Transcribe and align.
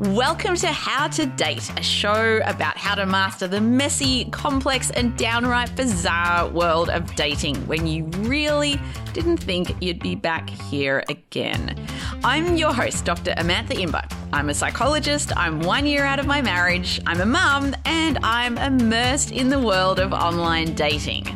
Welcome 0.00 0.56
to 0.56 0.66
How 0.66 1.06
to 1.06 1.24
Date, 1.24 1.70
a 1.78 1.82
show 1.82 2.40
about 2.46 2.76
how 2.76 2.96
to 2.96 3.06
master 3.06 3.46
the 3.46 3.60
messy, 3.60 4.24
complex, 4.24 4.90
and 4.90 5.16
downright 5.16 5.76
bizarre 5.76 6.48
world 6.48 6.90
of 6.90 7.14
dating 7.14 7.54
when 7.68 7.86
you 7.86 8.06
really 8.28 8.80
didn't 9.12 9.36
think 9.36 9.80
you'd 9.80 10.00
be 10.00 10.16
back 10.16 10.50
here 10.50 11.04
again. 11.08 11.78
I'm 12.24 12.56
your 12.56 12.74
host, 12.74 13.04
Dr. 13.04 13.34
Amantha 13.34 13.78
Imber. 13.78 14.02
I'm 14.32 14.50
a 14.50 14.54
psychologist, 14.54 15.30
I'm 15.36 15.60
one 15.60 15.86
year 15.86 16.02
out 16.02 16.18
of 16.18 16.26
my 16.26 16.42
marriage, 16.42 17.00
I'm 17.06 17.20
a 17.20 17.26
mum, 17.26 17.76
and 17.84 18.18
I'm 18.24 18.58
immersed 18.58 19.30
in 19.30 19.48
the 19.48 19.60
world 19.60 20.00
of 20.00 20.12
online 20.12 20.74
dating. 20.74 21.26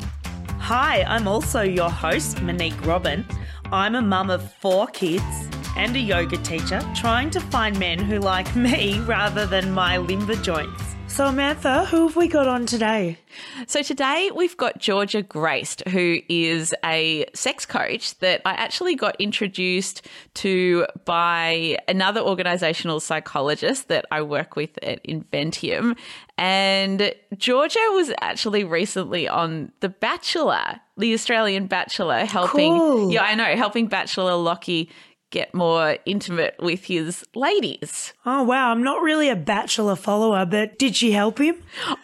Hi, 0.58 1.04
I'm 1.04 1.28
also 1.28 1.62
your 1.62 1.90
host, 1.90 2.42
Monique 2.42 2.84
Robin. 2.84 3.24
I'm 3.70 3.94
a 3.94 4.02
mum 4.02 4.30
of 4.30 4.52
four 4.54 4.88
kids 4.88 5.48
and 5.76 5.94
a 5.96 6.00
yoga 6.00 6.36
teacher 6.38 6.80
trying 6.94 7.30
to 7.30 7.40
find 7.40 7.78
men 7.78 7.98
who 7.98 8.18
like 8.18 8.54
me 8.56 9.00
rather 9.06 9.46
than 9.46 9.72
my 9.72 9.96
limber 9.98 10.36
joints. 10.36 10.82
So, 11.08 11.24
Amantha, 11.24 11.86
who 11.86 12.06
have 12.06 12.16
we 12.16 12.28
got 12.28 12.46
on 12.46 12.66
today? 12.66 13.18
So, 13.66 13.82
today 13.82 14.30
we've 14.36 14.56
got 14.58 14.78
Georgia 14.78 15.22
Grace, 15.22 15.76
who 15.88 16.18
is 16.28 16.74
a 16.84 17.24
sex 17.34 17.64
coach 17.64 18.16
that 18.18 18.42
I 18.44 18.52
actually 18.52 18.94
got 18.94 19.16
introduced 19.20 20.06
to 20.34 20.86
by 21.06 21.78
another 21.88 22.20
organizational 22.20 23.00
psychologist 23.00 23.88
that 23.88 24.04
I 24.12 24.20
work 24.22 24.54
with 24.54 24.78
at 24.82 25.02
Inventium. 25.04 25.96
And 26.36 27.12
Georgia 27.36 27.80
was 27.92 28.12
actually 28.20 28.62
recently 28.64 29.26
on 29.26 29.72
The 29.80 29.88
Bachelor, 29.88 30.78
the 30.96 31.14
Australian 31.14 31.66
Bachelor, 31.66 32.26
helping, 32.26 32.78
Cool. 32.78 33.12
yeah, 33.12 33.22
I 33.22 33.34
know, 33.34 33.56
helping 33.56 33.86
Bachelor 33.88 34.36
Locky 34.36 34.90
get 35.30 35.52
more 35.54 35.98
intimate 36.06 36.54
with 36.58 36.84
his 36.84 37.24
ladies. 37.34 38.12
Oh, 38.24 38.42
wow. 38.42 38.70
I'm 38.70 38.82
not 38.82 39.02
really 39.02 39.28
a 39.28 39.36
Bachelor 39.36 39.96
follower, 39.96 40.46
but 40.46 40.78
did 40.78 40.96
she 40.96 41.12
help 41.12 41.38
him? 41.38 41.56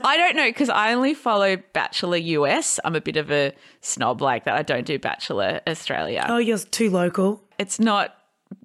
I 0.03 0.17
don't 0.17 0.37
know 0.37 0.49
because 0.49 0.69
I 0.69 0.93
only 0.93 1.15
follow 1.15 1.57
Bachelor 1.73 2.17
US. 2.19 2.79
I'm 2.85 2.95
a 2.95 3.01
bit 3.01 3.17
of 3.17 3.31
a 3.31 3.53
snob 3.81 4.21
like 4.21 4.45
that. 4.45 4.57
I 4.57 4.63
don't 4.63 4.87
do 4.87 4.99
Bachelor 4.99 5.61
Australia. 5.67 6.27
Oh, 6.29 6.39
you're 6.39 6.59
too 6.59 6.91
local. 6.91 7.43
It's 7.59 7.81
not 7.81 8.15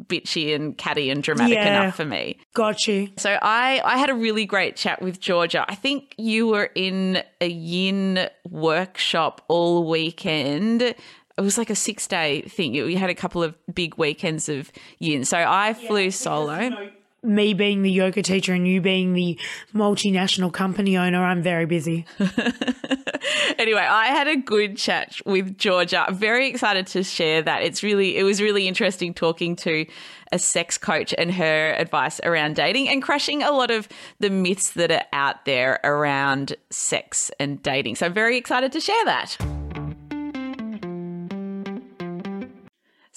bitchy 0.05 0.53
and 0.55 0.77
catty 0.77 1.09
and 1.09 1.23
dramatic 1.23 1.55
Yeah. 1.55 1.81
enough 1.81 1.95
for 1.95 2.05
me. 2.05 2.37
Got 2.53 2.87
you. 2.87 3.09
So 3.17 3.37
I 3.41 3.81
I 3.83 3.97
had 3.97 4.09
a 4.09 4.13
really 4.15 4.45
great 4.45 4.75
chat 4.75 5.01
with 5.01 5.19
Georgia. 5.19 5.65
I 5.67 5.75
think 5.75 6.13
you 6.17 6.47
were 6.47 6.69
in 6.75 7.21
a 7.41 7.47
yin 7.47 8.27
workshop 8.49 9.41
all 9.47 9.87
weekend. 9.89 10.95
It 11.39 11.43
was 11.43 11.57
like 11.57 11.69
a 11.69 11.75
six 11.75 12.05
day 12.05 12.41
thing. 12.41 12.73
We 12.73 12.95
had 12.95 13.09
a 13.09 13.15
couple 13.15 13.41
of 13.41 13.55
big 13.73 13.95
weekends 13.97 14.49
of 14.49 14.73
yin. 14.99 15.23
So 15.23 15.37
I 15.37 15.73
flew 15.73 16.11
solo. 16.11 16.89
Me 17.23 17.53
being 17.53 17.81
the 17.81 17.91
yoga 17.91 18.21
teacher 18.21 18.53
and 18.53 18.67
you 18.67 18.81
being 18.81 19.13
the 19.13 19.39
multinational 19.73 20.51
company 20.51 20.97
owner, 20.97 21.23
I'm 21.23 21.41
very 21.41 21.65
busy. 21.65 22.05
anyway, 23.57 23.81
I 23.81 24.07
had 24.07 24.27
a 24.27 24.35
good 24.35 24.75
chat 24.75 25.15
with 25.25 25.57
Georgia. 25.57 26.05
I'm 26.07 26.15
very 26.15 26.49
excited 26.49 26.87
to 26.87 27.03
share 27.03 27.41
that. 27.41 27.61
It's 27.61 27.83
really, 27.83 28.17
it 28.17 28.23
was 28.23 28.41
really 28.41 28.67
interesting 28.67 29.13
talking 29.13 29.55
to 29.57 29.85
a 30.33 30.39
sex 30.39 30.77
coach 30.77 31.13
and 31.17 31.31
her 31.33 31.73
advice 31.77 32.19
around 32.23 32.57
dating 32.57 32.89
and 32.89 33.01
crushing 33.01 33.43
a 33.43 33.51
lot 33.51 33.71
of 33.71 33.87
the 34.19 34.29
myths 34.29 34.71
that 34.71 34.91
are 34.91 35.05
out 35.13 35.45
there 35.45 35.79
around 35.85 36.55
sex 36.69 37.31
and 37.39 37.63
dating. 37.63 37.95
So 37.95 38.07
I'm 38.07 38.13
very 38.13 38.37
excited 38.37 38.73
to 38.73 38.81
share 38.81 39.05
that. 39.05 39.37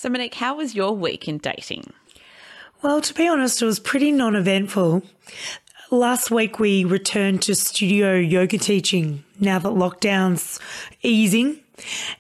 So, 0.03 0.09
Monique, 0.09 0.35
how 0.35 0.57
was 0.57 0.75
your 0.75 0.97
week 0.97 1.29
in 1.29 1.39
dating? 1.39 1.93
Well, 2.83 3.01
to 3.01 3.15
be 3.15 3.29
honest, 3.29 3.63
it 3.63 3.67
was 3.67 3.79
pretty 3.79 4.11
non 4.11 4.35
eventful. 4.35 5.05
Last 5.93 6.29
week 6.29 6.59
we 6.59 6.83
returned 6.85 7.43
to 7.43 7.55
studio 7.55 8.17
yoga 8.17 8.59
teaching 8.59 9.23
now 9.39 9.61
that 9.61 9.69
lockdown's 9.69 10.59
easing, 11.05 11.61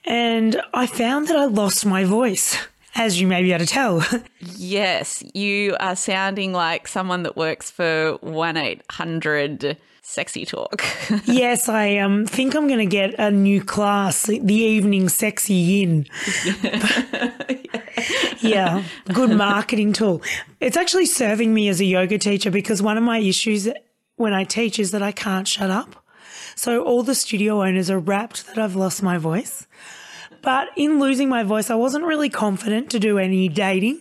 and 0.04 0.62
I 0.72 0.86
found 0.86 1.26
that 1.26 1.36
I 1.36 1.46
lost 1.46 1.84
my 1.84 2.04
voice, 2.04 2.56
as 2.94 3.20
you 3.20 3.26
may 3.26 3.42
be 3.42 3.52
able 3.52 3.64
to 3.64 3.72
tell. 3.72 4.06
Yes, 4.56 5.24
you 5.34 5.76
are 5.80 5.96
sounding 5.96 6.52
like 6.52 6.86
someone 6.86 7.24
that 7.24 7.36
works 7.36 7.68
for 7.68 8.16
1 8.20 8.56
800 8.56 9.76
Sexy 10.04 10.44
Talk. 10.44 10.84
yes, 11.24 11.68
I 11.68 11.98
um, 11.98 12.26
think 12.26 12.56
I'm 12.56 12.66
going 12.66 12.80
to 12.80 12.86
get 12.86 13.14
a 13.20 13.30
new 13.30 13.62
class, 13.62 14.24
the 14.24 14.52
evening 14.52 15.08
sexy 15.08 15.54
yin. 15.54 16.06
yeah, 18.40 18.82
good 19.12 19.30
marketing 19.30 19.92
tool. 19.92 20.20
It's 20.58 20.76
actually 20.76 21.06
serving 21.06 21.54
me 21.54 21.68
as 21.68 21.80
a 21.80 21.84
yoga 21.84 22.18
teacher 22.18 22.50
because 22.50 22.82
one 22.82 22.98
of 22.98 23.04
my 23.04 23.18
issues 23.18 23.68
when 24.16 24.34
I 24.34 24.42
teach 24.42 24.80
is 24.80 24.90
that 24.90 25.02
I 25.02 25.12
can't 25.12 25.46
shut 25.46 25.70
up. 25.70 26.04
So 26.56 26.82
all 26.82 27.04
the 27.04 27.14
studio 27.14 27.62
owners 27.62 27.88
are 27.88 28.00
rapt 28.00 28.48
that 28.48 28.58
I've 28.58 28.74
lost 28.74 29.04
my 29.04 29.18
voice. 29.18 29.66
But 30.42 30.68
in 30.76 30.98
losing 30.98 31.28
my 31.28 31.44
voice, 31.44 31.70
I 31.70 31.76
wasn't 31.76 32.04
really 32.04 32.28
confident 32.28 32.90
to 32.90 32.98
do 32.98 33.18
any 33.18 33.48
dating 33.48 34.00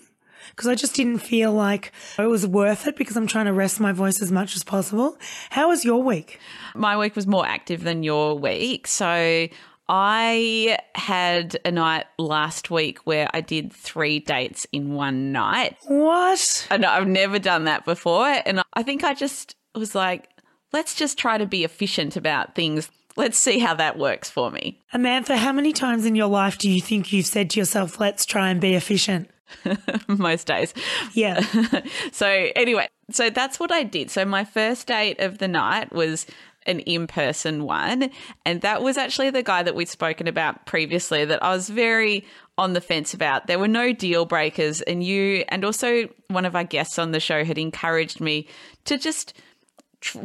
because 0.62 0.70
I 0.70 0.76
just 0.76 0.94
didn't 0.94 1.18
feel 1.18 1.52
like 1.52 1.92
it 2.20 2.28
was 2.28 2.46
worth 2.46 2.86
it 2.86 2.96
because 2.96 3.18
I'm 3.18 3.26
trying 3.26 3.48
to 3.48 3.52
rest 3.52 3.80
my 3.80 3.94
voice 3.94 4.22
as 4.22 4.32
much 4.32 4.56
as 4.56 4.64
possible. 4.64 5.18
How 5.50 5.70
was 5.70 5.84
your 5.84 6.04
week? 6.04 6.40
My 6.76 6.96
week 6.96 7.16
was 7.16 7.26
more 7.26 7.48
active 7.48 7.84
than 7.84 8.04
your 8.04 8.38
week. 8.38 8.86
So 8.86 9.48
I 9.90 10.78
had 10.94 11.60
a 11.66 11.72
night 11.72 12.06
last 12.20 12.70
week 12.70 13.00
where 13.08 13.28
I 13.34 13.42
did 13.42 13.74
three 13.74 14.20
dates 14.20 14.68
in 14.72 14.94
one 14.94 15.32
night. 15.32 15.78
What? 15.88 16.68
And 16.70 16.86
I've 16.86 17.08
never 17.08 17.40
done 17.40 17.64
that 17.64 17.84
before. 17.84 18.28
And 18.28 18.62
I 18.76 18.84
think 18.84 19.04
I 19.04 19.16
just 19.16 19.56
was 19.74 19.96
like, 19.96 20.30
let's 20.74 20.94
just 20.94 21.18
try 21.18 21.40
to 21.40 21.48
be 21.48 21.64
efficient 21.64 22.16
about 22.16 22.54
things. 22.54 22.88
Let's 23.18 23.40
see 23.40 23.58
how 23.58 23.74
that 23.74 23.98
works 23.98 24.30
for 24.30 24.52
me. 24.52 24.80
Amantha, 24.94 25.38
how 25.38 25.54
many 25.54 25.74
times 25.74 26.06
in 26.06 26.14
your 26.14 26.28
life 26.28 26.60
do 26.60 26.70
you 26.70 26.82
think 26.82 27.12
you've 27.12 27.26
said 27.26 27.50
to 27.50 27.60
yourself, 27.60 28.00
let's 28.00 28.28
try 28.28 28.52
and 28.52 28.62
be 28.62 28.76
efficient? 28.76 29.28
Most 30.08 30.48
days. 30.48 30.74
Yeah. 31.14 31.42
so 32.12 32.28
anyway, 32.56 32.88
so 33.12 33.30
that's 33.30 33.60
what 33.60 33.72
I 33.72 33.84
did. 33.84 34.10
So 34.10 34.26
my 34.26 34.44
first 34.44 34.88
date 34.88 35.20
of 35.20 35.38
the 35.38 35.48
night 35.48 35.94
was 35.94 36.26
an 36.68 36.80
in-person 36.82 37.64
one 37.64 38.12
and 38.46 38.62
that 38.62 38.84
was 38.84 38.96
actually 38.96 39.32
the 39.32 39.42
guy 39.42 39.64
that 39.64 39.74
we'd 39.74 39.90
spoken 39.90 40.28
about 40.28 40.66
previously 40.68 41.26
that 41.26 41.44
I 41.44 41.56
was 41.56 41.70
very 41.70 42.24
on 42.58 42.74
the 42.74 42.82
fence 42.82 43.16
about. 43.16 43.48
There 43.48 43.58
were 43.58 43.68
no 43.68 43.94
deal 43.94 44.26
breakers 44.26 44.82
and 44.82 45.04
you 45.04 45.44
and 45.50 45.66
also 45.66 46.08
one 46.28 46.46
of 46.46 46.56
our 46.56 46.64
guests 46.64 47.00
on 47.00 47.12
the 47.12 47.20
show 47.20 47.44
had 47.44 47.58
encouraged 47.58 48.22
me 48.22 48.48
to 48.86 49.00
just 49.00 49.34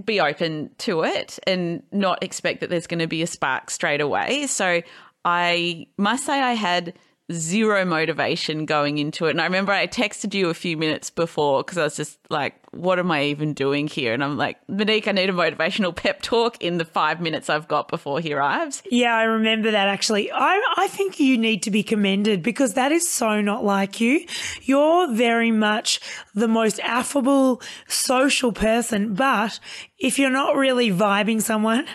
be 0.05 0.21
open 0.21 0.71
to 0.79 1.05
it 1.05 1.39
and 1.47 1.83
not 1.93 2.23
expect 2.23 2.61
that 2.61 2.71
there's 2.71 2.87
going 2.87 2.99
to 2.99 3.07
be 3.07 3.23
a 3.23 3.27
spark 3.27 3.71
straight 3.71 4.01
away. 4.01 4.47
So 4.47 4.83
I 5.25 5.87
must 5.99 6.25
say 6.25 6.41
I 6.41 6.53
had 6.53 6.95
zero 7.33 7.85
motivation 7.85 8.67
going 8.67 8.99
into 8.99 9.27
it. 9.27 9.31
And 9.31 9.41
I 9.41 9.45
remember 9.45 9.73
I 9.73 9.87
texted 9.87 10.35
you 10.35 10.49
a 10.49 10.55
few 10.55 10.77
minutes 10.77 11.11
before 11.11 11.63
because 11.63 11.79
I 11.79 11.85
was 11.85 11.97
just 11.97 12.19
like, 12.31 12.55
what 12.77 12.99
am 12.99 13.11
I 13.11 13.25
even 13.25 13.55
doing 13.55 13.87
here? 13.89 14.13
And 14.13 14.23
I'm 14.23 14.37
like, 14.37 14.57
Monique, 14.69 15.09
I 15.09 15.13
need 15.13 15.31
a 15.31 15.33
motivational 15.33 15.95
pep 15.95 16.23
talk 16.23 16.63
in 16.63 16.79
the 16.79 16.85
five 16.85 17.21
minutes 17.21 17.49
I've 17.49 17.69
got 17.69 17.89
before 17.89 18.21
he 18.21 18.33
arrives. 18.33 18.83
Yeah, 18.91 19.15
I 19.15 19.25
remember 19.25 19.71
that 19.71 19.89
actually. 19.89 20.31
I, 20.33 20.75
I 20.77 20.89
think 20.89 21.19
you 21.21 21.39
need 21.39 21.63
to 21.65 21.71
be 21.71 21.83
commended 21.83 22.43
because 22.43 22.75
that 22.75 22.93
is 22.93 23.09
so 23.09 23.41
not 23.41 23.65
like 23.65 24.01
you. 24.01 24.27
You're 24.63 25.13
very 25.13 25.51
much 25.51 26.01
the 26.35 26.49
most 26.49 26.81
affable, 26.81 27.61
social 27.89 28.53
person, 28.53 29.15
but 29.15 29.59
if 29.99 30.19
you're 30.19 30.31
not 30.31 30.57
really 30.57 30.91
vibing 30.91 31.41
someone, 31.41 31.87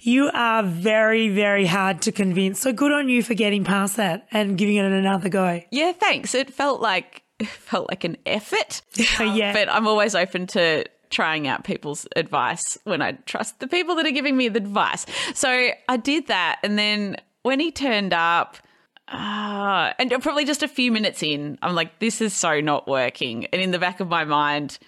you 0.00 0.30
are 0.32 0.62
very, 0.62 1.28
very 1.28 1.66
hard 1.66 2.02
to 2.02 2.12
convince. 2.12 2.60
So 2.60 2.72
good 2.72 2.92
on 2.92 3.08
you 3.08 3.22
for 3.22 3.34
getting 3.34 3.64
past 3.64 3.96
that 3.96 4.26
and 4.30 4.56
giving 4.56 4.76
it 4.76 4.84
another 4.84 5.28
go. 5.28 5.60
Yeah, 5.70 5.92
thanks. 5.92 6.34
It 6.34 6.52
felt 6.52 6.80
like 6.80 7.22
felt 7.44 7.88
like 7.88 8.04
an 8.04 8.16
effort. 8.26 8.82
yeah. 9.20 9.52
But 9.52 9.68
I'm 9.68 9.86
always 9.86 10.14
open 10.14 10.46
to 10.48 10.84
trying 11.10 11.46
out 11.46 11.64
people's 11.64 12.06
advice 12.16 12.76
when 12.84 13.00
I 13.00 13.12
trust 13.12 13.60
the 13.60 13.68
people 13.68 13.94
that 13.96 14.06
are 14.06 14.10
giving 14.10 14.36
me 14.36 14.48
the 14.48 14.58
advice. 14.58 15.06
So 15.34 15.70
I 15.88 15.96
did 15.96 16.26
that. 16.26 16.58
And 16.62 16.78
then 16.78 17.16
when 17.42 17.60
he 17.60 17.70
turned 17.70 18.12
up, 18.12 18.58
uh, 19.08 19.92
and 19.98 20.10
probably 20.22 20.44
just 20.44 20.62
a 20.62 20.68
few 20.68 20.92
minutes 20.92 21.22
in, 21.22 21.58
I'm 21.62 21.74
like, 21.74 21.98
this 21.98 22.20
is 22.20 22.34
so 22.34 22.60
not 22.60 22.86
working. 22.86 23.46
And 23.46 23.62
in 23.62 23.70
the 23.70 23.78
back 23.78 24.00
of 24.00 24.08
my 24.08 24.24
mind, 24.24 24.78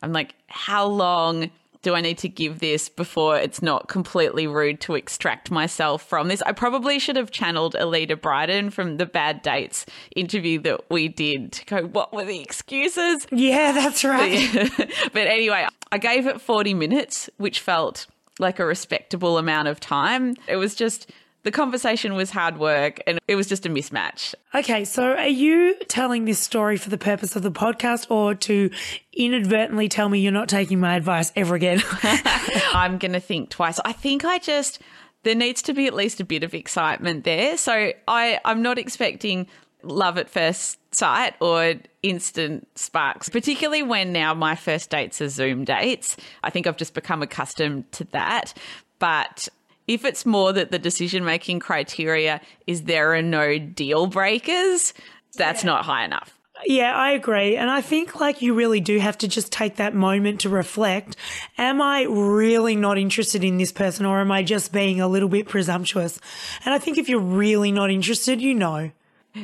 I'm 0.00 0.12
like, 0.12 0.34
how 0.46 0.86
long 0.86 1.50
do 1.86 1.94
I 1.94 2.00
need 2.00 2.18
to 2.18 2.28
give 2.28 2.58
this 2.58 2.88
before 2.88 3.38
it's 3.38 3.62
not 3.62 3.86
completely 3.86 4.48
rude 4.48 4.80
to 4.80 4.96
extract 4.96 5.52
myself 5.52 6.02
from 6.02 6.26
this? 6.26 6.42
I 6.42 6.50
probably 6.50 6.98
should 6.98 7.14
have 7.14 7.30
channeled 7.30 7.76
Alida 7.76 8.16
Bryden 8.16 8.70
from 8.70 8.96
the 8.96 9.06
Bad 9.06 9.40
Dates 9.40 9.86
interview 10.16 10.58
that 10.62 10.90
we 10.90 11.06
did 11.06 11.52
to 11.52 11.64
go, 11.64 11.82
what 11.86 12.12
were 12.12 12.24
the 12.24 12.40
excuses? 12.40 13.28
Yeah, 13.30 13.70
that's 13.70 14.02
right. 14.04 14.68
but 15.12 15.28
anyway, 15.28 15.68
I 15.92 15.98
gave 15.98 16.26
it 16.26 16.40
40 16.40 16.74
minutes, 16.74 17.30
which 17.36 17.60
felt 17.60 18.08
like 18.40 18.58
a 18.58 18.66
respectable 18.66 19.38
amount 19.38 19.68
of 19.68 19.78
time. 19.78 20.34
It 20.48 20.56
was 20.56 20.74
just 20.74 21.08
the 21.46 21.52
conversation 21.52 22.14
was 22.14 22.28
hard 22.28 22.58
work 22.58 23.00
and 23.06 23.20
it 23.28 23.36
was 23.36 23.46
just 23.46 23.64
a 23.66 23.68
mismatch. 23.68 24.34
Okay, 24.52 24.84
so 24.84 25.12
are 25.12 25.28
you 25.28 25.76
telling 25.86 26.24
this 26.24 26.40
story 26.40 26.76
for 26.76 26.90
the 26.90 26.98
purpose 26.98 27.36
of 27.36 27.44
the 27.44 27.52
podcast 27.52 28.10
or 28.10 28.34
to 28.34 28.68
inadvertently 29.12 29.88
tell 29.88 30.08
me 30.08 30.18
you're 30.18 30.32
not 30.32 30.48
taking 30.48 30.80
my 30.80 30.96
advice 30.96 31.30
ever 31.36 31.54
again? 31.54 31.84
I'm 32.02 32.98
going 32.98 33.12
to 33.12 33.20
think 33.20 33.50
twice. 33.50 33.78
I 33.84 33.92
think 33.92 34.24
I 34.24 34.38
just 34.38 34.80
there 35.22 35.36
needs 35.36 35.62
to 35.62 35.72
be 35.72 35.86
at 35.86 35.94
least 35.94 36.18
a 36.18 36.24
bit 36.24 36.42
of 36.42 36.52
excitement 36.52 37.22
there. 37.22 37.56
So 37.56 37.92
I 38.08 38.40
I'm 38.44 38.60
not 38.60 38.76
expecting 38.76 39.46
love 39.84 40.18
at 40.18 40.28
first 40.28 40.80
sight 40.92 41.34
or 41.40 41.74
instant 42.02 42.66
sparks, 42.74 43.28
particularly 43.28 43.84
when 43.84 44.12
now 44.12 44.34
my 44.34 44.56
first 44.56 44.90
dates 44.90 45.20
are 45.20 45.28
Zoom 45.28 45.62
dates. 45.62 46.16
I 46.42 46.50
think 46.50 46.66
I've 46.66 46.76
just 46.76 46.92
become 46.92 47.22
accustomed 47.22 47.92
to 47.92 48.04
that. 48.10 48.52
But 48.98 49.48
if 49.86 50.04
it's 50.04 50.26
more 50.26 50.52
that 50.52 50.70
the 50.70 50.78
decision 50.78 51.24
making 51.24 51.60
criteria 51.60 52.40
is 52.66 52.82
there 52.82 53.14
are 53.14 53.22
no 53.22 53.58
deal 53.58 54.06
breakers, 54.06 54.94
that's 55.36 55.64
not 55.64 55.84
high 55.84 56.04
enough. 56.04 56.36
Yeah, 56.64 56.96
I 56.96 57.10
agree. 57.10 57.56
And 57.56 57.70
I 57.70 57.82
think 57.82 58.18
like 58.18 58.40
you 58.40 58.54
really 58.54 58.80
do 58.80 58.98
have 58.98 59.18
to 59.18 59.28
just 59.28 59.52
take 59.52 59.76
that 59.76 59.94
moment 59.94 60.40
to 60.40 60.48
reflect. 60.48 61.16
Am 61.58 61.82
I 61.82 62.04
really 62.04 62.74
not 62.76 62.98
interested 62.98 63.44
in 63.44 63.58
this 63.58 63.72
person 63.72 64.06
or 64.06 64.20
am 64.20 64.32
I 64.32 64.42
just 64.42 64.72
being 64.72 65.00
a 65.00 65.08
little 65.08 65.28
bit 65.28 65.48
presumptuous? 65.48 66.18
And 66.64 66.72
I 66.72 66.78
think 66.78 66.96
if 66.96 67.08
you're 67.08 67.20
really 67.20 67.72
not 67.72 67.90
interested, 67.90 68.40
you 68.40 68.54
know. 68.54 68.90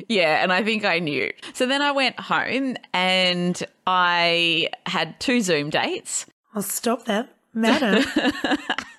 Yeah, 0.08 0.42
and 0.42 0.52
I 0.52 0.62
think 0.62 0.86
I 0.86 1.00
knew. 1.00 1.30
So 1.52 1.66
then 1.66 1.82
I 1.82 1.92
went 1.92 2.18
home 2.18 2.76
and 2.94 3.62
I 3.86 4.70
had 4.86 5.20
two 5.20 5.42
Zoom 5.42 5.68
dates. 5.68 6.24
I'll 6.54 6.62
stop 6.62 7.04
that. 7.04 7.28
Madam. 7.52 8.04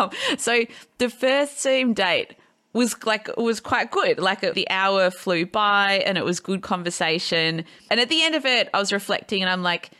um, 0.00 0.10
so 0.38 0.64
the 0.98 1.08
first 1.08 1.60
Zoom 1.60 1.94
date 1.94 2.34
was 2.72 2.94
like 3.04 3.28
was 3.36 3.60
quite 3.60 3.90
good. 3.90 4.18
Like 4.18 4.40
the 4.40 4.68
hour 4.70 5.10
flew 5.10 5.46
by 5.46 6.02
and 6.06 6.16
it 6.16 6.24
was 6.24 6.40
good 6.40 6.62
conversation. 6.62 7.64
And 7.90 8.00
at 8.00 8.08
the 8.08 8.22
end 8.22 8.34
of 8.34 8.46
it, 8.46 8.68
I 8.72 8.78
was 8.78 8.92
reflecting 8.92 9.42
and 9.42 9.50
I'm 9.50 9.62
like, 9.62 9.90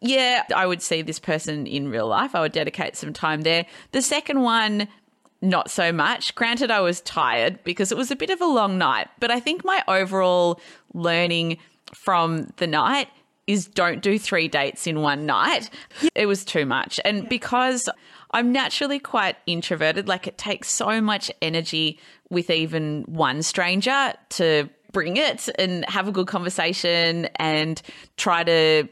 yeah, 0.00 0.44
I 0.54 0.66
would 0.66 0.82
see 0.82 1.02
this 1.02 1.18
person 1.18 1.66
in 1.66 1.88
real 1.88 2.08
life. 2.08 2.34
I 2.34 2.40
would 2.40 2.52
dedicate 2.52 2.96
some 2.96 3.12
time 3.12 3.42
there. 3.42 3.66
The 3.92 4.02
second 4.02 4.42
one, 4.42 4.88
not 5.42 5.70
so 5.70 5.92
much. 5.92 6.34
Granted, 6.34 6.70
I 6.70 6.80
was 6.80 7.00
tired 7.00 7.62
because 7.64 7.92
it 7.92 7.98
was 7.98 8.10
a 8.10 8.16
bit 8.16 8.30
of 8.30 8.40
a 8.40 8.46
long 8.46 8.78
night, 8.78 9.08
but 9.20 9.30
I 9.30 9.40
think 9.40 9.64
my 9.64 9.82
overall 9.86 10.60
learning 10.94 11.58
from 11.94 12.52
the 12.56 12.66
night 12.66 13.08
is 13.46 13.66
don't 13.66 14.02
do 14.02 14.18
three 14.18 14.48
dates 14.48 14.86
in 14.86 15.02
one 15.02 15.24
night. 15.24 15.70
It 16.14 16.26
was 16.26 16.44
too 16.44 16.66
much. 16.66 16.98
And 17.04 17.28
because 17.28 17.88
I'm 18.30 18.52
naturally 18.52 18.98
quite 18.98 19.36
introverted, 19.46 20.08
like 20.08 20.26
it 20.26 20.38
takes 20.38 20.70
so 20.70 21.00
much 21.00 21.30
energy 21.40 21.98
with 22.30 22.50
even 22.50 23.04
one 23.06 23.42
stranger 23.42 24.14
to 24.30 24.68
bring 24.92 25.16
it 25.16 25.48
and 25.58 25.84
have 25.88 26.08
a 26.08 26.12
good 26.12 26.26
conversation 26.26 27.26
and 27.36 27.80
try 28.16 28.42
to 28.44 28.88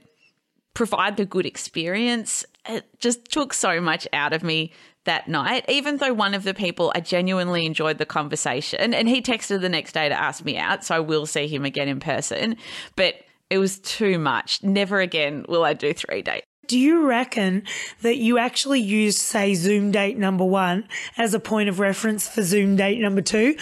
provide 0.75 1.17
the 1.17 1.25
good 1.25 1.47
experience. 1.47 2.45
It 2.69 2.85
just 2.99 3.31
took 3.31 3.55
so 3.55 3.81
much 3.81 4.07
out 4.13 4.33
of 4.33 4.43
me 4.43 4.73
that 5.05 5.29
night, 5.29 5.65
even 5.69 5.99
though 5.99 6.15
one 6.15 6.35
of 6.35 6.45
the 6.45 6.55
people 6.55 6.93
I 6.95 7.01
genuinely 7.01 7.67
enjoyed 7.67 7.99
the 7.99 8.07
conversation 8.07 8.95
and 8.95 9.09
he 9.09 9.21
texted 9.21 9.61
the 9.61 9.69
next 9.69 9.93
day 9.93 10.09
to 10.09 10.19
ask 10.19 10.45
me 10.45 10.57
out. 10.57 10.85
So 10.85 10.95
I 10.97 11.01
will 11.01 11.27
see 11.27 11.47
him 11.47 11.65
again 11.65 11.89
in 11.89 12.01
person. 12.01 12.57
But 12.97 13.17
it 13.51 13.59
was 13.59 13.79
too 13.79 14.19
much. 14.19 14.63
Never 14.63 15.01
again 15.01 15.45
will 15.49 15.65
I 15.65 15.75
do 15.75 15.93
three 15.93 16.23
dates. 16.23 16.47
Do 16.67 16.79
you 16.79 17.07
reckon 17.07 17.65
that 18.03 18.17
you 18.17 18.39
actually 18.39 18.81
used, 18.81 19.19
say, 19.19 19.55
Zoom 19.55 19.91
date 19.91 20.19
number 20.19 20.45
one 20.45 20.89
as 21.17 21.35
a 21.35 21.41
point 21.41 21.69
of 21.69 21.79
reference 21.79 22.29
for 22.29 22.43
Zoom 22.43 22.77
date 22.77 23.01
number 23.01 23.23
two? 23.23 23.57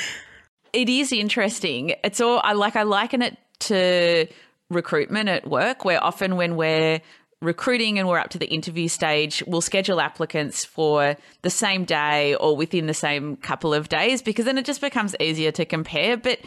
It 0.72 0.88
is 0.88 1.12
interesting. 1.12 1.94
It's 2.02 2.20
all 2.20 2.40
I 2.42 2.52
like. 2.52 2.76
I 2.76 2.82
liken 2.84 3.22
it 3.22 3.36
to 3.60 4.26
recruitment 4.70 5.28
at 5.28 5.46
work, 5.46 5.84
where 5.84 6.02
often 6.02 6.36
when 6.36 6.56
we're 6.56 7.00
recruiting 7.42 7.98
and 7.98 8.08
we're 8.08 8.18
up 8.18 8.30
to 8.30 8.38
the 8.38 8.46
interview 8.46 8.88
stage, 8.88 9.42
we'll 9.46 9.60
schedule 9.60 10.00
applicants 10.00 10.64
for 10.64 11.16
the 11.42 11.50
same 11.50 11.84
day 11.84 12.34
or 12.36 12.56
within 12.56 12.86
the 12.86 12.94
same 12.94 13.36
couple 13.36 13.74
of 13.74 13.88
days 13.88 14.22
because 14.22 14.44
then 14.44 14.56
it 14.56 14.64
just 14.64 14.80
becomes 14.80 15.14
easier 15.20 15.50
to 15.50 15.64
compare. 15.64 16.16
But 16.16 16.38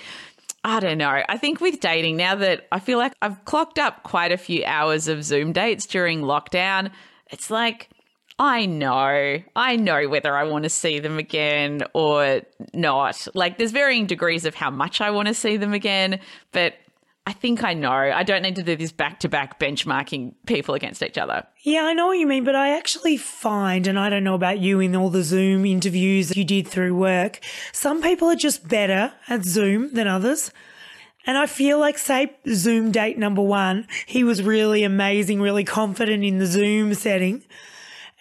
I 0.65 0.79
don't 0.79 0.97
know. 0.97 1.21
I 1.29 1.37
think 1.37 1.61
with 1.61 1.79
dating, 1.79 2.17
now 2.17 2.33
that 2.33 2.65
I 2.71 2.79
feel 2.79 2.97
like 2.97 3.13
I've 3.21 3.45
clocked 3.45 3.77
up 3.77 4.01
quite 4.01 4.31
a 4.31 4.37
few 4.37 4.65
hours 4.65 5.07
of 5.07 5.23
Zoom 5.23 5.53
dates 5.53 5.85
during 5.85 6.21
lockdown, 6.21 6.89
it's 7.29 7.51
like, 7.51 7.87
I 8.39 8.65
know, 8.65 9.43
I 9.55 9.75
know 9.75 10.09
whether 10.09 10.35
I 10.35 10.43
want 10.45 10.63
to 10.63 10.69
see 10.69 10.97
them 10.97 11.19
again 11.19 11.83
or 11.93 12.41
not. 12.73 13.27
Like, 13.35 13.59
there's 13.59 13.73
varying 13.73 14.07
degrees 14.07 14.43
of 14.43 14.55
how 14.55 14.71
much 14.71 15.01
I 15.01 15.11
want 15.11 15.27
to 15.27 15.35
see 15.35 15.55
them 15.55 15.73
again, 15.73 16.19
but 16.51 16.73
I 17.27 17.33
think 17.33 17.63
I 17.63 17.73
know. 17.73 17.91
I 17.91 18.21
don't 18.21 18.43
need 18.43 18.55
to 18.57 18.63
do 18.63 18.75
this 18.75 18.91
back 18.91 19.19
to 19.21 19.29
back 19.29 19.59
benchmarking 19.59 20.35
people 20.45 20.75
against 20.75 21.01
each 21.01 21.17
other. 21.17 21.47
Yeah, 21.63 21.85
I 21.85 21.93
know 21.93 22.07
what 22.07 22.19
you 22.19 22.27
mean, 22.27 22.43
but 22.43 22.55
I 22.55 22.77
actually 22.77 23.17
find, 23.17 23.87
and 23.87 23.97
I 23.97 24.09
don't 24.09 24.23
know 24.23 24.35
about 24.35 24.59
you 24.59 24.79
in 24.79 24.95
all 24.95 25.09
the 25.09 25.23
Zoom 25.23 25.65
interviews 25.65 26.37
you 26.37 26.43
did 26.43 26.67
through 26.67 26.95
work, 26.95 27.39
some 27.71 28.03
people 28.03 28.29
are 28.29 28.35
just 28.35 28.67
better 28.67 29.13
at 29.27 29.43
Zoom 29.43 29.93
than 29.93 30.07
others. 30.07 30.51
And 31.25 31.35
I 31.35 31.47
feel 31.47 31.79
like, 31.79 31.97
say, 31.97 32.35
Zoom 32.53 32.91
date 32.91 33.17
number 33.17 33.41
one, 33.41 33.87
he 34.05 34.23
was 34.23 34.43
really 34.43 34.83
amazing, 34.83 35.41
really 35.41 35.63
confident 35.63 36.23
in 36.23 36.37
the 36.37 36.45
Zoom 36.45 36.93
setting. 36.93 37.43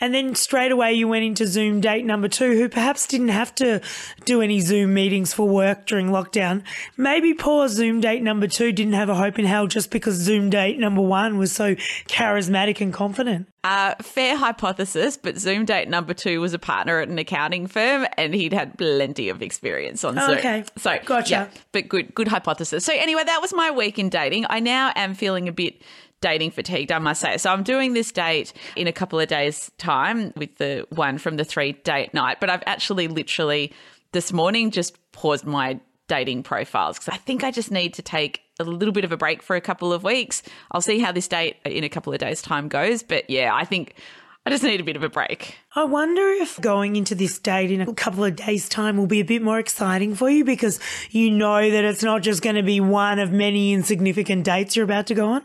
And 0.00 0.12
then 0.12 0.34
straight 0.34 0.72
away 0.72 0.92
you 0.92 1.06
went 1.06 1.24
into 1.24 1.46
Zoom 1.46 1.80
date 1.80 2.04
number 2.04 2.28
two, 2.28 2.52
who 2.52 2.68
perhaps 2.68 3.06
didn't 3.06 3.28
have 3.28 3.54
to 3.56 3.80
do 4.24 4.42
any 4.42 4.60
Zoom 4.60 4.92
meetings 4.94 5.32
for 5.32 5.48
work 5.48 5.86
during 5.86 6.08
lockdown. 6.08 6.62
Maybe 6.96 7.32
poor 7.32 7.68
Zoom 7.68 8.00
date 8.00 8.22
number 8.22 8.48
two 8.48 8.72
didn't 8.72 8.94
have 8.94 9.08
a 9.08 9.14
hope 9.14 9.38
in 9.38 9.44
hell 9.44 9.66
just 9.66 9.90
because 9.90 10.16
Zoom 10.16 10.50
date 10.50 10.78
number 10.78 11.00
one 11.02 11.38
was 11.38 11.52
so 11.52 11.74
charismatic 12.08 12.80
and 12.80 12.92
confident. 12.92 13.48
Uh, 13.62 13.94
fair 14.02 14.36
hypothesis, 14.36 15.16
but 15.16 15.38
Zoom 15.38 15.64
date 15.64 15.88
number 15.88 16.12
two 16.12 16.38
was 16.40 16.52
a 16.52 16.58
partner 16.58 17.00
at 17.00 17.08
an 17.08 17.18
accounting 17.18 17.66
firm 17.66 18.06
and 18.18 18.34
he'd 18.34 18.52
had 18.52 18.76
plenty 18.76 19.30
of 19.30 19.40
experience 19.40 20.04
on 20.04 20.16
Zoom. 20.16 20.38
Okay. 20.38 20.64
So, 20.76 20.98
gotcha. 21.06 21.30
Yeah, 21.30 21.48
but 21.72 21.88
good, 21.88 22.14
good 22.14 22.28
hypothesis. 22.28 22.84
So, 22.84 22.92
anyway, 22.92 23.24
that 23.24 23.40
was 23.40 23.54
my 23.54 23.70
week 23.70 23.98
in 23.98 24.10
dating. 24.10 24.44
I 24.50 24.60
now 24.60 24.92
am 24.96 25.14
feeling 25.14 25.48
a 25.48 25.52
bit 25.52 25.80
dating 26.24 26.50
fatigued, 26.50 26.90
I 26.90 26.98
must 26.98 27.20
say. 27.20 27.36
So 27.36 27.52
I'm 27.52 27.62
doing 27.62 27.92
this 27.92 28.10
date 28.10 28.54
in 28.76 28.86
a 28.86 28.92
couple 28.92 29.20
of 29.20 29.28
days' 29.28 29.70
time 29.76 30.32
with 30.36 30.56
the 30.56 30.86
one 30.88 31.18
from 31.18 31.36
the 31.36 31.44
three 31.44 31.72
date 31.72 32.14
night, 32.14 32.38
but 32.40 32.48
I've 32.48 32.62
actually 32.66 33.08
literally 33.08 33.74
this 34.12 34.32
morning 34.32 34.70
just 34.70 34.96
paused 35.12 35.44
my 35.44 35.78
dating 36.08 36.42
profiles 36.42 36.98
because 36.98 37.12
I 37.12 37.18
think 37.18 37.44
I 37.44 37.50
just 37.50 37.70
need 37.70 37.92
to 37.94 38.02
take 38.02 38.40
a 38.58 38.64
little 38.64 38.92
bit 38.92 39.04
of 39.04 39.12
a 39.12 39.18
break 39.18 39.42
for 39.42 39.54
a 39.54 39.60
couple 39.60 39.92
of 39.92 40.02
weeks. 40.02 40.42
I'll 40.70 40.80
see 40.80 40.98
how 40.98 41.12
this 41.12 41.28
date 41.28 41.56
in 41.66 41.84
a 41.84 41.90
couple 41.90 42.14
of 42.14 42.18
days' 42.20 42.40
time 42.40 42.68
goes, 42.68 43.02
but 43.02 43.28
yeah, 43.28 43.54
I 43.54 43.66
think 43.66 43.94
I 44.46 44.50
just 44.50 44.62
need 44.62 44.78
a 44.78 44.84
bit 44.84 44.96
of 44.96 45.02
a 45.02 45.08
break. 45.08 45.56
I 45.74 45.84
wonder 45.84 46.22
if 46.22 46.60
going 46.60 46.96
into 46.96 47.14
this 47.14 47.38
date 47.38 47.70
in 47.70 47.80
a 47.80 47.94
couple 47.94 48.24
of 48.24 48.36
days' 48.36 48.68
time 48.68 48.98
will 48.98 49.06
be 49.06 49.20
a 49.20 49.24
bit 49.24 49.40
more 49.40 49.58
exciting 49.58 50.14
for 50.14 50.28
you 50.28 50.44
because 50.44 50.78
you 51.10 51.30
know 51.30 51.70
that 51.70 51.84
it's 51.84 52.02
not 52.02 52.20
just 52.20 52.42
going 52.42 52.56
to 52.56 52.62
be 52.62 52.78
one 52.78 53.18
of 53.18 53.32
many 53.32 53.72
insignificant 53.72 54.44
dates 54.44 54.76
you're 54.76 54.84
about 54.84 55.06
to 55.06 55.14
go 55.14 55.28
on. 55.28 55.42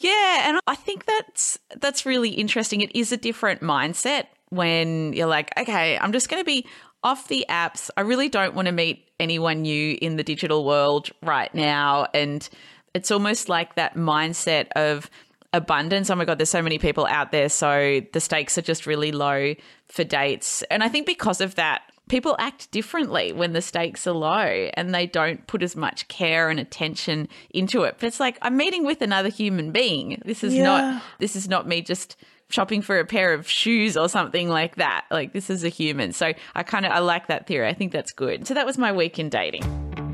Yeah, 0.00 0.48
and 0.48 0.60
I 0.66 0.74
think 0.74 1.06
that's 1.06 1.60
that's 1.78 2.04
really 2.04 2.30
interesting. 2.30 2.80
It 2.80 2.94
is 2.96 3.12
a 3.12 3.16
different 3.16 3.60
mindset 3.60 4.26
when 4.48 5.12
you're 5.12 5.28
like, 5.28 5.52
okay, 5.56 5.96
I'm 5.98 6.12
just 6.12 6.28
going 6.28 6.40
to 6.40 6.44
be 6.44 6.66
off 7.04 7.28
the 7.28 7.46
apps. 7.48 7.88
I 7.96 8.00
really 8.00 8.28
don't 8.28 8.54
want 8.54 8.66
to 8.66 8.72
meet 8.72 9.06
anyone 9.20 9.62
new 9.62 9.96
in 10.02 10.16
the 10.16 10.24
digital 10.24 10.64
world 10.64 11.10
right 11.22 11.54
now 11.54 12.06
and 12.14 12.48
it's 12.94 13.10
almost 13.10 13.48
like 13.48 13.76
that 13.76 13.94
mindset 13.94 14.68
of 14.74 15.10
abundance. 15.52 16.10
Oh 16.10 16.14
my 16.14 16.24
God, 16.24 16.38
there's 16.38 16.50
so 16.50 16.62
many 16.62 16.78
people 16.78 17.06
out 17.06 17.32
there. 17.32 17.48
So 17.48 18.00
the 18.12 18.20
stakes 18.20 18.56
are 18.58 18.62
just 18.62 18.86
really 18.86 19.12
low 19.12 19.54
for 19.88 20.04
dates. 20.04 20.62
And 20.70 20.82
I 20.82 20.88
think 20.88 21.06
because 21.06 21.40
of 21.40 21.56
that, 21.56 21.82
people 22.08 22.36
act 22.38 22.70
differently 22.72 23.32
when 23.32 23.52
the 23.52 23.62
stakes 23.62 24.06
are 24.06 24.12
low 24.12 24.68
and 24.74 24.94
they 24.94 25.06
don't 25.06 25.46
put 25.46 25.62
as 25.62 25.76
much 25.76 26.08
care 26.08 26.50
and 26.50 26.60
attention 26.60 27.28
into 27.50 27.82
it. 27.84 27.96
But 27.98 28.08
it's 28.08 28.20
like 28.20 28.38
I'm 28.42 28.56
meeting 28.56 28.84
with 28.84 29.00
another 29.00 29.28
human 29.28 29.72
being. 29.72 30.20
This 30.24 30.44
is 30.44 30.54
yeah. 30.54 30.64
not 30.64 31.02
this 31.18 31.36
is 31.36 31.48
not 31.48 31.66
me 31.66 31.82
just 31.82 32.16
shopping 32.48 32.82
for 32.82 32.98
a 32.98 33.06
pair 33.06 33.32
of 33.32 33.48
shoes 33.48 33.96
or 33.96 34.08
something 34.08 34.48
like 34.48 34.76
that. 34.76 35.06
Like 35.10 35.32
this 35.32 35.50
is 35.50 35.64
a 35.64 35.68
human. 35.68 36.12
So 36.12 36.32
I 36.54 36.62
kind 36.62 36.84
of 36.84 36.92
I 36.92 36.98
like 36.98 37.28
that 37.28 37.46
theory. 37.46 37.68
I 37.68 37.74
think 37.74 37.92
that's 37.92 38.12
good. 38.12 38.46
So 38.46 38.54
that 38.54 38.66
was 38.66 38.76
my 38.76 38.92
week 38.92 39.18
in 39.18 39.28
dating. 39.28 40.09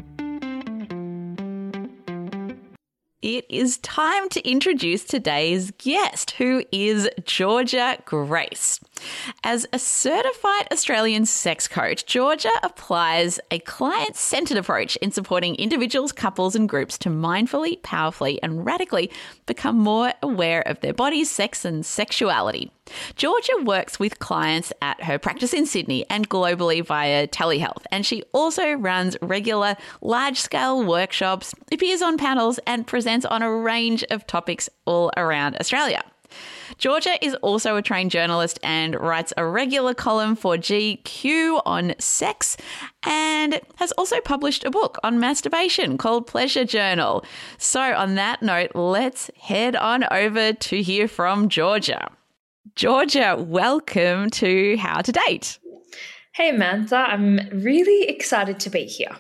It 3.22 3.46
is 3.48 3.78
time 3.78 4.28
to 4.30 4.48
introduce 4.48 5.04
today's 5.04 5.70
guest, 5.78 6.32
who 6.32 6.64
is 6.70 7.08
Georgia 7.24 7.98
Grace. 8.04 8.80
As 9.44 9.66
a 9.72 9.78
certified 9.78 10.68
Australian 10.72 11.26
sex 11.26 11.68
coach, 11.68 12.06
Georgia 12.06 12.52
applies 12.62 13.38
a 13.50 13.58
client 13.60 14.16
centered 14.16 14.56
approach 14.56 14.96
in 14.96 15.10
supporting 15.10 15.54
individuals, 15.56 16.12
couples, 16.12 16.54
and 16.54 16.68
groups 16.68 16.98
to 16.98 17.08
mindfully, 17.08 17.82
powerfully, 17.82 18.42
and 18.42 18.64
radically 18.64 19.10
become 19.46 19.78
more 19.78 20.12
aware 20.22 20.62
of 20.62 20.80
their 20.80 20.94
bodies, 20.94 21.30
sex, 21.30 21.64
and 21.64 21.84
sexuality. 21.84 22.70
Georgia 23.16 23.52
works 23.62 23.98
with 23.98 24.18
clients 24.18 24.72
at 24.80 25.02
her 25.02 25.18
practice 25.18 25.52
in 25.52 25.66
Sydney 25.66 26.04
and 26.08 26.28
globally 26.28 26.84
via 26.84 27.26
telehealth, 27.26 27.84
and 27.90 28.06
she 28.06 28.22
also 28.32 28.72
runs 28.72 29.16
regular 29.20 29.76
large 30.00 30.38
scale 30.38 30.84
workshops, 30.84 31.54
appears 31.72 32.02
on 32.02 32.16
panels, 32.16 32.58
and 32.66 32.86
presents 32.86 33.26
on 33.26 33.42
a 33.42 33.50
range 33.50 34.04
of 34.10 34.26
topics 34.26 34.68
all 34.84 35.10
around 35.16 35.56
Australia. 35.58 36.02
Georgia 36.78 37.24
is 37.24 37.34
also 37.36 37.76
a 37.76 37.82
trained 37.82 38.10
journalist 38.10 38.58
and 38.62 38.94
writes 38.98 39.32
a 39.36 39.46
regular 39.46 39.94
column 39.94 40.36
for 40.36 40.56
GQ 40.56 41.62
on 41.64 41.94
sex 41.98 42.56
and 43.04 43.60
has 43.76 43.92
also 43.92 44.20
published 44.20 44.64
a 44.64 44.70
book 44.70 44.98
on 45.02 45.18
masturbation 45.18 45.96
called 45.96 46.26
Pleasure 46.26 46.64
Journal. 46.64 47.24
So, 47.58 47.80
on 47.80 48.16
that 48.16 48.42
note, 48.42 48.72
let's 48.74 49.30
head 49.40 49.76
on 49.76 50.04
over 50.10 50.52
to 50.52 50.82
hear 50.82 51.08
from 51.08 51.48
Georgia. 51.48 52.10
Georgia, 52.74 53.36
welcome 53.38 54.28
to 54.30 54.76
How 54.76 55.00
to 55.00 55.12
Date. 55.12 55.58
Hey, 56.34 56.52
Mantha. 56.52 57.08
I'm 57.08 57.40
really 57.50 58.08
excited 58.08 58.60
to 58.60 58.70
be 58.70 58.84
here. 58.84 59.16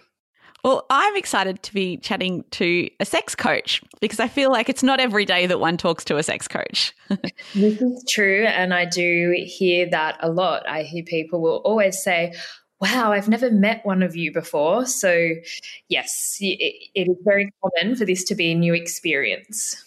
Well, 0.66 0.84
I'm 0.90 1.14
excited 1.14 1.62
to 1.62 1.72
be 1.72 1.96
chatting 1.98 2.42
to 2.50 2.90
a 2.98 3.04
sex 3.04 3.36
coach 3.36 3.80
because 4.00 4.18
I 4.18 4.26
feel 4.26 4.50
like 4.50 4.68
it's 4.68 4.82
not 4.82 4.98
every 4.98 5.24
day 5.24 5.46
that 5.46 5.60
one 5.60 5.76
talks 5.76 6.04
to 6.06 6.16
a 6.16 6.24
sex 6.24 6.48
coach. 6.48 6.92
this 7.54 7.80
is 7.80 8.04
true. 8.08 8.44
And 8.46 8.74
I 8.74 8.84
do 8.84 9.32
hear 9.46 9.88
that 9.90 10.16
a 10.18 10.28
lot. 10.28 10.68
I 10.68 10.82
hear 10.82 11.04
people 11.04 11.40
will 11.40 11.58
always 11.58 12.02
say, 12.02 12.34
Wow, 12.80 13.12
I've 13.12 13.28
never 13.28 13.48
met 13.48 13.86
one 13.86 14.02
of 14.02 14.16
you 14.16 14.32
before. 14.32 14.86
So, 14.86 15.30
yes, 15.88 16.36
it, 16.40 16.74
it 16.96 17.08
is 17.08 17.16
very 17.24 17.48
common 17.62 17.94
for 17.94 18.04
this 18.04 18.24
to 18.24 18.34
be 18.34 18.50
a 18.50 18.54
new 18.56 18.74
experience. 18.74 19.82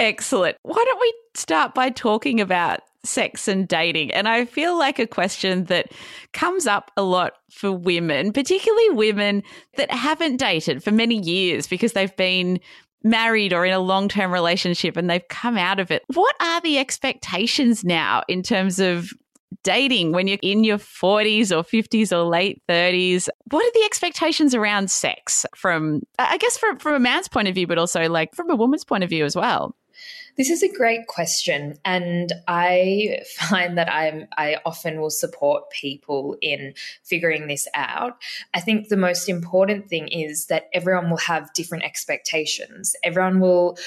Excellent. 0.00 0.56
Why 0.62 0.82
don't 0.84 1.00
we 1.00 1.14
start 1.34 1.76
by 1.76 1.90
talking 1.90 2.40
about 2.40 2.80
sex 3.08 3.48
and 3.48 3.66
dating. 3.66 4.12
And 4.12 4.28
I 4.28 4.44
feel 4.44 4.78
like 4.78 4.98
a 4.98 5.06
question 5.06 5.64
that 5.64 5.92
comes 6.32 6.66
up 6.66 6.90
a 6.96 7.02
lot 7.02 7.32
for 7.50 7.72
women, 7.72 8.32
particularly 8.32 8.90
women 8.90 9.42
that 9.76 9.90
haven't 9.90 10.36
dated 10.36 10.82
for 10.82 10.92
many 10.92 11.16
years 11.16 11.66
because 11.66 11.92
they've 11.92 12.14
been 12.16 12.60
married 13.02 13.52
or 13.52 13.64
in 13.64 13.72
a 13.72 13.78
long 13.78 14.08
term 14.08 14.32
relationship 14.32 14.96
and 14.96 15.08
they've 15.08 15.26
come 15.28 15.56
out 15.56 15.80
of 15.80 15.90
it. 15.90 16.02
What 16.08 16.34
are 16.40 16.60
the 16.60 16.78
expectations 16.78 17.84
now 17.84 18.22
in 18.28 18.42
terms 18.42 18.78
of 18.78 19.10
dating 19.62 20.12
when 20.12 20.26
you're 20.28 20.38
in 20.42 20.64
your 20.64 20.78
40s 20.78 21.50
or 21.50 21.62
50s 21.62 22.12
or 22.12 22.24
late 22.24 22.62
30s? 22.68 23.28
What 23.50 23.64
are 23.64 23.72
the 23.72 23.84
expectations 23.84 24.54
around 24.54 24.90
sex 24.90 25.46
from, 25.54 26.02
I 26.18 26.38
guess, 26.38 26.58
from, 26.58 26.78
from 26.78 26.94
a 26.94 27.00
man's 27.00 27.28
point 27.28 27.48
of 27.48 27.54
view, 27.54 27.66
but 27.66 27.78
also 27.78 28.08
like 28.08 28.34
from 28.34 28.50
a 28.50 28.56
woman's 28.56 28.84
point 28.84 29.04
of 29.04 29.10
view 29.10 29.24
as 29.24 29.36
well? 29.36 29.74
This 30.38 30.50
is 30.50 30.62
a 30.62 30.72
great 30.72 31.08
question, 31.08 31.80
and 31.84 32.32
I 32.46 33.22
find 33.36 33.76
that 33.76 33.92
I'm 33.92 34.28
I 34.36 34.58
often 34.64 35.00
will 35.00 35.10
support 35.10 35.68
people 35.70 36.36
in 36.40 36.74
figuring 37.02 37.48
this 37.48 37.66
out. 37.74 38.18
I 38.54 38.60
think 38.60 38.88
the 38.88 38.96
most 38.96 39.28
important 39.28 39.88
thing 39.88 40.06
is 40.06 40.46
that 40.46 40.68
everyone 40.72 41.10
will 41.10 41.16
have 41.16 41.52
different 41.54 41.82
expectations. 41.82 42.94
Everyone 43.02 43.40
will 43.40 43.78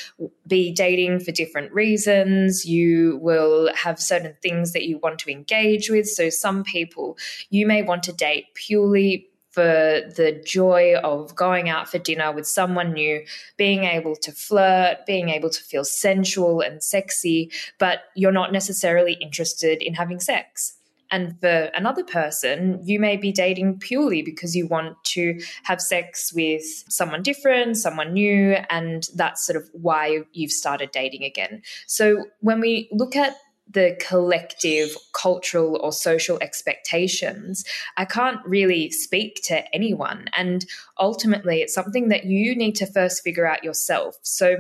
be 0.46 0.74
dating 0.74 1.22
for 1.22 1.32
different 1.32 1.72
reasons. 1.72 2.66
You 2.66 3.18
will 3.22 3.74
have 3.74 3.98
certain 3.98 4.36
things 4.42 4.74
that 4.74 4.86
you 4.86 4.98
want 4.98 5.20
to 5.20 5.32
engage 5.32 5.90
with. 5.90 6.06
So 6.06 6.30
some 6.30 6.66
people 6.66 7.18
you 7.50 7.66
may 7.66 7.82
want 7.82 8.04
to 8.04 8.14
date 8.14 8.48
purely 8.56 9.31
for 9.52 10.02
the 10.16 10.42
joy 10.46 10.96
of 11.04 11.36
going 11.36 11.70
out 11.70 11.90
for 11.90 11.98
dinner 11.98 12.32
with 12.32 12.48
someone 12.48 12.94
new, 12.94 13.24
being 13.58 13.84
able 13.84 14.16
to 14.16 14.32
flirt, 14.32 15.06
being 15.06 15.30
able 15.30 15.50
to 15.50 15.62
feel 15.62 15.84
sensual 15.84 16.62
and 16.62 16.82
sexy, 16.82 17.52
but 17.78 18.04
you're 18.16 18.32
not 18.32 18.52
necessarily 18.52 19.14
interested 19.14 19.82
in 19.82 19.94
having 19.94 20.20
sex. 20.20 20.78
And 21.12 21.38
for 21.42 21.70
another 21.76 22.06
person, 22.06 22.80
you 22.84 22.98
may 22.98 23.18
be 23.18 23.34
dating 23.34 23.80
purely 23.80 24.22
because 24.22 24.56
you 24.56 24.66
want 24.66 24.96
to 25.08 25.42
have 25.64 25.82
sex 25.82 26.32
with 26.34 26.64
someone 26.88 27.22
different, 27.22 27.76
someone 27.76 28.14
new, 28.14 28.56
and 28.70 29.10
that's 29.16 29.46
sort 29.46 29.58
of 29.58 29.70
why 29.74 30.20
you've 30.32 30.52
started 30.52 30.92
dating 30.92 31.26
again. 31.26 31.64
So 31.86 32.24
when 32.40 32.62
we 32.62 32.88
look 32.94 33.18
at 33.18 33.36
the 33.70 33.98
collective 34.06 34.96
cultural 35.14 35.80
or 35.82 35.92
social 35.92 36.38
expectations, 36.42 37.64
I 37.98 38.06
can't 38.06 38.46
really 38.46 38.92
speak 38.92 39.42
to 39.46 39.64
anyone. 39.74 40.26
And 40.36 40.66
ultimately, 41.00 41.62
it's 41.62 41.74
something 41.74 42.10
that 42.10 42.26
you 42.26 42.56
need 42.56 42.76
to 42.76 42.86
first 42.86 43.24
figure 43.24 43.46
out 43.46 43.64
yourself. 43.64 44.18
So, 44.24 44.58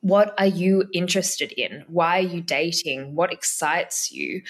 what 0.00 0.34
are 0.36 0.46
you 0.46 0.88
interested 0.92 1.52
in? 1.52 1.84
Why 1.86 2.18
are 2.18 2.22
you 2.22 2.40
dating? 2.40 3.14
What 3.14 3.32
excites 3.32 4.10
you? 4.10 4.42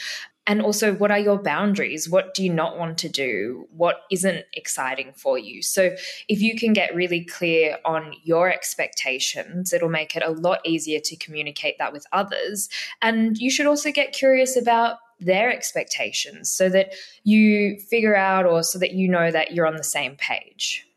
And 0.46 0.60
also, 0.60 0.92
what 0.94 1.12
are 1.12 1.18
your 1.18 1.40
boundaries? 1.40 2.08
What 2.08 2.34
do 2.34 2.42
you 2.42 2.52
not 2.52 2.76
want 2.76 2.98
to 2.98 3.08
do? 3.08 3.68
What 3.76 4.02
isn't 4.10 4.44
exciting 4.54 5.12
for 5.14 5.38
you? 5.38 5.62
So, 5.62 5.94
if 6.28 6.40
you 6.40 6.56
can 6.56 6.72
get 6.72 6.94
really 6.94 7.24
clear 7.24 7.78
on 7.84 8.14
your 8.24 8.50
expectations, 8.50 9.72
it'll 9.72 9.88
make 9.88 10.16
it 10.16 10.22
a 10.24 10.30
lot 10.30 10.58
easier 10.64 10.98
to 10.98 11.16
communicate 11.16 11.78
that 11.78 11.92
with 11.92 12.06
others. 12.12 12.68
And 13.00 13.38
you 13.38 13.50
should 13.50 13.66
also 13.66 13.92
get 13.92 14.12
curious 14.12 14.56
about 14.56 14.98
their 15.20 15.52
expectations 15.52 16.50
so 16.50 16.68
that 16.70 16.94
you 17.22 17.78
figure 17.78 18.16
out 18.16 18.44
or 18.44 18.64
so 18.64 18.80
that 18.80 18.92
you 18.92 19.08
know 19.08 19.30
that 19.30 19.52
you're 19.52 19.66
on 19.66 19.76
the 19.76 19.84
same 19.84 20.16
page. 20.16 20.88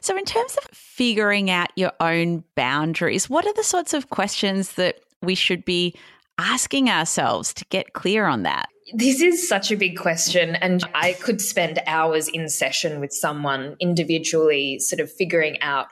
So, 0.00 0.16
in 0.16 0.24
terms 0.24 0.56
of 0.56 0.64
figuring 0.72 1.50
out 1.50 1.70
your 1.76 1.92
own 2.00 2.44
boundaries, 2.54 3.28
what 3.28 3.46
are 3.46 3.54
the 3.54 3.64
sorts 3.64 3.92
of 3.92 4.10
questions 4.10 4.72
that 4.72 5.00
we 5.22 5.34
should 5.34 5.64
be 5.64 5.94
asking 6.38 6.90
ourselves 6.90 7.54
to 7.54 7.64
get 7.66 7.92
clear 7.92 8.26
on 8.26 8.42
that? 8.42 8.68
This 8.92 9.20
is 9.20 9.48
such 9.48 9.70
a 9.70 9.76
big 9.76 9.96
question. 9.96 10.56
And 10.56 10.84
I 10.94 11.14
could 11.14 11.40
spend 11.40 11.80
hours 11.86 12.28
in 12.28 12.48
session 12.48 13.00
with 13.00 13.12
someone 13.12 13.76
individually, 13.80 14.78
sort 14.78 15.00
of 15.00 15.10
figuring 15.10 15.60
out 15.60 15.86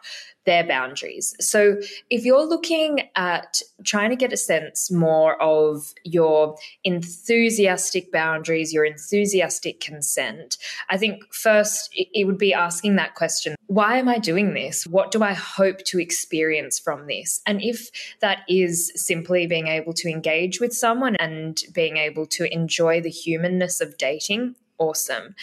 their 0.44 0.66
boundaries. 0.66 1.34
So 1.40 1.80
if 2.10 2.24
you're 2.24 2.44
looking 2.44 3.08
at 3.14 3.62
trying 3.84 4.10
to 4.10 4.16
get 4.16 4.32
a 4.32 4.36
sense 4.36 4.90
more 4.90 5.40
of 5.40 5.92
your 6.04 6.56
enthusiastic 6.84 8.10
boundaries, 8.10 8.72
your 8.72 8.84
enthusiastic 8.84 9.80
consent, 9.80 10.58
I 10.90 10.98
think 10.98 11.32
first 11.32 11.90
it 11.92 12.26
would 12.26 12.38
be 12.38 12.54
asking 12.54 12.96
that 12.96 13.14
question 13.14 13.54
why 13.72 13.96
am 13.96 14.06
I 14.06 14.18
doing 14.18 14.52
this? 14.52 14.86
What 14.86 15.10
do 15.12 15.22
I 15.22 15.32
hope 15.32 15.78
to 15.86 15.98
experience 15.98 16.78
from 16.78 17.06
this? 17.06 17.40
And 17.46 17.62
if 17.62 17.90
that 18.20 18.40
is 18.46 18.92
simply 18.94 19.46
being 19.46 19.66
able 19.66 19.94
to 19.94 20.10
engage 20.10 20.60
with 20.60 20.74
someone 20.74 21.16
and 21.16 21.58
being 21.72 21.96
able 21.96 22.26
to 22.26 22.52
enjoy 22.52 23.00
the 23.00 23.08
humanness 23.08 23.80
of 23.80 23.96
dating, 23.96 24.56
awesome. 24.78 25.34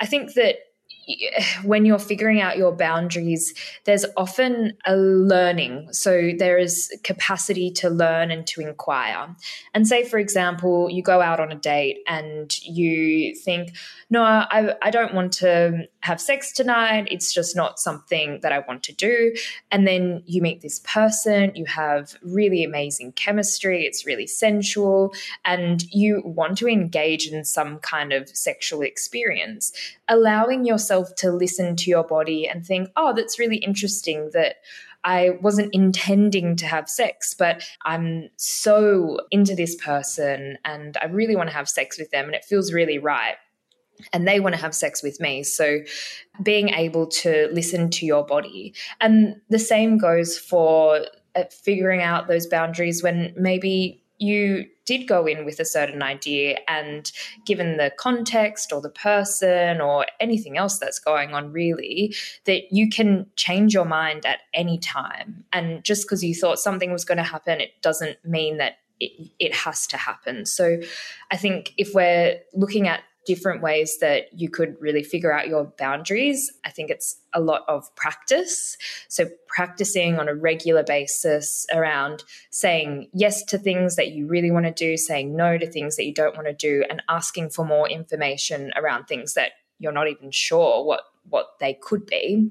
I 0.00 0.06
think 0.06 0.34
that 0.34 0.56
when 1.64 1.84
you're 1.84 1.98
figuring 1.98 2.40
out 2.40 2.56
your 2.56 2.72
boundaries, 2.72 3.54
there's 3.84 4.04
often 4.16 4.76
a 4.86 4.96
learning. 4.96 5.92
So 5.92 6.32
there 6.38 6.58
is 6.58 6.90
capacity 7.04 7.70
to 7.72 7.90
learn 7.90 8.30
and 8.30 8.46
to 8.48 8.60
inquire. 8.60 9.34
And 9.74 9.86
say, 9.86 10.04
for 10.04 10.18
example, 10.18 10.90
you 10.90 11.02
go 11.02 11.20
out 11.20 11.40
on 11.40 11.52
a 11.52 11.56
date 11.56 11.98
and 12.06 12.56
you 12.62 13.34
think, 13.34 13.76
no, 14.10 14.22
I, 14.22 14.74
I 14.82 14.90
don't 14.90 15.14
want 15.14 15.32
to 15.34 15.88
have 16.00 16.20
sex 16.20 16.52
tonight. 16.52 17.08
It's 17.10 17.32
just 17.32 17.54
not 17.54 17.78
something 17.78 18.40
that 18.42 18.52
I 18.52 18.60
want 18.60 18.82
to 18.84 18.92
do. 18.92 19.34
And 19.70 19.86
then 19.86 20.22
you 20.26 20.40
meet 20.40 20.62
this 20.62 20.80
person, 20.80 21.52
you 21.54 21.66
have 21.66 22.16
really 22.22 22.64
amazing 22.64 23.12
chemistry, 23.12 23.84
it's 23.84 24.06
really 24.06 24.26
sensual, 24.26 25.12
and 25.44 25.82
you 25.92 26.22
want 26.24 26.58
to 26.58 26.68
engage 26.68 27.28
in 27.28 27.44
some 27.44 27.78
kind 27.78 28.12
of 28.12 28.28
sexual 28.30 28.82
experience. 28.82 29.72
Allowing 30.08 30.64
yourself 30.64 30.97
to 31.18 31.30
listen 31.30 31.76
to 31.76 31.90
your 31.90 32.04
body 32.04 32.48
and 32.48 32.64
think, 32.64 32.90
oh, 32.96 33.12
that's 33.14 33.38
really 33.38 33.56
interesting 33.56 34.30
that. 34.32 34.56
I 35.04 35.38
wasn't 35.40 35.72
intending 35.72 36.56
to 36.56 36.66
have 36.66 36.88
sex, 36.88 37.32
but 37.32 37.62
I'm 37.84 38.30
so 38.36 39.20
into 39.30 39.54
this 39.54 39.76
person 39.76 40.58
and 40.64 40.96
I 41.00 41.06
really 41.06 41.36
want 41.36 41.48
to 41.48 41.54
have 41.54 41.68
sex 41.68 41.96
with 42.00 42.10
them 42.10 42.26
and 42.26 42.34
it 42.34 42.44
feels 42.44 42.72
really 42.72 42.98
right 42.98 43.36
and 44.12 44.26
they 44.26 44.40
want 44.40 44.54
to 44.54 44.60
have 44.60 44.74
sex 44.74 45.02
with 45.02 45.20
me. 45.20 45.42
So 45.42 45.80
being 46.42 46.70
able 46.70 47.06
to 47.06 47.48
listen 47.52 47.90
to 47.90 48.06
your 48.06 48.24
body. 48.24 48.74
And 49.00 49.40
the 49.48 49.58
same 49.58 49.98
goes 49.98 50.38
for 50.38 51.06
uh, 51.34 51.44
figuring 51.50 52.02
out 52.02 52.28
those 52.28 52.46
boundaries 52.46 53.02
when 53.02 53.34
maybe 53.36 54.02
you 54.18 54.66
did 54.84 55.06
go 55.06 55.26
in 55.26 55.44
with 55.44 55.60
a 55.60 55.64
certain 55.64 56.02
idea 56.02 56.58
and 56.66 57.12
given 57.44 57.76
the 57.76 57.92
context 57.98 58.72
or 58.72 58.80
the 58.80 58.90
person 58.90 59.80
or 59.80 60.06
anything 60.18 60.56
else 60.56 60.78
that's 60.78 60.98
going 60.98 61.34
on 61.34 61.52
really 61.52 62.14
that 62.46 62.72
you 62.72 62.88
can 62.88 63.26
change 63.36 63.74
your 63.74 63.84
mind 63.84 64.24
at 64.24 64.40
any 64.54 64.78
time. 64.78 65.44
And 65.52 65.84
just 65.84 66.04
because 66.04 66.24
you 66.24 66.34
thought 66.34 66.58
something 66.58 66.90
was 66.90 67.04
going 67.04 67.18
to 67.18 67.24
happen 67.24 67.60
it 67.60 67.80
doesn't 67.82 68.16
mean 68.24 68.56
that 68.58 68.78
it, 69.00 69.30
it 69.38 69.54
has 69.54 69.86
to 69.88 69.96
happen. 69.96 70.46
So 70.46 70.80
i 71.30 71.36
think 71.36 71.74
if 71.76 71.94
we're 71.94 72.40
looking 72.54 72.88
at 72.88 73.02
different 73.28 73.60
ways 73.60 73.98
that 73.98 74.32
you 74.32 74.48
could 74.48 74.74
really 74.80 75.02
figure 75.02 75.30
out 75.30 75.48
your 75.48 75.64
boundaries. 75.76 76.50
I 76.64 76.70
think 76.70 76.88
it's 76.88 77.20
a 77.34 77.40
lot 77.40 77.62
of 77.68 77.94
practice. 77.94 78.78
So, 79.08 79.26
practicing 79.46 80.18
on 80.18 80.30
a 80.30 80.34
regular 80.34 80.82
basis 80.82 81.66
around 81.70 82.24
saying 82.50 83.10
yes 83.12 83.44
to 83.44 83.58
things 83.58 83.96
that 83.96 84.12
you 84.12 84.26
really 84.26 84.50
want 84.50 84.64
to 84.64 84.72
do, 84.72 84.96
saying 84.96 85.36
no 85.36 85.58
to 85.58 85.70
things 85.70 85.96
that 85.96 86.06
you 86.06 86.14
don't 86.14 86.36
want 86.36 86.48
to 86.48 86.54
do, 86.54 86.84
and 86.88 87.02
asking 87.10 87.50
for 87.50 87.66
more 87.66 87.86
information 87.86 88.72
around 88.76 89.04
things 89.04 89.34
that 89.34 89.52
you're 89.78 89.92
not 89.92 90.08
even 90.08 90.30
sure 90.30 90.82
what 90.82 91.02
what 91.30 91.58
they 91.60 91.74
could 91.74 92.06
be 92.06 92.50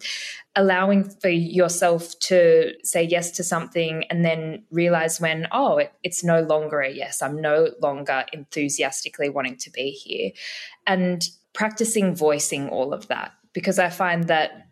allowing 0.56 1.04
for 1.04 1.30
yourself 1.30 2.18
to 2.20 2.74
say 2.84 3.04
yes 3.04 3.32
to 3.32 3.44
something 3.44 4.04
and 4.10 4.26
then 4.26 4.64
realize 4.72 5.20
when 5.22 5.48
oh 5.52 5.78
it, 5.78 5.94
it's 6.04 6.24
no 6.24 6.42
longer 6.42 6.82
a 6.82 6.92
yes. 6.92 7.22
I'm 7.22 7.42
no 7.42 7.70
longer 7.82 8.26
enthusiastically 8.34 9.30
wanting 9.30 9.58
to 9.58 9.72
be 9.72 9.92
here. 9.92 10.32
And 10.86 11.28
practicing 11.54 12.16
voicing 12.16 12.70
all 12.70 12.94
of 12.94 13.08
that 13.08 13.32
because 13.52 13.80
i 13.80 13.90
find 13.90 14.26
that 14.26 14.68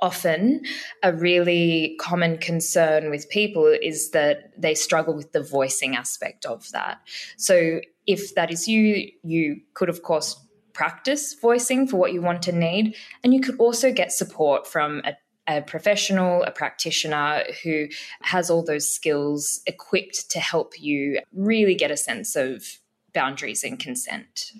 often 0.00 0.62
a 1.02 1.12
really 1.12 1.96
common 1.98 2.38
concern 2.38 3.10
with 3.10 3.28
people 3.28 3.66
is 3.66 4.10
that 4.10 4.50
they 4.56 4.74
struggle 4.74 5.14
with 5.14 5.32
the 5.32 5.42
voicing 5.42 5.96
aspect 5.96 6.44
of 6.46 6.70
that. 6.72 7.00
So 7.36 7.80
if 8.06 8.34
that 8.34 8.50
is 8.50 8.66
you 8.66 9.10
you 9.22 9.60
could 9.74 9.88
of 9.88 10.02
course 10.02 10.38
practice 10.72 11.34
voicing 11.34 11.86
for 11.86 11.96
what 11.96 12.12
you 12.12 12.22
want 12.22 12.42
to 12.42 12.52
need. 12.52 12.96
And 13.22 13.34
you 13.34 13.40
could 13.40 13.58
also 13.58 13.92
get 13.92 14.12
support 14.12 14.66
from 14.66 15.02
a 15.04 15.16
a 15.56 15.62
professional, 15.62 16.42
a 16.44 16.50
practitioner 16.50 17.42
who 17.62 17.88
has 18.22 18.50
all 18.50 18.62
those 18.62 18.88
skills 18.88 19.60
equipped 19.66 20.30
to 20.30 20.38
help 20.38 20.80
you 20.80 21.20
really 21.32 21.74
get 21.74 21.90
a 21.90 21.96
sense 21.96 22.36
of 22.36 22.64
boundaries 23.12 23.64
and 23.64 23.78
consent. 23.78 24.52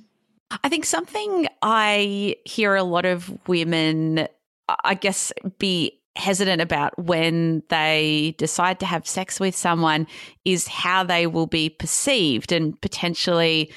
I 0.64 0.68
think 0.68 0.84
something 0.84 1.46
I 1.62 2.36
hear 2.44 2.74
a 2.74 2.82
lot 2.82 3.04
of 3.04 3.30
women, 3.46 4.26
I 4.84 4.94
guess, 4.94 5.32
be 5.58 6.00
hesitant 6.16 6.60
about 6.60 6.98
when 6.98 7.62
they 7.68 8.34
decide 8.36 8.80
to 8.80 8.86
have 8.86 9.06
sex 9.06 9.38
with 9.38 9.54
someone 9.54 10.08
is 10.44 10.66
how 10.66 11.04
they 11.04 11.26
will 11.28 11.46
be 11.46 11.70
perceived 11.70 12.50
and 12.50 12.78
potentially 12.80 13.72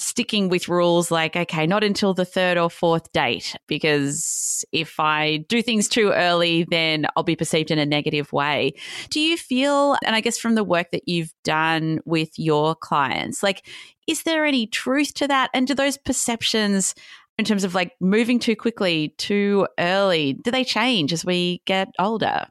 sticking 0.00 0.48
with 0.48 0.68
rules 0.68 1.10
like, 1.10 1.34
okay, 1.36 1.66
not 1.66 1.82
until 1.82 2.14
the 2.14 2.24
third 2.24 2.56
or 2.56 2.70
fourth 2.70 3.12
date, 3.12 3.56
because 3.66 4.64
if 4.72 4.98
I 5.00 5.38
do 5.48 5.60
things 5.60 5.88
too 5.88 6.10
early, 6.10 6.64
then 6.70 7.06
I'll 7.16 7.24
be 7.24 7.36
perceived 7.36 7.70
in 7.70 7.78
a 7.78 7.84
negative 7.84 8.32
way. 8.32 8.74
Do 9.10 9.18
you 9.20 9.36
feel, 9.36 9.96
and 10.06 10.14
I 10.14 10.20
guess 10.20 10.38
from 10.38 10.54
the 10.54 10.64
work 10.64 10.92
that 10.92 11.08
you've 11.08 11.34
done 11.42 11.98
with 12.04 12.30
your 12.38 12.76
clients, 12.76 13.42
like, 13.42 13.66
is 14.06 14.22
there 14.22 14.44
any 14.46 14.68
truth 14.68 15.14
to 15.14 15.28
that? 15.28 15.50
And 15.52 15.66
do 15.66 15.74
those 15.74 15.98
perceptions, 15.98 16.94
in 17.36 17.44
terms 17.44 17.62
of 17.62 17.74
like 17.74 17.92
moving 18.00 18.38
too 18.38 18.56
quickly, 18.56 19.14
too 19.18 19.66
early, 19.78 20.32
do 20.32 20.50
they 20.50 20.64
change 20.64 21.12
as 21.12 21.24
we 21.24 21.62
get 21.66 21.88
older? 21.98 22.46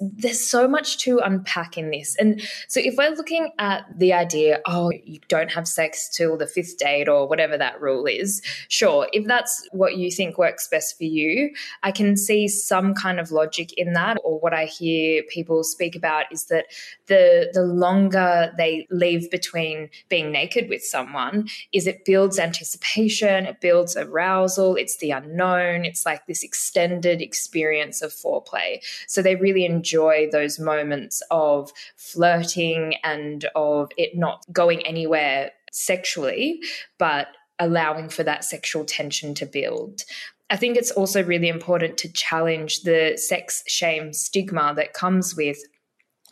There's 0.00 0.48
so 0.48 0.68
much 0.68 0.98
to 0.98 1.18
unpack 1.18 1.76
in 1.76 1.90
this. 1.90 2.16
And 2.16 2.40
so 2.68 2.80
if 2.80 2.94
we're 2.96 3.14
looking 3.14 3.50
at 3.58 3.84
the 3.96 4.12
idea, 4.12 4.60
oh, 4.66 4.90
you 5.04 5.20
don't 5.28 5.52
have 5.52 5.66
sex 5.66 6.08
till 6.08 6.36
the 6.36 6.46
fifth 6.46 6.78
date 6.78 7.08
or 7.08 7.28
whatever 7.28 7.58
that 7.58 7.80
rule 7.80 8.06
is, 8.06 8.42
sure, 8.68 9.08
if 9.12 9.26
that's 9.26 9.68
what 9.72 9.96
you 9.96 10.10
think 10.10 10.38
works 10.38 10.68
best 10.68 10.96
for 10.96 11.04
you, 11.04 11.50
I 11.82 11.92
can 11.92 12.16
see 12.16 12.48
some 12.48 12.94
kind 12.94 13.18
of 13.20 13.30
logic 13.30 13.72
in 13.74 13.92
that. 13.94 14.18
Or 14.24 14.38
what 14.38 14.54
I 14.54 14.66
hear 14.66 15.22
people 15.28 15.64
speak 15.64 15.96
about 15.96 16.26
is 16.30 16.46
that 16.46 16.66
the 17.06 17.50
the 17.52 17.62
longer 17.62 18.52
they 18.56 18.86
leave 18.90 19.30
between 19.30 19.90
being 20.08 20.30
naked 20.30 20.68
with 20.68 20.82
someone 20.82 21.48
is 21.72 21.86
it 21.86 22.04
builds 22.04 22.38
anticipation, 22.38 23.46
it 23.46 23.60
builds 23.60 23.96
arousal, 23.96 24.76
it's 24.76 24.98
the 24.98 25.10
unknown, 25.10 25.84
it's 25.84 26.04
like 26.06 26.26
this 26.26 26.42
extended 26.42 27.20
experience 27.20 28.02
of 28.02 28.12
foreplay. 28.12 28.78
So 29.06 29.22
they 29.22 29.36
really 29.36 29.64
enjoy 29.64 29.87
those 29.92 30.58
moments 30.58 31.22
of 31.30 31.72
flirting 31.96 32.94
and 33.04 33.46
of 33.54 33.90
it 33.96 34.16
not 34.16 34.44
going 34.52 34.86
anywhere 34.86 35.50
sexually, 35.72 36.60
but 36.98 37.28
allowing 37.58 38.08
for 38.08 38.22
that 38.22 38.44
sexual 38.44 38.84
tension 38.84 39.34
to 39.34 39.46
build. 39.46 40.02
I 40.50 40.56
think 40.56 40.76
it's 40.76 40.90
also 40.90 41.22
really 41.22 41.48
important 41.48 41.98
to 41.98 42.12
challenge 42.12 42.82
the 42.82 43.16
sex 43.16 43.62
shame 43.66 44.12
stigma 44.12 44.72
that 44.76 44.94
comes 44.94 45.36
with 45.36 45.58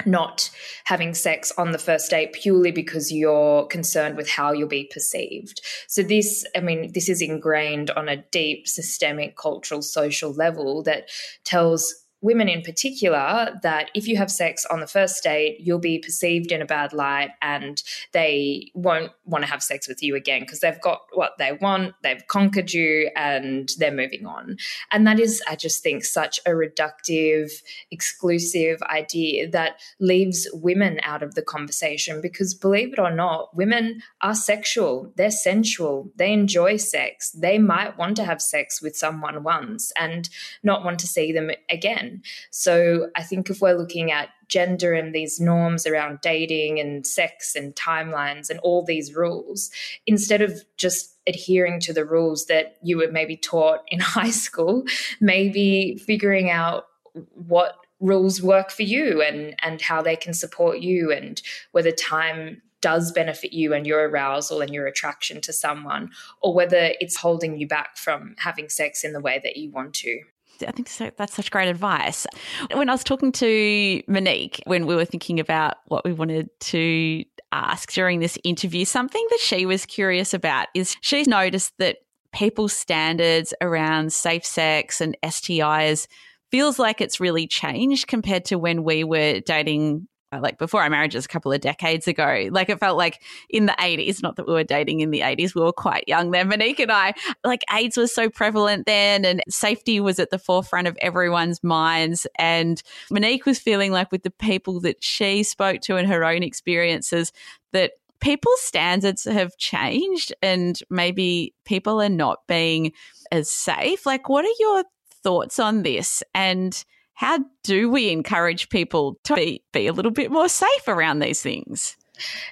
not 0.05 0.51
having 0.85 1.15
sex 1.15 1.53
on 1.57 1.73
the 1.73 1.79
first 1.79 2.11
date 2.11 2.35
purely 2.35 2.71
because 2.71 3.13
you're 3.13 3.67
concerned 3.67 4.17
with 4.17 4.29
how 4.29 4.53
you'll 4.53 4.69
be 4.69 4.91
perceived. 4.93 5.63
So, 5.89 6.03
this, 6.03 6.45
I 6.55 6.61
mean, 6.61 6.93
this 6.93 7.09
is 7.09 7.23
ingrained 7.23 7.91
on 7.91 8.09
a 8.09 8.17
deep 8.17 8.69
systemic 8.69 9.37
cultural 9.37 9.81
social 9.81 10.33
level 10.33 10.83
that 10.83 11.09
tells 11.45 11.95
women 12.23 12.49
in 12.49 12.63
particular 12.63 13.59
that 13.63 13.91
if 13.95 14.09
you 14.09 14.17
have 14.17 14.31
sex 14.31 14.65
on 14.67 14.81
the 14.81 14.87
first 14.87 15.23
date, 15.23 15.59
you'll 15.61 15.79
be 15.79 15.99
perceived 15.99 16.51
in 16.51 16.63
a 16.63 16.67
bad 16.67 16.93
light 16.93 17.31
and 17.43 17.83
they 18.13 18.71
won't 18.75 19.13
want 19.25 19.45
to 19.45 19.51
have 19.51 19.63
sex 19.63 19.87
with 19.87 20.03
you 20.03 20.17
again 20.17 20.41
because 20.41 20.61
they've 20.61 20.81
got 20.81 21.01
what 21.13 21.33
they 21.39 21.53
want, 21.53 21.95
they've 22.03 22.27
conquered 22.29 22.73
you, 22.73 23.11
and 23.17 23.73
they're 23.79 23.93
moving 23.93 24.27
on. 24.27 24.57
And 24.93 25.07
that 25.07 25.21
is, 25.21 25.43
I 25.49 25.57
just 25.57 25.83
think, 25.83 26.05
such 26.05 26.41
a 26.47 26.51
reductive, 26.51 27.51
exclusive 27.91 28.81
idea 28.83 29.49
that 29.51 29.81
leaves 30.01 30.49
women 30.55 31.01
out 31.03 31.23
of 31.23 31.35
the 31.35 31.43
conversation 31.43 32.21
because 32.23 32.55
believe 32.55 32.95
it 32.95 32.99
or 32.99 33.15
not, 33.15 33.55
women 33.55 34.03
are 34.23 34.35
sexual, 34.35 35.13
they're 35.17 35.31
sensual, 35.31 36.11
they 36.17 36.33
enjoy 36.33 36.77
sex, 36.77 37.31
they 37.33 37.59
might 37.59 37.99
want 37.99 38.17
to 38.17 38.25
have 38.25 38.41
sex 38.41 38.81
with 38.81 38.97
someone 38.97 39.43
once 39.43 39.93
and 39.99 40.31
not 40.63 40.83
want 40.83 40.99
to 40.99 41.07
see 41.07 41.31
them 41.31 41.51
again 41.69 42.06
again. 42.07 42.23
So 42.51 43.11
I 43.17 43.23
think 43.23 43.51
if 43.51 43.61
we're 43.61 43.77
looking 43.77 44.11
at 44.11 44.29
gender 44.49 44.93
and 44.93 45.15
these 45.15 45.41
norms 45.41 45.87
around 45.87 46.21
dating 46.23 46.79
and 46.79 47.07
sex 47.07 47.55
and 47.55 47.75
timelines 47.75 48.49
and 48.51 48.61
all 48.61 48.85
these 48.85 49.15
rules, 49.15 49.71
instead 50.07 50.43
of 50.43 50.65
just 50.77 51.15
adhering 51.27 51.81
to 51.81 51.93
the 51.93 52.05
rules 52.05 52.47
that 52.47 52.77
you 52.83 52.99
were 52.99 53.11
maybe 53.11 53.37
taught 53.37 53.81
in 53.89 54.01
high 54.01 54.31
school, 54.31 54.85
maybe 55.21 55.97
figuring 56.07 56.51
out 56.51 56.87
what 57.35 57.77
rules 57.99 58.43
work 58.43 58.71
for 58.71 58.83
you 58.83 59.23
and 59.23 59.55
and 59.63 59.81
how 59.81 60.03
they 60.03 60.17
can 60.17 60.35
support 60.35 60.81
you 60.81 61.11
and 61.11 61.41
whether 61.73 61.91
time 61.91 62.61
does 62.83 63.11
benefit 63.11 63.55
you 63.55 63.73
and 63.73 63.87
your 63.87 64.07
arousal 64.07 64.61
and 64.61 64.75
your 64.75 64.87
attraction 64.87 65.41
to 65.41 65.51
someone 65.51 66.11
or 66.43 66.53
whether 66.53 66.93
it's 67.01 67.17
holding 67.17 67.59
you 67.59 67.67
back 67.67 67.97
from 67.97 68.35
having 68.37 68.69
sex 68.69 69.03
in 69.03 69.15
the 69.15 69.21
way 69.21 69.41
that 69.43 69.57
you 69.57 69.71
want 69.71 69.95
to 69.95 70.21
I 70.67 70.71
think 70.73 70.89
so, 70.89 71.11
that's 71.17 71.35
such 71.35 71.51
great 71.51 71.69
advice. 71.69 72.27
When 72.73 72.89
I 72.89 72.93
was 72.93 73.05
talking 73.05 73.33
to 73.33 74.03
Monique, 74.09 74.63
when 74.67 74.87
we 74.87 74.95
were 74.95 75.05
thinking 75.05 75.41
about 75.41 75.77
what 75.87 76.05
we 76.05 76.13
wanted 76.13 76.49
to 76.61 77.25
ask 77.53 77.93
during 77.93 78.21
this 78.21 78.39
interview, 78.45 78.85
something 78.85 79.27
that 79.31 79.41
she 79.41 79.67
was 79.67 79.87
curious 79.87 80.35
about 80.35 80.69
is 80.75 80.97
she's 81.01 81.27
noticed 81.29 81.73
that 81.79 81.99
people's 82.33 82.73
standards 82.73 83.55
around 83.61 84.13
safe 84.13 84.45
sex 84.45 85.01
and 85.01 85.17
STIs 85.23 86.07
feels 86.51 86.79
like 86.79 87.01
it's 87.01 87.21
really 87.21 87.47
changed 87.47 88.07
compared 88.07 88.45
to 88.45 88.57
when 88.57 88.85
we 88.85 89.05
were 89.05 89.41
dating 89.41 90.07
Uh, 90.37 90.41
like 90.41 90.59
before 90.59 90.83
our 90.83 90.91
marriages 90.91 91.25
a 91.25 91.29
couple 91.29 91.53
of 91.53 91.61
decades 91.61 92.09
ago. 92.09 92.49
Like 92.51 92.69
it 92.69 92.79
felt 92.79 92.97
like 92.97 93.23
in 93.51 93.67
the 93.67 93.73
80s, 93.79 94.23
not 94.23 94.37
that 94.37 94.47
we 94.47 94.53
were 94.53 94.65
dating 94.65 95.01
in 95.01 95.11
the 95.11 95.21
80s, 95.21 95.55
we 95.55 95.63
were 95.63 95.73
quite 95.73 96.05
young 96.07 96.31
then, 96.31 96.49
Monique 96.49 96.81
and 96.81 96.93
I, 96.93 97.15
like 97.45 97.63
AIDS 97.73 97.97
was 97.97 98.15
so 98.15 98.29
prevalent 98.29 98.87
then 98.87 99.25
and 99.25 99.43
safety 99.49 100.01
was 100.01 100.19
at 100.19 100.31
the 100.31 100.39
forefront 100.39 100.89
of 100.89 100.97
everyone's 101.01 101.63
minds. 101.63 102.27
And 102.37 102.83
Monique 103.11 103.47
was 103.47 103.59
feeling 103.59 103.93
like 103.93 104.13
with 104.13 104.23
the 104.23 104.31
people 104.31 104.81
that 104.81 105.03
she 105.03 105.43
spoke 105.43 105.81
to 105.83 105.97
and 105.97 106.09
her 106.09 106.25
own 106.25 106.43
experiences, 106.43 107.33
that 107.73 107.93
people's 108.21 108.61
standards 108.61 109.25
have 109.25 109.57
changed 109.57 110.35
and 110.43 110.81
maybe 110.91 111.55
people 111.65 112.01
are 112.01 112.09
not 112.09 112.47
being 112.47 112.93
as 113.31 113.51
safe. 113.51 114.07
Like, 114.07 114.29
what 114.29 114.45
are 114.45 114.59
your 114.59 114.85
thoughts 115.23 115.59
on 115.59 115.83
this? 115.83 116.23
And 116.35 116.85
how 117.17 117.41
do 117.65 117.91
we 117.91 118.11
encourage 118.11 118.69
people 118.69 119.19
to 119.25 119.35
be, 119.35 119.63
be 119.73 119.87
a 119.87 119.93
little 119.93 120.11
bit 120.11 120.31
more 120.31 120.49
safe 120.49 120.87
around 120.87 121.19
these 121.19 121.43
things? 121.43 121.97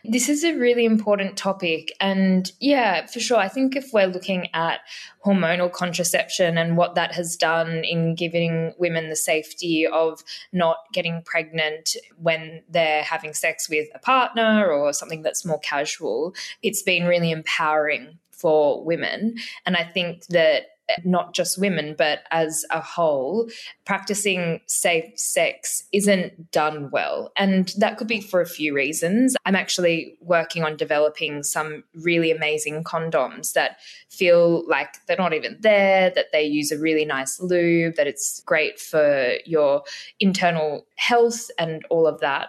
This 0.05 0.29
is 0.29 0.43
a 0.43 0.57
really 0.57 0.87
important 0.87 1.37
topic. 1.37 1.93
And 2.01 2.51
yeah, 2.61 3.07
for 3.07 3.21
sure. 3.21 3.39
I 3.39 3.49
think 3.49 3.77
if 3.77 3.93
we're 3.93 4.07
looking 4.07 4.49
at 4.55 4.81
hormonal 5.25 5.71
contraception 5.71 6.57
and 6.57 6.77
what 6.79 6.95
that 6.95 7.13
has 7.13 7.37
done 7.37 7.85
in 7.85 8.15
giving 8.15 8.73
women 8.79 9.11
the 9.11 9.17
safety 9.17 9.87
of 9.87 10.23
not 10.53 10.79
getting 10.93 11.23
pregnant 11.25 11.97
when 12.17 12.63
they're 12.69 13.03
having 13.03 13.35
sex 13.35 13.69
with 13.69 13.89
a 13.95 13.99
partner 13.99 14.71
or 14.71 14.95
something 14.95 15.23
that's 15.23 15.45
more 15.45 15.61
casual, 15.61 16.35
it's 16.63 16.83
been 16.83 17.05
really 17.05 17.31
empowering 17.31 18.19
for 18.31 18.83
women. 18.85 19.37
And 19.67 19.77
I 19.77 19.85
think 19.85 20.27
that 20.27 20.65
not 21.05 21.35
just 21.35 21.61
women, 21.61 21.95
but 21.97 22.21
as 22.31 22.65
a 22.71 22.81
whole, 22.81 23.49
practicing 23.85 24.61
safe 24.67 25.19
sex 25.19 25.85
isn't 25.93 26.51
done 26.51 26.91
well. 26.91 27.33
And 27.37 27.73
that 27.79 27.97
could 27.97 28.09
be 28.09 28.21
for 28.21 28.41
a 28.41 28.47
few 28.47 28.75
reasons. 28.75 29.37
I'm 29.45 29.57
actually 29.57 30.17
working 30.21 30.65
on 30.65 30.77
developing 30.77 31.43
some 31.43 31.85
really 31.95 32.31
amazing 32.31 32.85
condoms 32.85 33.53
that 33.53 33.79
feel 34.09 34.67
like 34.69 34.97
they're 35.07 35.17
not 35.17 35.35
even 35.35 35.59
there, 35.61 36.11
that 36.11 36.33
they 36.33 36.45
use 36.45 36.71
a 36.71 36.79
really 36.79 37.05
nice 37.05 37.41
lube, 37.41 37.97
that 37.97 38.07
it's 38.07 38.41
great 38.47 38.79
for 38.79 39.35
your 39.45 39.83
internal 40.21 40.87
health 40.97 41.51
and 41.59 41.85
all 41.91 42.07
of 42.07 42.21
that. 42.21 42.49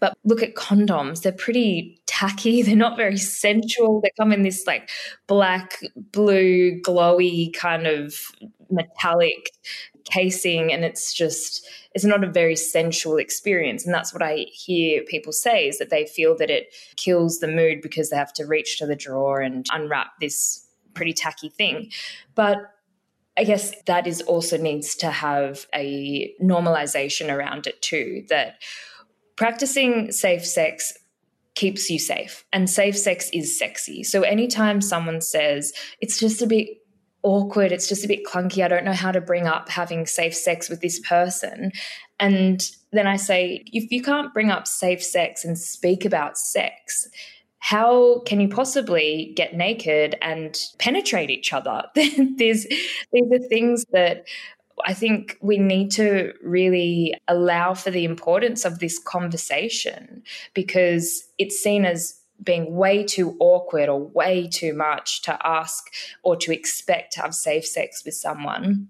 But 0.00 0.16
look 0.24 0.42
at 0.42 0.54
condoms, 0.54 1.22
they're 1.22 1.32
pretty 1.32 2.00
tacky. 2.06 2.62
They're 2.70 2.76
not 2.76 2.96
very 2.96 3.16
sensual. 3.16 4.00
They 4.00 4.10
come 4.18 4.32
in 4.32 4.42
this 4.42 4.66
like 4.66 4.90
black, 5.26 5.78
blue, 5.96 6.80
glowy 6.80 7.54
kind 7.54 7.86
of 7.86 8.14
metallic 8.70 9.50
casing 10.04 10.72
and 10.72 10.84
it's 10.84 11.12
just 11.12 11.66
it's 11.94 12.04
not 12.04 12.24
a 12.24 12.30
very 12.30 12.56
sensual 12.56 13.16
experience 13.16 13.84
and 13.84 13.94
that's 13.94 14.12
what 14.12 14.22
i 14.22 14.46
hear 14.50 15.02
people 15.04 15.32
say 15.32 15.68
is 15.68 15.78
that 15.78 15.90
they 15.90 16.06
feel 16.06 16.36
that 16.36 16.50
it 16.50 16.74
kills 16.96 17.38
the 17.38 17.46
mood 17.46 17.80
because 17.82 18.10
they 18.10 18.16
have 18.16 18.32
to 18.32 18.46
reach 18.46 18.78
to 18.78 18.86
the 18.86 18.96
drawer 18.96 19.40
and 19.40 19.66
unwrap 19.72 20.08
this 20.20 20.66
pretty 20.94 21.12
tacky 21.12 21.48
thing 21.48 21.90
but 22.34 22.58
I 23.36 23.44
guess 23.44 23.74
that 23.86 24.06
is 24.06 24.20
also 24.22 24.58
needs 24.58 24.94
to 24.96 25.10
have 25.10 25.66
a 25.74 26.34
normalization 26.42 27.34
around 27.34 27.66
it 27.66 27.80
too. 27.80 28.24
That 28.28 28.56
practicing 29.40 30.12
safe 30.12 30.44
sex 30.44 30.92
keeps 31.54 31.88
you 31.88 31.98
safe 31.98 32.44
and 32.52 32.68
safe 32.68 32.94
sex 32.94 33.30
is 33.32 33.58
sexy. 33.58 34.04
So 34.04 34.20
anytime 34.20 34.82
someone 34.82 35.22
says 35.22 35.72
it's 35.98 36.20
just 36.20 36.42
a 36.42 36.46
bit 36.46 36.68
awkward, 37.22 37.72
it's 37.72 37.88
just 37.88 38.04
a 38.04 38.08
bit 38.08 38.26
clunky, 38.26 38.62
I 38.62 38.68
don't 38.68 38.84
know 38.84 38.92
how 38.92 39.12
to 39.12 39.20
bring 39.22 39.46
up 39.46 39.70
having 39.70 40.04
safe 40.04 40.34
sex 40.34 40.68
with 40.68 40.82
this 40.82 41.00
person. 41.00 41.72
And 42.18 42.70
then 42.92 43.06
I 43.06 43.16
say, 43.16 43.64
if 43.72 43.90
you 43.90 44.02
can't 44.02 44.34
bring 44.34 44.50
up 44.50 44.68
safe 44.68 45.02
sex 45.02 45.42
and 45.42 45.58
speak 45.58 46.04
about 46.04 46.36
sex, 46.36 47.08
how 47.60 48.20
can 48.26 48.40
you 48.40 48.48
possibly 48.48 49.32
get 49.36 49.54
naked 49.54 50.16
and 50.20 50.54
penetrate 50.78 51.30
each 51.30 51.54
other? 51.54 51.84
These 51.94 52.66
are 53.14 53.38
things 53.48 53.86
that 53.92 54.26
I 54.86 54.94
think 54.94 55.36
we 55.40 55.58
need 55.58 55.90
to 55.92 56.32
really 56.42 57.14
allow 57.28 57.74
for 57.74 57.90
the 57.90 58.04
importance 58.04 58.64
of 58.64 58.78
this 58.78 58.98
conversation 58.98 60.22
because 60.54 61.24
it's 61.38 61.60
seen 61.60 61.84
as 61.84 62.20
being 62.42 62.74
way 62.74 63.04
too 63.04 63.36
awkward 63.38 63.88
or 63.88 64.00
way 64.00 64.48
too 64.48 64.74
much 64.74 65.22
to 65.22 65.38
ask 65.46 65.84
or 66.22 66.36
to 66.36 66.52
expect 66.52 67.12
to 67.12 67.20
have 67.20 67.34
safe 67.34 67.66
sex 67.66 68.04
with 68.04 68.14
someone. 68.14 68.88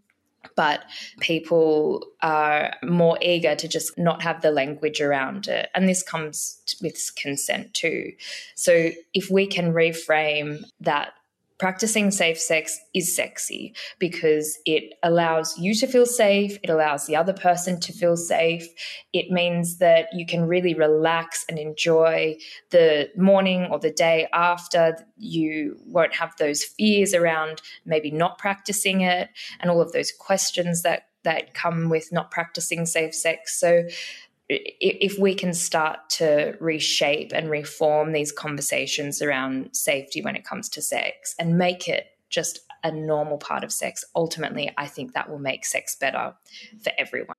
But 0.56 0.84
people 1.20 2.06
are 2.22 2.74
more 2.82 3.18
eager 3.20 3.54
to 3.54 3.68
just 3.68 3.98
not 3.98 4.22
have 4.22 4.40
the 4.40 4.50
language 4.50 5.00
around 5.00 5.48
it. 5.48 5.68
And 5.74 5.88
this 5.88 6.02
comes 6.02 6.60
with 6.80 6.96
consent 7.16 7.74
too. 7.74 8.12
So 8.54 8.90
if 9.12 9.30
we 9.30 9.46
can 9.46 9.72
reframe 9.72 10.62
that 10.80 11.12
practicing 11.60 12.10
safe 12.10 12.40
sex 12.40 12.80
is 12.94 13.14
sexy 13.14 13.74
because 13.98 14.58
it 14.64 14.94
allows 15.02 15.56
you 15.58 15.74
to 15.74 15.86
feel 15.86 16.06
safe, 16.06 16.58
it 16.62 16.70
allows 16.70 17.06
the 17.06 17.14
other 17.14 17.34
person 17.34 17.78
to 17.78 17.92
feel 17.92 18.16
safe. 18.16 18.66
It 19.12 19.30
means 19.30 19.76
that 19.76 20.06
you 20.14 20.24
can 20.24 20.46
really 20.46 20.72
relax 20.72 21.44
and 21.50 21.58
enjoy 21.58 22.38
the 22.70 23.10
morning 23.14 23.66
or 23.70 23.78
the 23.78 23.92
day 23.92 24.26
after. 24.32 24.96
You 25.18 25.76
won't 25.84 26.14
have 26.14 26.34
those 26.38 26.64
fears 26.64 27.12
around 27.12 27.60
maybe 27.84 28.10
not 28.10 28.38
practicing 28.38 29.02
it 29.02 29.28
and 29.60 29.70
all 29.70 29.82
of 29.82 29.92
those 29.92 30.12
questions 30.18 30.82
that 30.82 31.08
that 31.22 31.52
come 31.52 31.90
with 31.90 32.10
not 32.10 32.30
practicing 32.30 32.86
safe 32.86 33.14
sex. 33.14 33.60
So 33.60 33.82
if 34.50 35.18
we 35.18 35.34
can 35.34 35.54
start 35.54 36.10
to 36.10 36.56
reshape 36.60 37.32
and 37.32 37.48
reform 37.48 38.12
these 38.12 38.32
conversations 38.32 39.22
around 39.22 39.76
safety 39.76 40.22
when 40.22 40.34
it 40.34 40.44
comes 40.44 40.68
to 40.70 40.82
sex 40.82 41.36
and 41.38 41.56
make 41.56 41.88
it 41.88 42.06
just 42.30 42.60
a 42.82 42.90
normal 42.90 43.38
part 43.38 43.62
of 43.62 43.70
sex, 43.70 44.04
ultimately, 44.16 44.70
I 44.76 44.86
think 44.86 45.12
that 45.12 45.30
will 45.30 45.38
make 45.38 45.64
sex 45.64 45.94
better 45.94 46.34
for 46.82 46.92
everyone. 46.98 47.36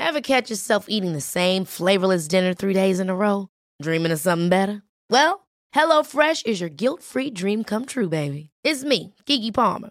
Ever 0.00 0.20
catch 0.20 0.50
yourself 0.50 0.86
eating 0.88 1.12
the 1.12 1.20
same 1.20 1.64
flavorless 1.64 2.26
dinner 2.26 2.52
three 2.52 2.74
days 2.74 2.98
in 2.98 3.08
a 3.08 3.14
row? 3.14 3.48
Dreaming 3.80 4.10
of 4.10 4.18
something 4.18 4.48
better? 4.48 4.82
Well, 5.08 5.46
HelloFresh 5.74 6.44
is 6.44 6.60
your 6.60 6.70
guilt 6.70 7.02
free 7.02 7.30
dream 7.30 7.62
come 7.62 7.86
true, 7.86 8.08
baby. 8.08 8.50
It's 8.64 8.82
me, 8.82 9.14
Keke 9.26 9.54
Palmer. 9.54 9.90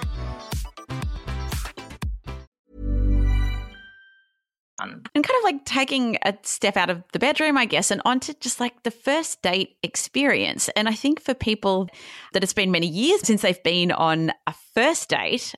And 5.13 5.23
kind 5.23 5.37
of 5.37 5.43
like 5.43 5.65
taking 5.65 6.17
a 6.23 6.35
step 6.43 6.77
out 6.77 6.89
of 6.89 7.03
the 7.13 7.19
bedroom, 7.19 7.57
I 7.57 7.65
guess, 7.65 7.91
and 7.91 8.01
onto 8.05 8.33
just 8.39 8.59
like 8.59 8.83
the 8.83 8.91
first 8.91 9.41
date 9.41 9.77
experience. 9.83 10.69
And 10.75 10.89
I 10.89 10.93
think 10.93 11.21
for 11.21 11.33
people 11.33 11.89
that 12.33 12.43
it's 12.43 12.53
been 12.53 12.71
many 12.71 12.87
years 12.87 13.21
since 13.21 13.41
they've 13.41 13.63
been 13.63 13.91
on 13.91 14.31
a 14.47 14.53
first 14.73 15.09
date, 15.09 15.53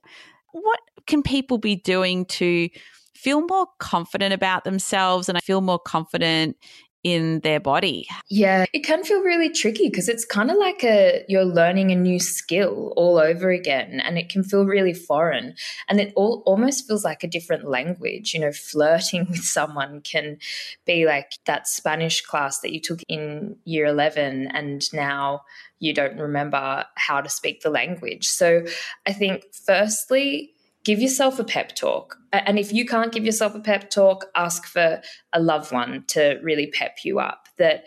what 0.52 0.80
can 1.08 1.24
people 1.24 1.58
be 1.58 1.76
doing 1.76 2.26
to 2.26 2.70
feel 3.16 3.46
more 3.48 3.68
confident 3.80 4.34
about 4.34 4.66
themselves 4.66 5.30
and 5.30 5.38
I 5.38 5.42
feel 5.42 5.62
more 5.62 5.80
confident 5.80 6.58
in 7.04 7.42
their 7.42 7.60
body. 7.60 8.08
Yeah, 8.30 8.66
it 8.72 8.80
can 8.80 9.04
feel 9.04 9.22
really 9.22 9.50
tricky 9.50 9.90
because 9.90 10.08
it's 10.08 10.24
kind 10.24 10.50
of 10.50 10.58
like 10.58 10.84
a 10.84 11.26
you're 11.28 11.46
learning 11.46 11.92
a 11.92 11.96
new 11.96 12.20
skill 12.20 12.94
all 12.96 13.18
over 13.18 13.52
again 13.52 14.00
and 14.00 14.18
it 14.18 14.30
can 14.30 14.44
feel 14.44 14.66
really 14.66 14.94
foreign 14.94 15.56
and 15.90 16.00
it 16.00 16.14
all 16.16 16.44
almost 16.46 16.88
feels 16.88 17.04
like 17.04 17.24
a 17.24 17.28
different 17.28 17.68
language. 17.68 18.34
You 18.34 18.40
know, 18.40 18.52
flirting 18.54 19.28
with 19.30 19.44
someone 19.44 20.02
can 20.02 20.38
be 20.86 21.06
like 21.06 21.34
that 21.46 21.68
Spanish 21.68 22.22
class 22.22 22.62
that 22.62 22.74
you 22.74 22.80
took 22.80 23.02
in 23.10 23.58
year 23.66 23.86
11 23.86 24.48
and 24.48 24.82
now 24.94 25.42
you 25.80 25.94
don't 25.94 26.18
remember 26.18 26.86
how 26.96 27.20
to 27.20 27.30
speak 27.30 27.62
the 27.62 27.70
language. 27.70 28.26
So, 28.28 28.64
I 29.06 29.12
think 29.12 29.44
firstly 29.54 30.54
give 30.84 31.00
yourself 31.00 31.40
a 31.40 31.44
pep 31.44 31.76
talk. 31.76 32.18
And 32.32 32.60
if 32.60 32.74
you 32.74 32.86
can't 32.86 33.12
give 33.12 33.26
yourself 33.26 33.56
a 33.56 33.60
pep 33.60 33.90
talk, 33.90 34.26
ask 34.36 34.66
for 34.66 35.02
a 35.32 35.40
loved 35.42 35.72
one 35.72 36.04
to 36.10 36.40
really 36.42 36.68
pep 36.68 37.00
you 37.04 37.20
up. 37.20 37.48
That 37.58 37.86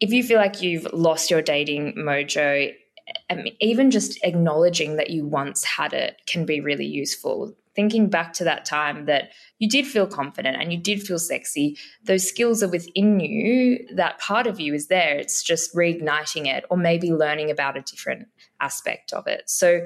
if 0.00 0.10
you 0.10 0.22
feel 0.22 0.38
like 0.38 0.62
you've 0.62 0.90
lost 0.92 1.30
your 1.30 1.42
dating 1.42 1.94
mojo, 1.96 2.72
I 3.28 3.34
mean, 3.34 3.56
even 3.60 3.90
just 3.90 4.18
acknowledging 4.24 4.96
that 4.96 5.10
you 5.10 5.26
once 5.26 5.64
had 5.64 5.92
it 5.92 6.22
can 6.26 6.46
be 6.46 6.60
really 6.60 6.86
useful. 6.86 7.54
Thinking 7.74 8.08
back 8.08 8.32
to 8.34 8.44
that 8.44 8.64
time 8.64 9.06
that 9.06 9.30
you 9.58 9.68
did 9.68 9.84
feel 9.86 10.06
confident 10.06 10.56
and 10.60 10.72
you 10.72 10.78
did 10.78 11.02
feel 11.02 11.18
sexy, 11.18 11.76
those 12.04 12.26
skills 12.26 12.62
are 12.62 12.68
within 12.68 13.18
you. 13.18 13.84
That 13.94 14.20
part 14.20 14.46
of 14.46 14.60
you 14.60 14.74
is 14.74 14.86
there. 14.86 15.18
It's 15.18 15.42
just 15.42 15.74
reigniting 15.74 16.46
it 16.46 16.64
or 16.70 16.76
maybe 16.76 17.12
learning 17.12 17.50
about 17.50 17.76
a 17.76 17.82
different 17.82 18.28
aspect 18.60 19.12
of 19.12 19.26
it. 19.26 19.50
So, 19.50 19.80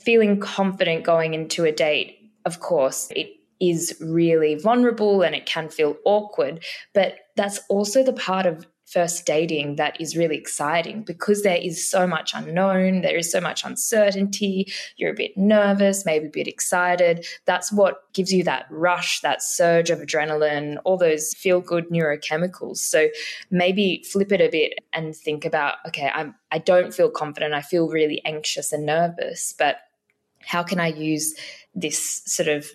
feeling 0.00 0.40
confident 0.40 1.04
going 1.04 1.34
into 1.34 1.64
a 1.64 1.72
date, 1.72 2.32
of 2.44 2.60
course, 2.60 3.08
it 3.14 3.28
is 3.60 3.96
really 4.00 4.54
vulnerable 4.54 5.22
and 5.22 5.34
it 5.34 5.46
can 5.46 5.68
feel 5.68 5.96
awkward. 6.04 6.64
But 6.94 7.16
that's 7.36 7.60
also 7.68 8.02
the 8.02 8.12
part 8.12 8.46
of 8.46 8.66
first 8.92 9.26
dating 9.26 9.76
that 9.76 10.00
is 10.00 10.16
really 10.16 10.36
exciting 10.36 11.02
because 11.02 11.42
there 11.42 11.56
is 11.56 11.88
so 11.88 12.06
much 12.06 12.32
unknown, 12.34 13.02
there 13.02 13.16
is 13.16 13.30
so 13.30 13.40
much 13.40 13.64
uncertainty, 13.64 14.72
you're 14.96 15.12
a 15.12 15.16
bit 15.16 15.36
nervous, 15.36 16.06
maybe 16.06 16.26
a 16.26 16.30
bit 16.30 16.48
excited. 16.48 17.26
That's 17.44 17.70
what 17.70 18.12
gives 18.14 18.32
you 18.32 18.42
that 18.44 18.66
rush, 18.70 19.20
that 19.20 19.42
surge 19.42 19.90
of 19.90 19.98
adrenaline, 19.98 20.78
all 20.84 20.96
those 20.96 21.34
feel 21.34 21.60
good 21.60 21.88
neurochemicals. 21.90 22.78
So 22.78 23.08
maybe 23.50 24.02
flip 24.10 24.32
it 24.32 24.40
a 24.40 24.48
bit 24.48 24.78
and 24.92 25.14
think 25.14 25.44
about 25.44 25.76
okay, 25.86 26.10
I'm 26.14 26.34
I 26.50 26.58
don't 26.58 26.94
feel 26.94 27.10
confident, 27.10 27.54
I 27.54 27.62
feel 27.62 27.88
really 27.88 28.22
anxious 28.24 28.72
and 28.72 28.86
nervous, 28.86 29.54
but 29.58 29.78
how 30.40 30.62
can 30.62 30.80
I 30.80 30.88
use 30.88 31.34
this 31.74 32.22
sort 32.24 32.48
of 32.48 32.70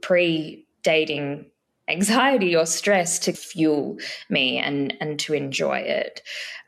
pre 0.00 0.66
dating 0.82 1.46
anxiety 1.88 2.56
or 2.56 2.66
stress 2.66 3.18
to 3.20 3.32
fuel 3.32 3.98
me 4.28 4.58
and 4.58 4.96
and 5.00 5.18
to 5.20 5.34
enjoy 5.34 5.78
it. 5.78 6.22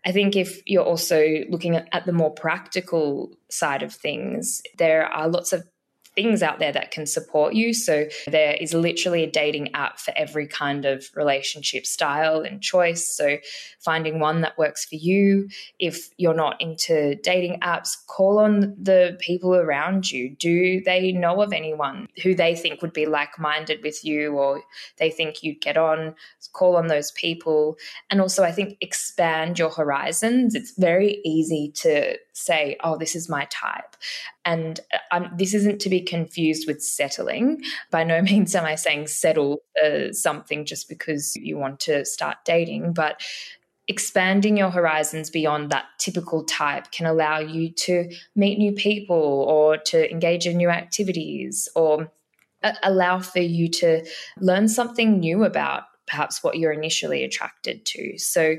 I 0.04 0.12
think 0.12 0.36
if 0.36 0.62
you're 0.66 0.84
also 0.84 1.44
looking 1.48 1.76
at 1.76 2.06
the 2.06 2.12
more 2.12 2.30
practical 2.30 3.36
side 3.50 3.82
of 3.82 3.92
things, 3.92 4.62
there 4.78 5.06
are 5.06 5.28
lots 5.28 5.52
of 5.52 5.66
things 6.16 6.42
out 6.42 6.58
there 6.58 6.72
that 6.72 6.90
can 6.90 7.06
support 7.06 7.54
you. 7.54 7.72
So 7.72 8.06
there 8.26 8.56
is 8.58 8.74
literally 8.74 9.22
a 9.22 9.30
dating 9.30 9.72
app 9.74 10.00
for 10.00 10.12
every 10.16 10.48
kind 10.48 10.84
of 10.84 11.04
relationship 11.14 11.86
style 11.86 12.40
and 12.40 12.60
choice. 12.60 13.08
So 13.08 13.36
finding 13.78 14.18
one 14.18 14.40
that 14.40 14.58
works 14.58 14.84
for 14.86 14.96
you. 14.96 15.48
If 15.78 16.08
you're 16.16 16.34
not 16.34 16.60
into 16.60 17.14
dating 17.16 17.60
apps, 17.60 17.90
call 18.08 18.38
on 18.38 18.74
the 18.80 19.16
people 19.20 19.54
around 19.54 20.10
you. 20.10 20.34
Do 20.34 20.80
they 20.80 21.12
know 21.12 21.42
of 21.42 21.52
anyone 21.52 22.08
who 22.22 22.34
they 22.34 22.56
think 22.56 22.80
would 22.82 22.94
be 22.94 23.06
like 23.06 23.38
minded 23.38 23.80
with 23.82 24.04
you 24.04 24.32
or 24.32 24.62
they 24.98 25.10
think 25.10 25.42
you'd 25.42 25.60
get 25.60 25.76
on? 25.76 26.14
Call 26.56 26.76
on 26.76 26.86
those 26.86 27.10
people. 27.12 27.76
And 28.10 28.20
also, 28.20 28.42
I 28.42 28.52
think 28.52 28.78
expand 28.80 29.58
your 29.58 29.70
horizons. 29.70 30.54
It's 30.54 30.72
very 30.78 31.20
easy 31.24 31.70
to 31.76 32.16
say, 32.32 32.76
oh, 32.82 32.96
this 32.96 33.14
is 33.14 33.28
my 33.28 33.46
type. 33.50 33.96
And 34.44 34.80
um, 35.10 35.30
this 35.36 35.52
isn't 35.52 35.80
to 35.82 35.90
be 35.90 36.00
confused 36.00 36.66
with 36.66 36.82
settling. 36.82 37.62
By 37.90 38.04
no 38.04 38.22
means 38.30 38.54
am 38.54 38.64
I 38.64 38.76
saying 38.76 39.08
settle 39.08 39.62
uh, 39.84 40.12
something 40.12 40.64
just 40.64 40.88
because 40.88 41.36
you 41.36 41.58
want 41.58 41.80
to 41.80 42.04
start 42.04 42.38
dating, 42.44 42.94
but 42.94 43.20
expanding 43.88 44.56
your 44.56 44.70
horizons 44.70 45.30
beyond 45.30 45.70
that 45.70 45.84
typical 45.98 46.42
type 46.44 46.90
can 46.90 47.06
allow 47.06 47.38
you 47.38 47.70
to 47.70 48.10
meet 48.34 48.58
new 48.58 48.72
people 48.72 49.44
or 49.48 49.76
to 49.76 50.10
engage 50.10 50.46
in 50.46 50.56
new 50.56 50.68
activities 50.68 51.68
or 51.76 52.10
allow 52.82 53.20
for 53.20 53.38
you 53.38 53.68
to 53.68 54.04
learn 54.40 54.68
something 54.68 55.20
new 55.20 55.44
about 55.44 55.84
perhaps 56.06 56.42
what 56.42 56.58
you're 56.58 56.72
initially 56.72 57.24
attracted 57.24 57.84
to. 57.86 58.18
So, 58.18 58.56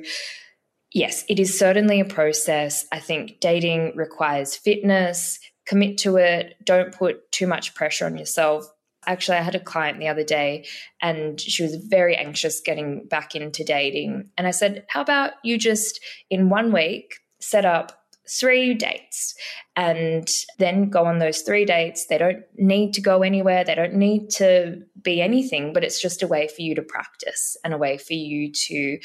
yes, 0.94 1.24
it 1.30 1.40
is 1.40 1.58
certainly 1.58 2.00
a 2.00 2.06
process. 2.06 2.86
I 2.92 3.00
think 3.00 3.40
dating 3.40 3.94
requires 3.96 4.56
fitness, 4.56 5.40
commit 5.66 5.98
to 6.00 6.18
it, 6.18 6.56
don't 6.64 6.94
put 6.94 7.32
too 7.32 7.48
much 7.48 7.76
pressure 7.76 8.06
on 8.06 8.18
yourself. 8.18 8.66
Actually, 9.06 9.38
I 9.38 9.42
had 9.42 9.56
a 9.56 9.60
client 9.60 10.00
the 10.00 10.08
other 10.10 10.24
day 10.24 10.66
and 11.02 11.40
she 11.40 11.64
was 11.64 11.76
very 11.76 12.16
anxious 12.16 12.60
getting 12.60 13.08
back 13.08 13.36
into 13.36 13.64
dating. 13.64 14.30
And 14.38 14.48
I 14.48 14.52
said, 14.52 14.86
How 14.90 15.02
about 15.02 15.34
you 15.44 15.58
just 15.58 16.04
in 16.30 16.50
one 16.50 16.74
week 16.74 17.16
set 17.40 17.66
up 17.66 18.07
three 18.30 18.74
dates 18.74 19.34
and 19.76 20.28
then 20.60 20.90
go 20.90 21.06
on 21.06 21.20
those 21.20 21.42
three 21.42 21.66
dates. 21.66 22.08
They 22.08 22.18
don't 22.18 22.44
need 22.56 22.94
to 22.94 23.02
go 23.02 23.22
anywhere, 23.22 23.64
they 23.64 23.76
don't 23.76 23.96
need 23.96 24.30
to 24.32 24.82
be 25.02 25.22
anything, 25.22 25.74
but 25.74 25.84
it's 25.84 26.02
just 26.02 26.24
a 26.24 26.28
way 26.28 26.48
for 26.48 26.62
you 26.62 26.76
to 26.76 26.82
practice 26.82 27.56
and 27.64 27.74
a 27.74 27.78
way 27.78 27.98
for 27.98 28.14
you 28.14 28.52
to 28.52 29.00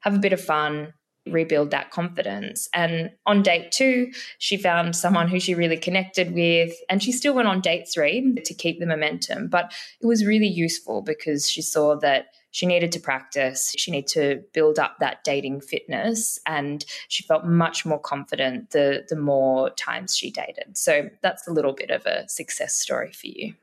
have 0.00 0.14
a 0.14 0.20
bit 0.20 0.32
of 0.32 0.40
fun, 0.40 0.92
rebuild 1.26 1.70
that 1.70 1.90
confidence. 1.90 2.68
And 2.74 3.10
on 3.26 3.42
date 3.42 3.72
two, 3.72 4.10
she 4.38 4.56
found 4.56 4.96
someone 4.96 5.28
who 5.28 5.38
she 5.38 5.54
really 5.54 5.76
connected 5.76 6.34
with, 6.34 6.74
and 6.88 7.02
she 7.02 7.12
still 7.12 7.34
went 7.34 7.48
on 7.48 7.60
date 7.60 7.88
three 7.92 8.34
to 8.44 8.54
keep 8.54 8.80
the 8.80 8.86
momentum. 8.86 9.48
But 9.48 9.72
it 10.00 10.06
was 10.06 10.26
really 10.26 10.48
useful 10.48 11.02
because 11.02 11.48
she 11.48 11.62
saw 11.62 11.96
that 12.00 12.26
she 12.50 12.66
needed 12.66 12.92
to 12.92 13.00
practice, 13.00 13.74
she 13.78 13.90
needed 13.90 14.08
to 14.08 14.42
build 14.52 14.78
up 14.78 14.96
that 15.00 15.24
dating 15.24 15.62
fitness, 15.62 16.38
and 16.46 16.84
she 17.08 17.22
felt 17.22 17.46
much 17.46 17.86
more 17.86 17.98
confident 17.98 18.70
the, 18.70 19.04
the 19.08 19.16
more 19.16 19.70
times 19.70 20.14
she 20.14 20.30
dated. 20.30 20.76
So 20.76 21.08
that's 21.22 21.48
a 21.48 21.52
little 21.52 21.72
bit 21.72 21.90
of 21.90 22.04
a 22.04 22.28
success 22.28 22.74
story 22.74 23.12
for 23.12 23.28
you. 23.28 23.54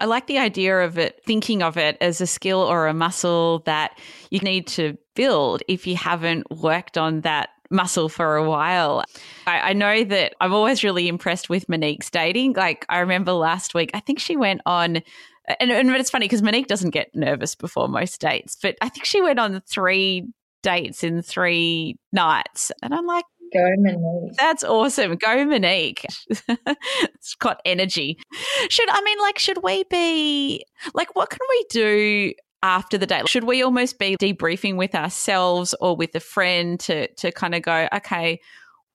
I 0.00 0.06
like 0.06 0.26
the 0.26 0.38
idea 0.38 0.80
of 0.80 0.98
it, 0.98 1.20
thinking 1.26 1.62
of 1.62 1.76
it 1.76 1.96
as 2.00 2.20
a 2.20 2.26
skill 2.26 2.60
or 2.60 2.86
a 2.86 2.94
muscle 2.94 3.60
that 3.66 3.98
you 4.30 4.40
need 4.40 4.66
to 4.68 4.96
build 5.14 5.62
if 5.68 5.86
you 5.86 5.96
haven't 5.96 6.50
worked 6.50 6.96
on 6.96 7.22
that 7.22 7.50
muscle 7.70 8.08
for 8.08 8.36
a 8.36 8.48
while. 8.48 9.04
I, 9.46 9.70
I, 9.70 9.72
know 9.72 10.04
that 10.04 10.34
I'm 10.40 10.54
always 10.54 10.82
really 10.82 11.08
impressed 11.08 11.50
with 11.50 11.68
Monique's 11.68 12.10
dating. 12.10 12.54
Like, 12.54 12.86
I 12.88 13.00
remember 13.00 13.32
last 13.32 13.74
week, 13.74 13.90
I 13.94 14.00
think 14.00 14.18
she 14.18 14.36
went 14.36 14.62
on. 14.64 15.02
And, 15.60 15.70
and 15.70 15.90
it's 15.90 16.10
funny 16.10 16.26
because 16.26 16.42
Monique 16.42 16.66
doesn't 16.66 16.90
get 16.90 17.14
nervous 17.14 17.54
before 17.54 17.88
most 17.88 18.20
dates, 18.20 18.56
but 18.60 18.76
I 18.80 18.88
think 18.88 19.04
she 19.04 19.22
went 19.22 19.38
on 19.38 19.60
three 19.62 20.28
dates 20.62 21.02
in 21.04 21.22
three 21.22 21.98
nights. 22.12 22.72
And 22.82 22.94
I'm 22.94 23.06
like, 23.06 23.24
Go 23.52 23.74
Monique. 23.78 24.36
That's 24.36 24.64
awesome. 24.64 25.16
Go 25.16 25.44
Monique. 25.44 26.04
it's 26.48 27.34
got 27.36 27.60
energy. 27.64 28.18
Should 28.68 28.88
I 28.90 29.00
mean 29.02 29.18
like 29.20 29.38
should 29.38 29.62
we 29.62 29.84
be 29.84 30.64
like 30.94 31.14
what 31.14 31.30
can 31.30 31.40
we 31.48 31.66
do 31.70 32.32
after 32.62 32.98
the 32.98 33.06
date? 33.06 33.28
Should 33.28 33.44
we 33.44 33.62
almost 33.62 33.98
be 33.98 34.16
debriefing 34.16 34.76
with 34.76 34.94
ourselves 34.94 35.74
or 35.80 35.96
with 35.96 36.14
a 36.14 36.20
friend 36.20 36.78
to 36.80 37.08
to 37.14 37.32
kind 37.32 37.54
of 37.54 37.62
go, 37.62 37.88
okay, 37.94 38.40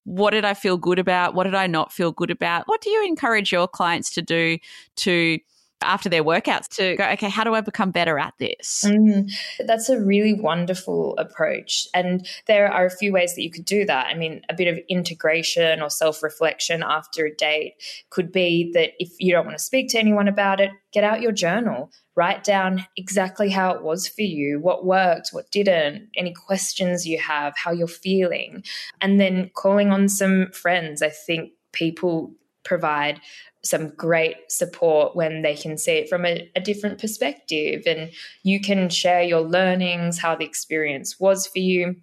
what 0.06 0.32
did 0.32 0.46
I 0.46 0.54
feel 0.54 0.78
good 0.78 1.00
about? 1.00 1.34
What 1.34 1.46
did 1.46 1.56
I 1.56 1.68
not 1.68 1.94
feel 1.94 2.12
good 2.12 2.32
about? 2.32 2.68
What 2.68 2.82
do 2.82 2.90
you 2.90 3.06
encourage 3.06 3.52
your 3.52 3.68
clients 3.68 4.14
to 4.16 4.22
do 4.22 4.58
to 4.98 5.40
after 5.86 6.10
their 6.10 6.24
workouts 6.24 6.68
to 6.76 6.96
go, 6.96 7.06
okay, 7.12 7.30
how 7.30 7.44
do 7.44 7.54
I 7.54 7.62
become 7.62 7.92
better 7.92 8.18
at 8.20 8.34
this? 8.40 8.86
Mm, 8.88 9.32
that's 9.66 9.90
a 9.90 10.00
really 10.00 10.34
wonderful 10.34 11.16
approach. 11.18 11.88
And 11.94 12.28
there 12.48 12.72
are 12.72 12.86
a 12.86 12.92
few 12.92 13.12
ways 13.12 13.36
that 13.36 13.42
you 13.42 13.52
could 13.52 13.66
do 13.66 13.86
that. 13.86 14.08
I 14.08 14.16
mean, 14.16 14.42
a 14.50 14.54
bit 14.54 14.68
of 14.68 14.80
integration 14.90 15.82
or 15.82 15.90
self 15.90 16.24
reflection 16.24 16.84
after 16.84 17.26
a 17.26 17.36
date 17.36 17.76
could 18.10 18.32
be 18.32 18.72
that 18.74 18.92
if 19.00 19.12
you 19.20 19.34
don't 19.34 19.46
want 19.46 19.58
to 19.58 19.64
speak 19.64 19.90
to 19.90 20.00
anyone 20.00 20.28
about 20.28 20.60
it, 20.60 20.72
get 20.92 21.04
out 21.04 21.22
your 21.22 21.32
journal. 21.32 21.92
Write 22.16 22.44
down 22.44 22.86
exactly 22.96 23.50
how 23.50 23.72
it 23.72 23.84
was 23.84 24.08
for 24.08 24.22
you, 24.22 24.60
what 24.60 24.86
worked, 24.86 25.30
what 25.32 25.50
didn't, 25.50 26.10
any 26.16 26.32
questions 26.32 27.08
you 27.08 27.18
have, 27.18 27.54
how 27.58 27.72
you're 27.72 27.88
feeling. 27.88 28.64
And 29.02 29.20
then 29.20 29.50
calling 29.56 29.92
on 29.92 30.08
some 30.08 30.52
friends. 30.52 31.02
I 31.02 31.10
think 31.10 31.54
people 31.72 32.36
provide 32.64 33.20
some 33.64 33.90
great 33.96 34.52
support 34.52 35.16
when 35.16 35.42
they 35.42 35.56
can 35.56 35.78
see 35.78 35.94
it 35.94 36.10
from 36.10 36.26
a, 36.26 36.50
a, 36.56 36.60
different 36.60 37.00
perspective 37.00 37.84
and 37.88 38.12
you 38.44 38.60
can 38.60 38.90
share 38.90 39.24
your 39.24 39.42
learnings, 39.42 40.20
how 40.20 40.36
the 40.36 40.46
experience 40.46 41.20
was 41.20 41.48
for 41.48 41.60
you. 41.60 41.96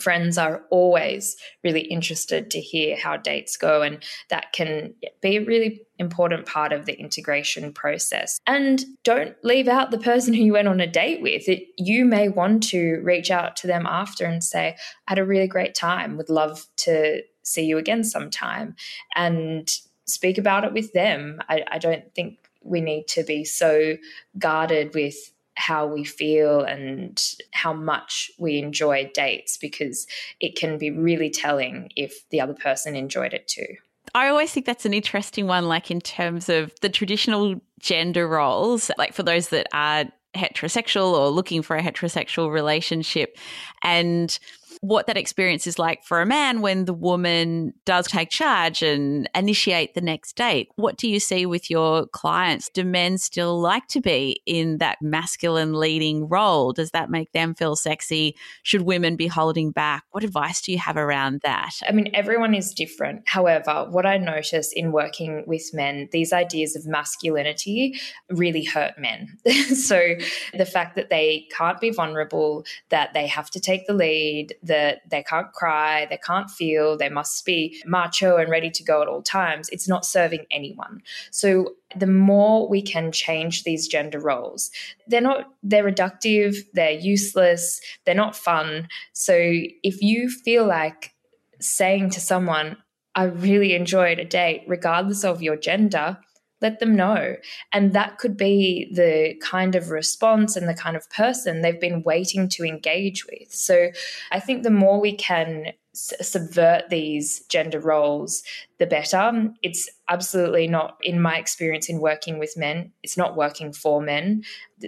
Friends 0.00 0.36
are 0.36 0.64
always 0.70 1.36
really 1.62 1.82
interested 1.82 2.50
to 2.50 2.60
hear 2.60 2.96
how 2.96 3.16
dates 3.16 3.56
go, 3.56 3.82
and 3.82 4.02
that 4.30 4.52
can 4.52 4.94
be 5.20 5.36
a 5.36 5.44
really 5.44 5.82
important 5.98 6.46
part 6.46 6.72
of 6.72 6.86
the 6.86 6.98
integration 6.98 7.72
process. 7.72 8.40
And 8.48 8.84
don't 9.04 9.36
leave 9.44 9.68
out 9.68 9.92
the 9.92 9.98
person 9.98 10.34
who 10.34 10.42
you 10.42 10.54
went 10.54 10.66
on 10.66 10.80
a 10.80 10.88
date 10.88 11.22
with. 11.22 11.48
It, 11.48 11.68
you 11.78 12.04
may 12.04 12.28
want 12.28 12.64
to 12.70 13.00
reach 13.04 13.30
out 13.30 13.54
to 13.56 13.68
them 13.68 13.86
after 13.86 14.24
and 14.24 14.42
say, 14.42 14.76
I 15.06 15.12
had 15.12 15.18
a 15.20 15.24
really 15.24 15.46
great 15.46 15.76
time, 15.76 16.16
would 16.16 16.30
love 16.30 16.66
to 16.78 17.22
see 17.42 17.64
you 17.64 17.78
again 17.78 18.04
sometime. 18.04 18.76
And 19.14 19.70
speak 20.04 20.38
about 20.38 20.64
it 20.64 20.72
with 20.72 20.92
them. 20.92 21.40
I, 21.48 21.64
I 21.70 21.78
don't 21.78 22.12
think 22.14 22.38
we 22.62 22.80
need 22.80 23.08
to 23.08 23.24
be 23.24 23.44
so 23.44 23.96
guarded 24.38 24.94
with 24.94 25.16
how 25.54 25.86
we 25.86 26.04
feel 26.04 26.62
and 26.62 27.22
how 27.52 27.72
much 27.72 28.30
we 28.38 28.58
enjoy 28.58 29.10
dates 29.14 29.58
because 29.58 30.06
it 30.40 30.56
can 30.56 30.78
be 30.78 30.90
really 30.90 31.30
telling 31.30 31.90
if 31.94 32.28
the 32.30 32.40
other 32.40 32.54
person 32.54 32.96
enjoyed 32.96 33.34
it 33.34 33.46
too. 33.48 33.66
I 34.14 34.28
always 34.28 34.50
think 34.52 34.66
that's 34.66 34.86
an 34.86 34.94
interesting 34.94 35.46
one, 35.46 35.68
like 35.68 35.90
in 35.90 36.00
terms 36.00 36.48
of 36.48 36.72
the 36.80 36.88
traditional 36.88 37.60
gender 37.80 38.26
roles, 38.26 38.90
like 38.98 39.14
for 39.14 39.22
those 39.22 39.48
that 39.48 39.68
are 39.72 40.04
heterosexual 40.34 41.12
or 41.12 41.28
looking 41.28 41.62
for 41.62 41.76
a 41.76 41.82
heterosexual 41.82 42.50
relationship. 42.50 43.36
And 43.82 44.38
what 44.82 45.06
that 45.06 45.16
experience 45.16 45.68
is 45.68 45.78
like 45.78 46.02
for 46.02 46.20
a 46.20 46.26
man 46.26 46.60
when 46.60 46.86
the 46.86 46.92
woman 46.92 47.72
does 47.84 48.08
take 48.08 48.30
charge 48.30 48.82
and 48.82 49.30
initiate 49.32 49.94
the 49.94 50.00
next 50.00 50.34
date. 50.34 50.70
What 50.74 50.96
do 50.96 51.08
you 51.08 51.20
see 51.20 51.46
with 51.46 51.70
your 51.70 52.08
clients? 52.08 52.68
Do 52.68 52.84
men 52.84 53.16
still 53.18 53.60
like 53.60 53.86
to 53.88 54.00
be 54.00 54.42
in 54.44 54.78
that 54.78 54.98
masculine 55.00 55.74
leading 55.74 56.28
role? 56.28 56.72
Does 56.72 56.90
that 56.90 57.10
make 57.10 57.30
them 57.30 57.54
feel 57.54 57.76
sexy? 57.76 58.34
Should 58.64 58.82
women 58.82 59.14
be 59.14 59.28
holding 59.28 59.70
back? 59.70 60.02
What 60.10 60.24
advice 60.24 60.60
do 60.60 60.72
you 60.72 60.78
have 60.78 60.96
around 60.96 61.42
that? 61.44 61.70
I 61.88 61.92
mean, 61.92 62.10
everyone 62.12 62.52
is 62.52 62.74
different. 62.74 63.22
However, 63.26 63.86
what 63.88 64.04
I 64.04 64.18
notice 64.18 64.72
in 64.72 64.90
working 64.90 65.44
with 65.46 65.72
men, 65.72 66.08
these 66.10 66.32
ideas 66.32 66.74
of 66.74 66.88
masculinity 66.88 68.00
really 68.30 68.64
hurt 68.64 68.98
men. 68.98 69.38
so 69.76 70.16
the 70.54 70.66
fact 70.66 70.96
that 70.96 71.08
they 71.08 71.46
can't 71.56 71.80
be 71.80 71.90
vulnerable, 71.90 72.64
that 72.88 73.14
they 73.14 73.28
have 73.28 73.48
to 73.50 73.60
take 73.60 73.86
the 73.86 73.94
lead, 73.94 74.56
that 74.72 75.02
they 75.10 75.22
can't 75.22 75.52
cry, 75.52 76.06
they 76.08 76.16
can't 76.16 76.50
feel, 76.50 76.96
they 76.96 77.10
must 77.10 77.44
be 77.44 77.80
macho 77.84 78.38
and 78.38 78.50
ready 78.50 78.70
to 78.70 78.82
go 78.82 79.02
at 79.02 79.08
all 79.08 79.20
times, 79.22 79.68
it's 79.68 79.86
not 79.86 80.06
serving 80.06 80.46
anyone. 80.50 81.02
So 81.30 81.74
the 81.94 82.06
more 82.06 82.66
we 82.66 82.80
can 82.80 83.12
change 83.12 83.64
these 83.64 83.86
gender 83.86 84.18
roles, 84.18 84.70
they're 85.06 85.20
not, 85.20 85.52
they're 85.62 85.84
reductive, 85.84 86.56
they're 86.72 86.90
useless, 86.90 87.80
they're 88.06 88.14
not 88.14 88.34
fun. 88.34 88.88
So 89.12 89.34
if 89.36 90.00
you 90.00 90.30
feel 90.30 90.66
like 90.66 91.12
saying 91.60 92.10
to 92.10 92.20
someone, 92.20 92.78
I 93.14 93.24
really 93.24 93.74
enjoyed 93.74 94.18
a 94.18 94.24
date, 94.24 94.64
regardless 94.66 95.22
of 95.22 95.42
your 95.42 95.56
gender, 95.56 96.16
let 96.62 96.78
them 96.78 96.96
know. 96.96 97.36
And 97.72 97.92
that 97.92 98.18
could 98.18 98.36
be 98.36 98.90
the 98.94 99.34
kind 99.42 99.74
of 99.74 99.90
response 99.90 100.56
and 100.56 100.68
the 100.68 100.74
kind 100.74 100.96
of 100.96 101.10
person 101.10 101.60
they've 101.60 101.80
been 101.80 102.02
waiting 102.04 102.48
to 102.50 102.64
engage 102.64 103.26
with. 103.26 103.52
So 103.52 103.90
I 104.30 104.40
think 104.40 104.62
the 104.62 104.70
more 104.70 105.00
we 105.00 105.14
can 105.14 105.72
subvert 105.94 106.88
these 106.88 107.40
gender 107.48 107.78
roles, 107.78 108.42
the 108.78 108.86
better. 108.86 109.50
It's 109.62 109.90
absolutely 110.08 110.66
not, 110.66 110.96
in 111.02 111.20
my 111.20 111.36
experience 111.36 111.88
in 111.88 112.00
working 112.00 112.38
with 112.38 112.56
men, 112.56 112.92
it's 113.02 113.18
not 113.18 113.36
working 113.36 113.72
for 113.72 114.00
men. 114.00 114.42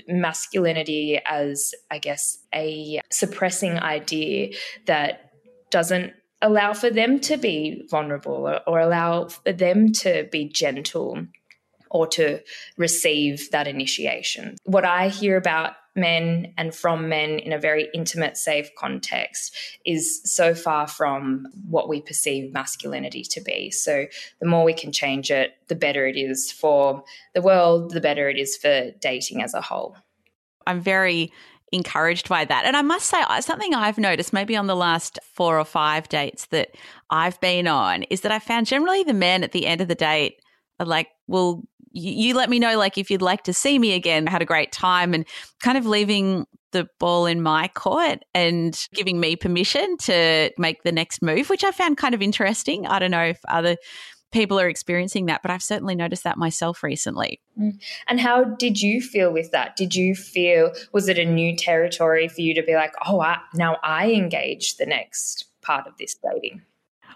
Masculinity 0.09 1.21
as, 1.27 1.75
I 1.91 1.99
guess, 1.99 2.39
a 2.55 3.01
suppressing 3.11 3.79
idea 3.79 4.55
that 4.87 5.33
doesn't 5.71 6.15
allow 6.41 6.73
for 6.73 6.91
them 6.91 7.21
to 7.21 7.37
be 7.37 7.87
vulnerable 7.91 8.49
or, 8.49 8.61
or 8.67 8.81
allow 8.81 9.29
for 9.29 9.53
them 9.53 9.93
to 9.93 10.29
be 10.31 10.49
gentle 10.49 11.27
or 11.95 12.09
to 12.09 12.41
receive 12.77 13.51
that 13.53 13.69
initiation. 13.69 14.57
What 14.65 14.85
I 14.85 15.09
hear 15.09 15.37
about 15.37 15.75
men 15.95 16.53
and 16.59 16.75
from 16.75 17.09
men 17.09 17.39
in 17.39 17.53
a 17.53 17.59
very 17.59 17.89
intimate, 17.95 18.37
safe 18.37 18.69
context 18.77 19.57
is 19.87 20.21
so 20.25 20.57
far 20.57 20.89
from 20.89 21.47
what 21.71 21.89
we 21.89 22.03
perceive 22.03 22.53
masculinity 22.53 23.23
to 23.23 23.41
be. 23.41 23.71
So, 23.71 24.07
the 24.41 24.47
more 24.47 24.65
we 24.65 24.75
can 24.75 24.91
change 24.91 25.31
it, 25.31 25.53
the 25.69 25.77
better 25.77 26.05
it 26.05 26.17
is 26.17 26.51
for 26.51 27.05
the 27.33 27.43
world, 27.43 27.93
the 27.93 28.01
better 28.01 28.29
it 28.29 28.39
is 28.39 28.57
for 28.57 28.91
dating 29.01 29.41
as 29.41 29.55
a 29.55 29.61
whole. 29.61 29.97
I'm 30.67 30.81
very 30.81 31.33
encouraged 31.71 32.29
by 32.29 32.45
that. 32.45 32.65
And 32.65 32.77
I 32.77 32.83
must 32.83 33.07
say, 33.07 33.23
something 33.41 33.73
I've 33.73 33.99
noticed 33.99 34.33
maybe 34.33 34.57
on 34.57 34.67
the 34.67 34.77
last 34.77 35.21
four 35.33 35.61
or 35.61 35.65
five 35.65 36.09
dates 36.09 36.47
that 36.47 36.75
I've 37.11 37.41
been 37.41 37.69
on 37.69 38.03
is 38.05 38.23
that 38.23 38.33
I 38.33 38.41
found 38.41 38.67
generally 38.67 39.05
the 39.05 39.15
men 39.15 39.45
at 39.45 39.53
the 39.53 39.67
end 39.67 39.81
of 39.81 39.89
the 39.89 39.95
date 39.95 40.41
like, 40.81 41.09
well, 41.27 41.63
you, 41.93 42.35
let 42.35 42.51
me 42.51 42.59
know 42.59 42.77
like 42.77 42.99
if 42.99 43.11
you'd 43.11 43.23
like 43.23 43.45
to 43.45 43.53
see 43.53 43.79
me 43.79 43.95
again. 43.95 44.27
I 44.27 44.31
had 44.33 44.43
a 44.43 44.47
great 44.47 44.73
time 44.73 45.15
and 45.15 45.25
kind 45.63 45.79
of 45.79 45.87
leaving 45.87 46.47
the 46.73 46.89
ball 46.99 47.27
in 47.27 47.41
my 47.41 47.69
court 47.69 48.19
and 48.35 48.89
giving 48.93 49.21
me 49.21 49.37
permission 49.37 49.97
to 49.99 50.51
make 50.59 50.83
the 50.83 50.91
next 50.91 51.23
move, 51.23 51.49
which 51.49 51.63
I 51.63 51.71
found 51.71 51.97
kind 51.97 52.15
of 52.15 52.21
interesting. 52.21 52.87
I 52.87 52.99
don't 52.99 53.13
know 53.13 53.25
if 53.25 53.39
other 53.49 53.77
people 54.33 54.59
are 54.59 54.69
experiencing 54.69 55.27
that, 55.27 55.41
but 55.43 55.53
I've 55.53 55.63
certainly 55.63 55.95
noticed 55.95 56.25
that 56.25 56.37
myself 56.37 56.83
recently. 56.83 57.41
Mm. 57.59 57.81
And 58.09 58.21
how 58.21 58.43
did 58.43 58.83
you 58.83 59.01
feel 59.01 59.33
with 59.33 59.53
that? 59.53 59.77
Did 59.77 59.95
you 59.95 60.17
feel, 60.17 60.73
was 60.93 61.09
it 61.09 61.19
a 61.19 61.25
new 61.25 61.57
territory 61.57 62.27
for 62.27 62.41
you 62.41 62.53
to 62.55 62.63
be 62.63 62.75
like, 62.75 62.93
oh, 63.07 63.21
I, 63.21 63.39
now 63.55 63.77
I 63.85 64.11
engage 64.11 64.77
the 64.77 64.87
next 64.87 65.45
part 65.63 65.87
of 65.87 65.97
this 65.99 66.17
dating? 66.17 66.63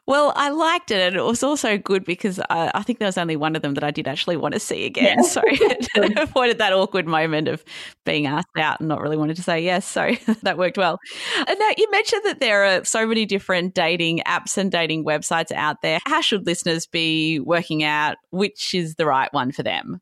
Well, 0.09 0.33
I 0.37 0.49
liked 0.49 0.91
it, 0.91 1.03
and 1.03 1.17
it 1.17 1.23
was 1.23 1.43
also 1.43 1.77
good 1.77 2.03
because 2.07 2.41
I, 2.49 2.71
I, 2.73 2.83
think 2.83 2.99
there 2.99 3.09
was 3.09 3.19
only 3.19 3.37
one 3.37 3.55
of 3.55 3.61
them 3.61 3.75
that 3.75 3.85
I 3.85 3.91
did 3.91 4.09
actually 4.09 4.39
want 4.39 4.55
to 4.55 4.59
see 4.59 4.87
again. 4.87 5.19
Yeah. 5.19 5.23
So 5.23 5.43
it 5.47 6.17
avoided 6.19 6.57
that 6.57 6.73
awkward 6.73 7.07
moment 7.07 7.47
of 7.47 7.63
being 8.07 8.25
asked 8.25 8.57
out 8.57 8.81
and 8.81 8.89
not 8.89 9.03
really 9.03 9.19
wanting 9.19 9.37
to 9.37 9.43
say 9.43 9.61
yes. 9.61 9.87
So 9.87 10.13
that 10.45 10.57
worked 10.57 10.79
well. 10.79 10.99
And 11.37 11.59
now 11.59 11.71
you 11.77 11.91
mentioned 11.91 12.23
that 12.25 12.41
there 12.41 12.65
are 12.65 12.85
so 12.87 13.07
many 13.07 13.27
different 13.27 13.75
dating 13.75 14.21
apps 14.21 14.57
and 14.57 14.73
dating 14.73 15.05
websites 15.05 15.53
out 15.53 15.83
there. 15.83 15.99
How 16.07 16.23
should 16.23 16.47
listeners 16.47 16.87
be 16.87 17.39
working 17.41 17.85
out 17.85 18.17
which 18.31 18.73
is 18.73 18.95
the 18.95 19.05
right 19.05 19.31
one 19.35 19.53
for 19.53 19.63
them? 19.63 20.01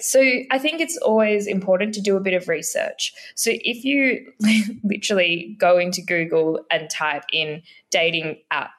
So 0.00 0.20
I 0.50 0.58
think 0.58 0.80
it's 0.80 0.96
always 0.98 1.46
important 1.46 1.94
to 1.94 2.00
do 2.00 2.16
a 2.16 2.20
bit 2.20 2.34
of 2.34 2.48
research. 2.48 3.12
So 3.36 3.52
if 3.54 3.84
you 3.84 4.32
literally 4.82 5.56
go 5.58 5.78
into 5.78 6.02
Google 6.02 6.60
and 6.70 6.90
type 6.90 7.24
in 7.32 7.62
dating 7.90 8.40
apps 8.52 8.70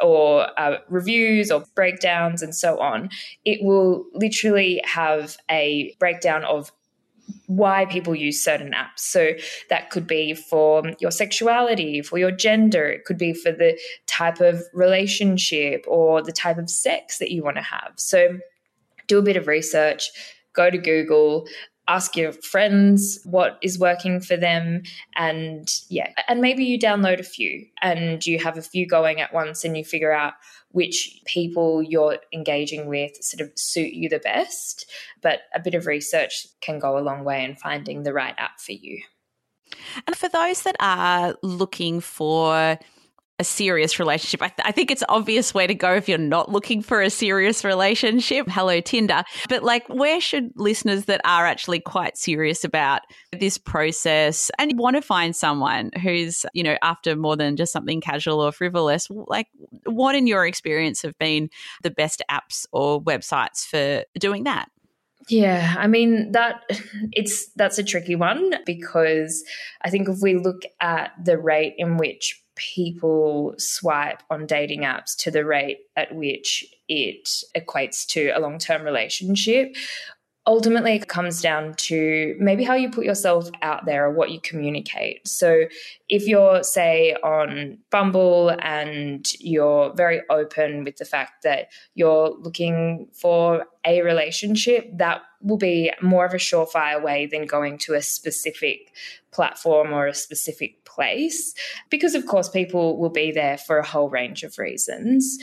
or 0.00 0.48
uh, 0.58 0.78
reviews 0.88 1.50
or 1.50 1.64
breakdowns 1.74 2.42
and 2.42 2.54
so 2.54 2.78
on, 2.78 3.10
it 3.44 3.62
will 3.62 4.04
literally 4.12 4.80
have 4.84 5.36
a 5.50 5.94
breakdown 5.98 6.44
of 6.44 6.72
why 7.46 7.84
people 7.86 8.14
use 8.14 8.42
certain 8.42 8.72
apps. 8.72 9.00
So 9.00 9.32
that 9.70 9.90
could 9.90 10.06
be 10.06 10.34
for 10.34 10.82
your 10.98 11.10
sexuality, 11.10 12.02
for 12.02 12.18
your 12.18 12.30
gender, 12.30 12.86
it 12.86 13.04
could 13.04 13.18
be 13.18 13.34
for 13.34 13.52
the 13.52 13.78
type 14.06 14.40
of 14.40 14.62
relationship 14.72 15.84
or 15.86 16.22
the 16.22 16.32
type 16.32 16.58
of 16.58 16.70
sex 16.70 17.18
that 17.18 17.30
you 17.30 17.42
want 17.42 17.56
to 17.56 17.62
have. 17.62 17.92
So 17.96 18.38
do 19.06 19.18
a 19.18 19.22
bit 19.22 19.36
of 19.36 19.46
research, 19.46 20.10
go 20.52 20.70
to 20.70 20.78
Google, 20.78 21.46
ask 21.88 22.16
your 22.16 22.32
friends 22.32 23.18
what 23.24 23.58
is 23.62 23.78
working 23.78 24.20
for 24.20 24.36
them 24.36 24.82
and 25.16 25.80
yeah 25.88 26.12
and 26.28 26.40
maybe 26.40 26.64
you 26.64 26.78
download 26.78 27.18
a 27.18 27.24
few 27.24 27.66
and 27.82 28.24
you 28.26 28.38
have 28.38 28.56
a 28.56 28.62
few 28.62 28.86
going 28.86 29.20
at 29.20 29.32
once 29.32 29.64
and 29.64 29.76
you 29.76 29.84
figure 29.84 30.12
out 30.12 30.34
which 30.72 31.20
people 31.24 31.82
you're 31.82 32.18
engaging 32.32 32.86
with 32.86 33.12
sort 33.22 33.40
of 33.40 33.58
suit 33.58 33.92
you 33.92 34.08
the 34.08 34.18
best. 34.18 34.90
But 35.22 35.40
a 35.54 35.60
bit 35.60 35.74
of 35.74 35.86
research 35.86 36.46
can 36.60 36.78
go 36.78 36.98
a 36.98 37.00
long 37.00 37.24
way 37.24 37.44
in 37.44 37.56
finding 37.56 38.02
the 38.02 38.12
right 38.12 38.34
app 38.38 38.60
for 38.60 38.72
you. 38.72 39.02
And 40.06 40.16
for 40.16 40.28
those 40.28 40.62
that 40.62 40.76
are 40.80 41.36
looking 41.42 42.00
for 42.00 42.78
a 43.38 43.44
serious 43.44 44.00
relationship. 44.00 44.42
I, 44.42 44.48
th- 44.48 44.66
I, 44.68 44.72
think 44.72 44.90
it's 44.90 45.04
obvious 45.08 45.54
where 45.54 45.68
to 45.68 45.74
go 45.74 45.94
if 45.94 46.08
you're 46.08 46.18
not 46.18 46.50
looking 46.50 46.82
for 46.82 47.00
a 47.00 47.08
serious 47.08 47.64
relationship. 47.64 48.48
Hello, 48.48 48.80
Tinder. 48.80 49.22
But 49.48 49.62
like, 49.62 49.88
where 49.88 50.20
should 50.20 50.50
listeners 50.56 51.04
that 51.04 51.20
are 51.24 51.46
actually 51.46 51.78
quite 51.78 52.16
serious 52.16 52.64
about 52.64 53.02
this 53.38 53.56
process 53.56 54.50
and 54.58 54.76
want 54.76 54.96
to 54.96 55.02
find 55.02 55.36
someone 55.36 55.90
who's, 56.02 56.44
you 56.52 56.64
know, 56.64 56.76
after 56.82 57.14
more 57.14 57.36
than 57.36 57.56
just 57.56 57.72
something 57.72 58.00
casual 58.00 58.40
or 58.40 58.50
frivolous, 58.50 59.08
like, 59.10 59.46
what 59.84 60.16
in 60.16 60.26
your 60.26 60.44
experience 60.44 61.02
have 61.02 61.16
been 61.18 61.48
the 61.82 61.90
best 61.90 62.22
apps 62.28 62.66
or 62.72 63.00
websites 63.00 63.64
for 63.64 64.04
doing 64.18 64.44
that? 64.44 64.68
Yeah, 65.28 65.74
I 65.76 65.86
mean 65.86 66.32
that 66.32 66.62
it's 67.12 67.52
that's 67.52 67.78
a 67.78 67.84
tricky 67.84 68.14
one 68.14 68.54
because 68.64 69.44
I 69.82 69.90
think 69.90 70.08
if 70.08 70.20
we 70.22 70.36
look 70.36 70.62
at 70.80 71.12
the 71.22 71.36
rate 71.36 71.74
in 71.76 71.98
which 71.98 72.42
people 72.58 73.54
swipe 73.58 74.22
on 74.30 74.46
dating 74.46 74.80
apps 74.80 75.16
to 75.16 75.30
the 75.30 75.44
rate 75.44 75.78
at 75.96 76.14
which 76.14 76.64
it 76.88 77.28
equates 77.56 78.06
to 78.06 78.28
a 78.30 78.40
long 78.40 78.58
term 78.58 78.82
relationship. 78.82 79.76
Ultimately, 80.48 80.92
it 80.94 81.08
comes 81.08 81.42
down 81.42 81.74
to 81.74 82.34
maybe 82.40 82.64
how 82.64 82.72
you 82.72 82.90
put 82.90 83.04
yourself 83.04 83.50
out 83.60 83.84
there 83.84 84.06
or 84.06 84.10
what 84.10 84.30
you 84.30 84.40
communicate. 84.40 85.28
So, 85.28 85.64
if 86.08 86.26
you're, 86.26 86.62
say, 86.62 87.14
on 87.22 87.76
Bumble 87.90 88.56
and 88.60 89.30
you're 89.40 89.92
very 89.92 90.22
open 90.30 90.84
with 90.84 90.96
the 90.96 91.04
fact 91.04 91.42
that 91.42 91.68
you're 91.94 92.30
looking 92.30 93.08
for 93.12 93.66
a 93.84 94.00
relationship, 94.00 94.88
that 94.96 95.20
will 95.42 95.58
be 95.58 95.92
more 96.00 96.24
of 96.24 96.32
a 96.32 96.38
surefire 96.38 97.02
way 97.02 97.26
than 97.26 97.44
going 97.44 97.76
to 97.80 97.92
a 97.92 98.00
specific 98.00 98.94
platform 99.30 99.92
or 99.92 100.06
a 100.06 100.14
specific 100.14 100.82
place 100.86 101.52
because, 101.90 102.14
of 102.14 102.24
course, 102.24 102.48
people 102.48 102.96
will 102.96 103.10
be 103.10 103.32
there 103.32 103.58
for 103.58 103.76
a 103.76 103.86
whole 103.86 104.08
range 104.08 104.44
of 104.44 104.56
reasons. 104.58 105.38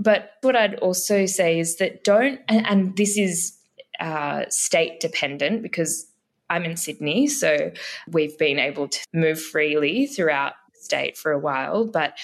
But 0.00 0.32
what 0.40 0.56
I'd 0.56 0.80
also 0.80 1.26
say 1.26 1.60
is 1.60 1.76
that 1.76 2.02
don't, 2.02 2.40
and, 2.48 2.66
and 2.66 2.96
this 2.96 3.16
is 3.16 3.56
uh, 4.00 4.44
state 4.48 5.00
dependent 5.00 5.62
because 5.62 6.06
I'm 6.50 6.64
in 6.64 6.76
Sydney, 6.76 7.26
so 7.26 7.72
we've 8.08 8.36
been 8.36 8.58
able 8.58 8.88
to 8.88 9.06
move 9.14 9.40
freely 9.40 10.06
throughout 10.06 10.54
the 10.74 10.80
state 10.80 11.16
for 11.16 11.32
a 11.32 11.38
while, 11.38 11.86
but 11.86 12.18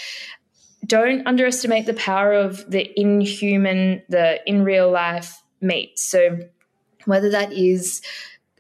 don't 0.87 1.27
underestimate 1.27 1.87
the 1.87 1.95
power 1.95 2.33
of 2.33 2.71
the 2.71 2.91
inhuman, 2.99 4.03
the 4.09 4.41
in 4.47 4.65
real 4.65 4.91
life 4.91 5.43
meet. 5.61 5.99
So 5.99 6.39
whether 7.05 7.31
that 7.31 7.53
is 7.53 8.03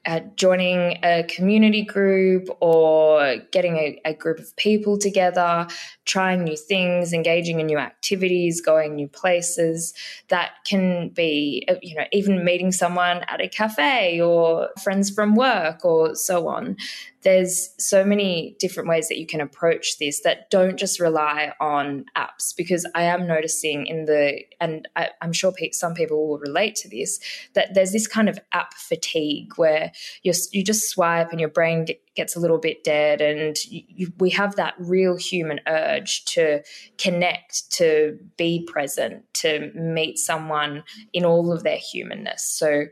uh, 0.07 0.21
joining 0.37 0.99
a 1.03 1.25
community 1.25 1.83
group 1.83 2.49
or 2.61 3.37
getting 3.53 3.77
a, 3.77 4.01
a, 4.05 4.15
group 4.15 4.39
of 4.39 4.55
people 4.57 4.99
together, 4.99 5.67
trying 6.05 6.45
new 6.45 6.57
things, 6.57 7.13
engaging 7.13 7.61
in 7.61 7.67
new 7.67 7.79
activities, 7.79 8.61
going 8.61 8.95
new 8.95 9.09
places. 9.09 9.95
That 10.29 10.53
can 10.65 11.11
be, 11.11 11.65
uh, 11.69 11.75
you 11.83 11.95
know, 11.95 12.05
even 12.13 12.45
meeting 12.45 12.73
someone 12.73 13.25
at 13.29 13.41
a 13.41 13.49
cafe 13.49 14.21
or 14.21 14.71
friends 14.83 15.11
from 15.11 15.35
work 15.35 15.85
or 15.85 16.15
so 16.15 16.49
on 16.49 16.77
there's 17.23 17.71
so 17.79 18.05
many 18.05 18.57
different 18.59 18.89
ways 18.89 19.09
that 19.09 19.19
you 19.19 19.27
can 19.27 19.41
approach 19.41 19.99
this 19.99 20.21
that 20.21 20.51
don't 20.51 20.77
just 20.77 21.01
rely 21.01 21.53
on 21.61 22.05
apps 22.17 22.55
because 22.57 22.87
i 22.95 23.03
am 23.03 23.27
noticing 23.27 23.87
in 23.87 24.05
the 24.05 24.41
and 24.61 24.89
I, 24.97 25.11
am 25.23 25.33
sure 25.33 25.53
some 25.73 25.95
people 25.95 26.29
will 26.29 26.39
relate 26.39 26.75
to 26.77 26.89
this 26.89 27.21
that 27.55 27.75
there's 27.75 27.93
this 27.93 28.07
kind 28.07 28.29
of 28.29 28.39
app 28.53 28.75
fatigue 28.75 29.53
where 29.57 29.93
you 30.23 30.33
you 30.53 30.65
just 30.65 30.89
swipe 30.89 31.31
and 31.31 31.41
your 31.41 31.49
brain 31.49 31.87
gets 32.19 32.35
a 32.35 32.41
little 32.41 32.59
bit 32.59 32.83
dead 32.83 33.21
and 33.21 33.65
you, 33.67 33.83
you, 33.87 34.13
we 34.19 34.29
have 34.31 34.57
that 34.57 34.75
real 34.79 35.17
human 35.17 35.61
urge 35.69 36.25
to 36.25 36.61
connect 36.99 37.71
to 37.71 38.19
be 38.37 38.66
present 38.66 39.23
to 39.35 39.71
meet 39.75 40.19
someone 40.19 40.83
in 41.12 41.25
all 41.25 41.53
of 41.53 41.62
their 41.62 41.77
humanness. 41.77 42.43
So 42.43 42.87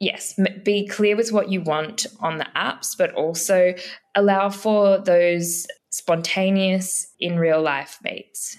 yes, 0.00 0.38
be 0.64 0.86
clear 0.86 1.16
with 1.16 1.32
what 1.32 1.50
you 1.50 1.60
want 1.60 2.06
on 2.20 2.38
the 2.38 2.46
apps, 2.56 2.96
but 2.96 3.12
also 3.14 3.74
allow 4.14 4.50
for 4.50 4.98
those 4.98 5.66
spontaneous 5.90 7.06
in 7.20 7.38
real 7.38 7.62
life 7.62 7.98
meets. 8.02 8.56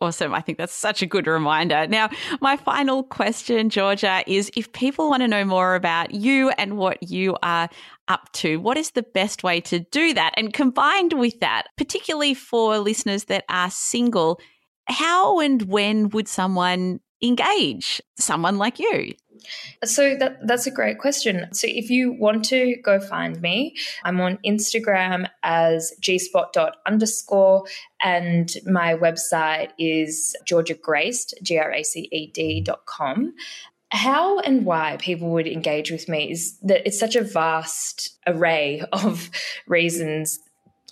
Awesome. 0.00 0.34
I 0.34 0.40
think 0.40 0.58
that's 0.58 0.74
such 0.74 1.02
a 1.02 1.06
good 1.06 1.26
reminder. 1.26 1.86
Now, 1.86 2.10
my 2.40 2.56
final 2.56 3.04
question, 3.04 3.70
Georgia, 3.70 4.22
is 4.26 4.50
if 4.56 4.72
people 4.72 5.08
want 5.08 5.22
to 5.22 5.28
know 5.28 5.44
more 5.44 5.76
about 5.76 6.12
you 6.12 6.50
and 6.58 6.76
what 6.76 7.02
you 7.02 7.36
are 7.42 7.68
up 8.08 8.30
to, 8.32 8.58
what 8.58 8.76
is 8.76 8.90
the 8.90 9.02
best 9.02 9.44
way 9.44 9.60
to 9.62 9.78
do 9.78 10.12
that? 10.12 10.34
And 10.36 10.52
combined 10.52 11.12
with 11.14 11.38
that, 11.40 11.68
particularly 11.76 12.34
for 12.34 12.78
listeners 12.78 13.24
that 13.24 13.44
are 13.48 13.70
single, 13.70 14.40
how 14.86 15.38
and 15.40 15.62
when 15.62 16.08
would 16.10 16.28
someone 16.28 17.00
engage 17.22 18.02
someone 18.18 18.58
like 18.58 18.78
you? 18.78 19.14
So 19.84 20.16
that 20.16 20.46
that's 20.46 20.66
a 20.66 20.70
great 20.70 20.98
question. 20.98 21.48
So 21.52 21.66
if 21.68 21.90
you 21.90 22.12
want 22.12 22.44
to 22.46 22.76
go 22.82 23.00
find 23.00 23.40
me, 23.40 23.76
I'm 24.04 24.20
on 24.20 24.38
Instagram 24.44 25.28
as 25.42 25.92
gspot 26.00 26.72
underscore 26.86 27.64
and 28.02 28.52
my 28.66 28.94
website 28.94 29.70
is 29.78 30.36
georgiagraced, 30.46 31.42
G-R-A-C-E-D 31.42 32.60
dot 32.62 32.86
com. 32.86 33.34
How 33.90 34.40
and 34.40 34.64
why 34.66 34.96
people 34.98 35.30
would 35.30 35.46
engage 35.46 35.90
with 35.90 36.08
me 36.08 36.32
is 36.32 36.58
that 36.62 36.86
it's 36.86 36.98
such 36.98 37.14
a 37.14 37.22
vast 37.22 38.18
array 38.26 38.82
of 38.92 39.30
reasons 39.66 40.40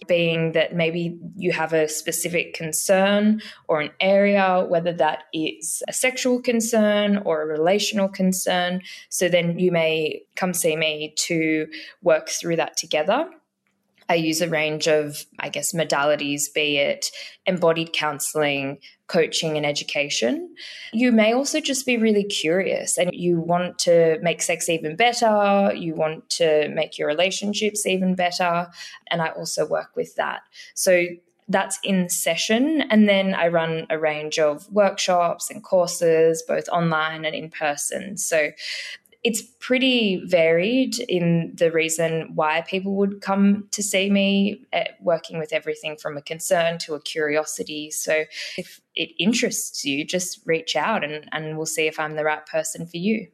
being 0.06 0.52
that 0.52 0.74
maybe 0.74 1.18
you 1.36 1.52
have 1.52 1.72
a 1.72 1.88
specific 1.88 2.54
concern 2.54 3.40
or 3.68 3.80
an 3.80 3.90
area, 4.00 4.64
whether 4.68 4.92
that 4.92 5.24
is 5.32 5.82
a 5.88 5.92
sexual 5.92 6.40
concern 6.40 7.18
or 7.24 7.42
a 7.42 7.46
relational 7.46 8.08
concern. 8.08 8.82
So 9.08 9.28
then 9.28 9.58
you 9.58 9.72
may 9.72 10.22
come 10.36 10.54
see 10.54 10.76
me 10.76 11.14
to 11.16 11.66
work 12.02 12.28
through 12.28 12.56
that 12.56 12.76
together. 12.76 13.28
I 14.12 14.16
use 14.16 14.42
a 14.42 14.48
range 14.48 14.88
of, 14.88 15.24
I 15.40 15.48
guess, 15.48 15.72
modalities, 15.72 16.52
be 16.52 16.76
it 16.76 17.10
embodied 17.46 17.94
counseling, 17.94 18.78
coaching, 19.06 19.56
and 19.56 19.64
education. 19.64 20.54
You 20.92 21.12
may 21.12 21.32
also 21.32 21.60
just 21.60 21.86
be 21.86 21.96
really 21.96 22.24
curious 22.24 22.98
and 22.98 23.10
you 23.14 23.40
want 23.40 23.78
to 23.80 24.18
make 24.20 24.42
sex 24.42 24.68
even 24.68 24.96
better. 24.96 25.72
You 25.74 25.94
want 25.94 26.28
to 26.30 26.68
make 26.68 26.98
your 26.98 27.08
relationships 27.08 27.86
even 27.86 28.14
better. 28.14 28.68
And 29.10 29.22
I 29.22 29.28
also 29.28 29.66
work 29.66 29.96
with 29.96 30.14
that. 30.16 30.42
So 30.74 31.06
that's 31.48 31.78
in 31.82 32.08
session. 32.08 32.82
And 32.82 33.08
then 33.08 33.34
I 33.34 33.48
run 33.48 33.86
a 33.90 33.98
range 33.98 34.38
of 34.38 34.70
workshops 34.72 35.50
and 35.50 35.62
courses, 35.62 36.42
both 36.46 36.68
online 36.68 37.24
and 37.24 37.34
in 37.34 37.50
person. 37.50 38.16
So 38.16 38.50
it's 39.24 39.42
pretty 39.60 40.22
varied 40.26 40.98
in 40.98 41.52
the 41.54 41.70
reason 41.70 42.32
why 42.34 42.62
people 42.62 42.94
would 42.96 43.20
come 43.20 43.68
to 43.70 43.82
see 43.82 44.10
me, 44.10 44.64
eh, 44.72 44.88
working 45.00 45.38
with 45.38 45.52
everything 45.52 45.96
from 45.96 46.16
a 46.16 46.22
concern 46.22 46.78
to 46.78 46.94
a 46.94 47.00
curiosity. 47.00 47.90
So 47.90 48.24
if 48.58 48.80
it 48.96 49.10
interests 49.18 49.84
you, 49.84 50.04
just 50.04 50.40
reach 50.44 50.74
out 50.74 51.04
and, 51.04 51.28
and 51.30 51.56
we'll 51.56 51.66
see 51.66 51.86
if 51.86 52.00
I'm 52.00 52.16
the 52.16 52.24
right 52.24 52.44
person 52.46 52.86
for 52.86 52.96
you. 52.96 53.28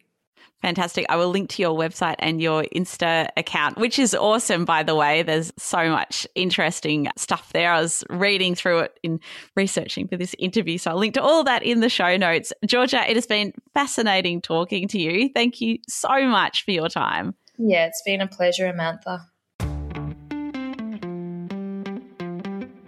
Fantastic. 0.63 1.07
I 1.09 1.17
will 1.17 1.29
link 1.29 1.51
to 1.51 1.63
your 1.63 1.79
website 1.79 2.17
and 2.19 2.43
your 2.43 2.65
Insta 2.75 3.29
account, 3.37 3.79
which 3.79 3.99
is 3.99 4.15
awesome, 4.15 4.65
by 4.65 4.83
the 4.83 4.95
way. 4.95 5.23
There's 5.23 5.53
so 5.57 5.89
much 5.89 6.27
interesting 6.35 7.09
stuff 7.17 7.53
there. 7.53 7.73
I 7.73 7.81
was 7.81 8.03
reading 8.11 8.57
through 8.57 8.81
it 8.81 8.99
in 9.05 9.21
researching 9.55 10.09
for 10.09 10.17
this 10.17 10.35
interview. 10.39 10.77
So 10.79 10.91
I'll 10.91 10.97
link 10.97 11.15
to 11.15 11.23
all 11.23 11.45
that 11.45 11.63
in 11.63 11.81
the 11.81 11.89
show 11.89 12.17
notes. 12.17 12.53
Georgia, 12.67 13.09
it 13.09 13.15
has 13.17 13.27
been 13.27 13.53
fascinating 13.73 14.41
talking 14.41 14.89
to 14.89 14.99
you. 14.99 15.31
Thank 15.33 15.61
you 15.61 15.79
so 15.89 16.27
much 16.27 16.65
for 16.65 16.73
your 16.73 16.89
time. 16.89 17.35
Yeah, 17.57 17.87
it's 17.87 18.03
been 18.05 18.21
a 18.21 18.27
pleasure, 18.27 18.73
Amantha. 18.73 19.27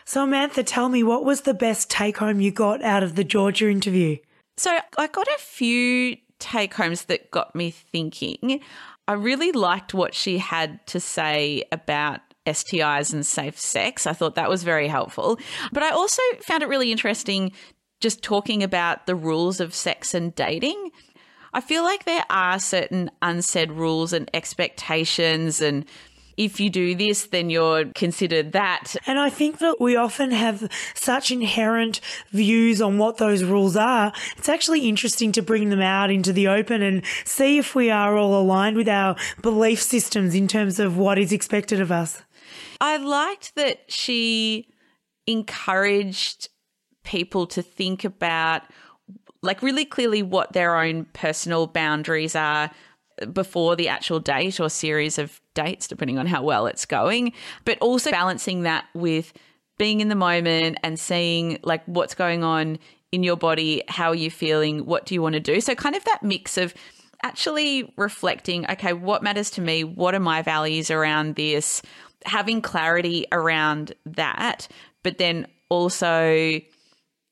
So, 0.05 0.27
Amantha, 0.27 0.65
tell 0.67 0.89
me, 0.89 1.05
what 1.05 1.25
was 1.25 1.43
the 1.43 1.55
best 1.55 1.89
take 1.89 2.17
home 2.17 2.41
you 2.41 2.51
got 2.51 2.83
out 2.83 3.05
of 3.05 3.15
the 3.15 3.23
Georgia 3.23 3.69
interview? 3.69 4.17
So, 4.57 4.77
I 4.99 5.07
got 5.07 5.29
a 5.29 5.39
few 5.39 6.17
take 6.41 6.75
homes 6.75 7.05
that 7.05 7.31
got 7.31 7.55
me 7.55 7.71
thinking. 7.71 8.61
I 9.07 9.13
really 9.13 9.53
liked 9.53 9.95
what 9.95 10.15
she 10.15 10.39
had 10.39 10.85
to 10.89 11.01
say 11.01 11.65
about 11.71 12.21
STIs 12.47 13.13
and 13.13 13.25
safe 13.25 13.59
sex. 13.59 14.07
I 14.07 14.13
thought 14.13 14.35
that 14.35 14.49
was 14.49 14.63
very 14.63 14.89
helpful. 14.89 15.39
But 15.73 15.83
I 15.83 15.91
also 15.91 16.23
found 16.41 16.63
it 16.63 16.69
really 16.69 16.91
interesting 16.91 17.53
just 18.01 18.23
talking 18.23 18.63
about 18.63 19.07
the 19.07 19.15
rules 19.15 19.61
of 19.61 19.75
sex 19.75 20.15
and 20.15 20.35
dating. 20.35 20.91
I 21.53 21.61
feel 21.61 21.83
like 21.83 22.05
there 22.05 22.25
are 22.31 22.59
certain 22.59 23.11
unsaid 23.21 23.73
rules 23.73 24.13
and 24.13 24.31
expectations 24.33 25.61
and 25.61 25.85
if 26.41 26.59
you 26.59 26.71
do 26.71 26.95
this, 26.95 27.27
then 27.27 27.51
you're 27.51 27.85
considered 27.95 28.53
that. 28.53 28.97
And 29.07 29.19
I 29.19 29.29
think 29.29 29.59
that 29.59 29.79
we 29.79 29.95
often 29.95 30.31
have 30.31 30.71
such 30.95 31.31
inherent 31.31 32.01
views 32.31 32.81
on 32.81 32.97
what 32.97 33.19
those 33.19 33.45
rules 33.45 33.77
are. 33.77 34.11
It's 34.39 34.49
actually 34.49 34.89
interesting 34.89 35.33
to 35.33 35.43
bring 35.43 35.69
them 35.69 35.83
out 35.83 36.11
into 36.11 36.33
the 36.33 36.49
open 36.49 36.81
and 36.81 37.03
see 37.27 37.59
if 37.59 37.75
we 37.75 37.91
are 37.91 38.17
all 38.17 38.41
aligned 38.41 38.79
with 38.79 38.89
our 38.89 39.17
belief 39.43 39.83
systems 39.83 40.35
in 40.35 40.49
terms 40.49 40.81
of 40.81 40.97
what 40.97 41.19
is 41.19 41.31
expected 41.31 41.79
of 41.79 41.93
us. 41.93 42.23
I 42.81 42.97
liked 42.97 43.55
that 43.57 43.93
she 43.93 44.73
encouraged 45.27 46.49
people 47.05 47.47
to 47.49 47.61
think 47.61 48.03
about 48.03 48.63
like 49.43 49.63
really 49.63 49.85
clearly 49.85 50.23
what 50.23 50.55
their 50.55 50.79
own 50.79 51.05
personal 51.13 51.67
boundaries 51.67 52.35
are 52.35 52.71
before 53.33 53.77
the 53.77 53.89
actual 53.89 54.21
date 54.21 54.61
or 54.61 54.69
series 54.69 55.19
of 55.19 55.41
dates, 55.55 55.89
depending 55.89 56.19
on 56.19 56.27
how 56.27 56.43
well 56.43 56.67
it's 56.67 56.87
going, 56.87 57.33
but 57.65 57.79
also 57.81 58.11
balancing 58.11 58.63
that 58.63 58.87
with 58.95 59.33
being 59.79 60.01
in 60.01 60.09
the 60.09 60.15
moment 60.15 60.79
and 60.83 60.99
seeing 60.99 61.59
like 61.63 61.83
what's 61.87 62.15
going 62.15 62.45
on 62.45 62.79
in 63.13 63.23
your 63.23 63.37
body, 63.37 63.83
how 63.89 64.11
are 64.11 64.15
you 64.15 64.31
feeling, 64.31 64.87
what 64.87 65.07
do 65.07 65.15
you 65.15 65.23
want 65.23 65.33
to 65.35 65.41
do? 65.41 65.61
So, 65.61 65.75
kind 65.75 65.97
of 65.97 66.05
that 66.05 66.23
mix 66.23 66.57
of 66.57 66.75
actually 67.23 67.93
reflecting, 67.97 68.71
okay, 68.71 68.93
what 68.93 69.23
matters 69.23 69.51
to 69.53 69.61
me? 69.61 69.85
What 69.85 70.15
are 70.15 70.21
my 70.21 70.43
values 70.43 70.91
around 70.91 71.35
this? 71.35 71.83
Having 72.25 72.63
clarity 72.63 73.27
around 73.33 73.95
that, 74.07 74.69
but 75.03 75.19
then 75.19 75.47
also 75.69 76.61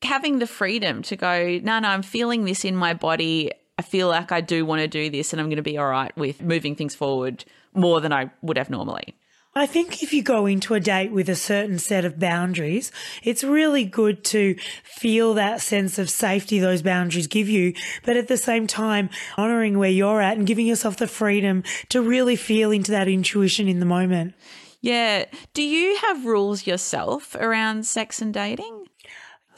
having 0.01 0.39
the 0.39 0.47
freedom 0.47 1.01
to 1.03 1.15
go, 1.15 1.59
no, 1.61 1.79
no, 1.79 1.87
I'm 1.87 2.01
feeling 2.01 2.45
this 2.45 2.65
in 2.65 2.75
my 2.75 2.93
body. 2.93 3.51
I 3.79 3.81
feel 3.81 4.09
like 4.09 4.33
I 4.33 4.41
do 4.41 4.65
want 4.65 4.81
to 4.81 4.89
do 4.89 5.09
this 5.09 5.31
and 5.31 5.39
I'm 5.39 5.47
going 5.47 5.55
to 5.55 5.63
be 5.63 5.77
all 5.77 5.87
right 5.87 6.11
with 6.17 6.41
moving 6.41 6.75
things 6.75 6.93
forward 6.93 7.45
more 7.73 8.01
than 8.01 8.11
I 8.11 8.29
would 8.41 8.57
have 8.57 8.69
normally. 8.69 9.15
I 9.55 9.67
think 9.67 10.03
if 10.03 10.11
you 10.11 10.21
go 10.21 10.45
into 10.47 10.73
a 10.73 10.81
date 10.81 11.13
with 11.13 11.29
a 11.29 11.35
certain 11.35 11.79
set 11.79 12.03
of 12.03 12.19
boundaries, 12.19 12.91
it's 13.23 13.41
really 13.41 13.85
good 13.85 14.25
to 14.25 14.57
feel 14.83 15.33
that 15.35 15.61
sense 15.61 15.97
of 15.97 16.09
safety 16.09 16.59
those 16.59 16.81
boundaries 16.81 17.27
give 17.27 17.47
you, 17.47 17.73
but 18.03 18.17
at 18.17 18.27
the 18.27 18.35
same 18.35 18.67
time, 18.67 19.09
honoring 19.37 19.77
where 19.79 19.89
you're 19.89 20.21
at 20.21 20.37
and 20.37 20.45
giving 20.45 20.67
yourself 20.67 20.97
the 20.97 21.07
freedom 21.07 21.63
to 21.87 22.01
really 22.01 22.35
feel 22.35 22.71
into 22.71 22.91
that 22.91 23.07
intuition 23.07 23.69
in 23.69 23.79
the 23.79 23.85
moment. 23.85 24.33
Yeah. 24.81 25.23
Do 25.53 25.63
you 25.63 25.95
have 26.01 26.25
rules 26.25 26.67
yourself 26.67 27.33
around 27.35 27.85
sex 27.85 28.21
and 28.21 28.33
dating? 28.33 28.87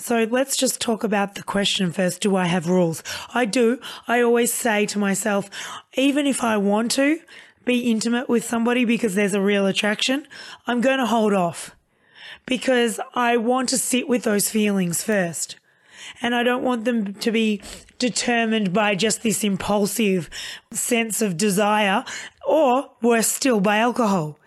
So 0.01 0.23
let's 0.31 0.57
just 0.57 0.81
talk 0.81 1.03
about 1.03 1.35
the 1.35 1.43
question 1.43 1.91
first. 1.91 2.21
Do 2.21 2.35
I 2.35 2.45
have 2.45 2.67
rules? 2.67 3.03
I 3.35 3.45
do. 3.45 3.79
I 4.07 4.21
always 4.21 4.51
say 4.51 4.87
to 4.87 4.97
myself, 4.97 5.47
even 5.93 6.25
if 6.25 6.43
I 6.43 6.57
want 6.57 6.89
to 6.93 7.19
be 7.65 7.91
intimate 7.91 8.27
with 8.27 8.43
somebody 8.43 8.83
because 8.83 9.13
there's 9.13 9.35
a 9.35 9.41
real 9.41 9.67
attraction, 9.67 10.27
I'm 10.65 10.81
going 10.81 10.97
to 10.97 11.05
hold 11.05 11.33
off 11.33 11.75
because 12.47 12.99
I 13.13 13.37
want 13.37 13.69
to 13.69 13.77
sit 13.77 14.07
with 14.07 14.23
those 14.23 14.49
feelings 14.49 15.03
first. 15.03 15.57
And 16.19 16.33
I 16.33 16.41
don't 16.41 16.63
want 16.63 16.83
them 16.85 17.13
to 17.13 17.31
be 17.31 17.61
determined 17.99 18.73
by 18.73 18.95
just 18.95 19.21
this 19.21 19.43
impulsive 19.43 20.31
sense 20.71 21.21
of 21.21 21.37
desire 21.37 22.03
or 22.43 22.89
worse 23.03 23.27
still 23.27 23.59
by 23.59 23.77
alcohol. 23.77 24.39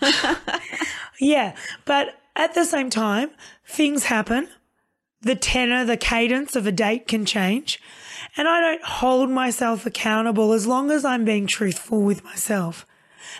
yeah. 1.18 1.56
But 1.86 2.14
at 2.36 2.52
the 2.52 2.66
same 2.66 2.90
time, 2.90 3.30
things 3.64 4.04
happen 4.04 4.48
the 5.20 5.34
tenor, 5.34 5.84
the 5.84 5.96
cadence 5.96 6.56
of 6.56 6.66
a 6.66 6.72
date 6.72 7.08
can 7.08 7.24
change. 7.24 7.80
And 8.36 8.46
I 8.46 8.60
don't 8.60 8.84
hold 8.84 9.30
myself 9.30 9.86
accountable 9.86 10.52
as 10.52 10.66
long 10.66 10.90
as 10.90 11.04
I'm 11.04 11.24
being 11.24 11.46
truthful 11.46 12.02
with 12.02 12.24
myself. 12.24 12.86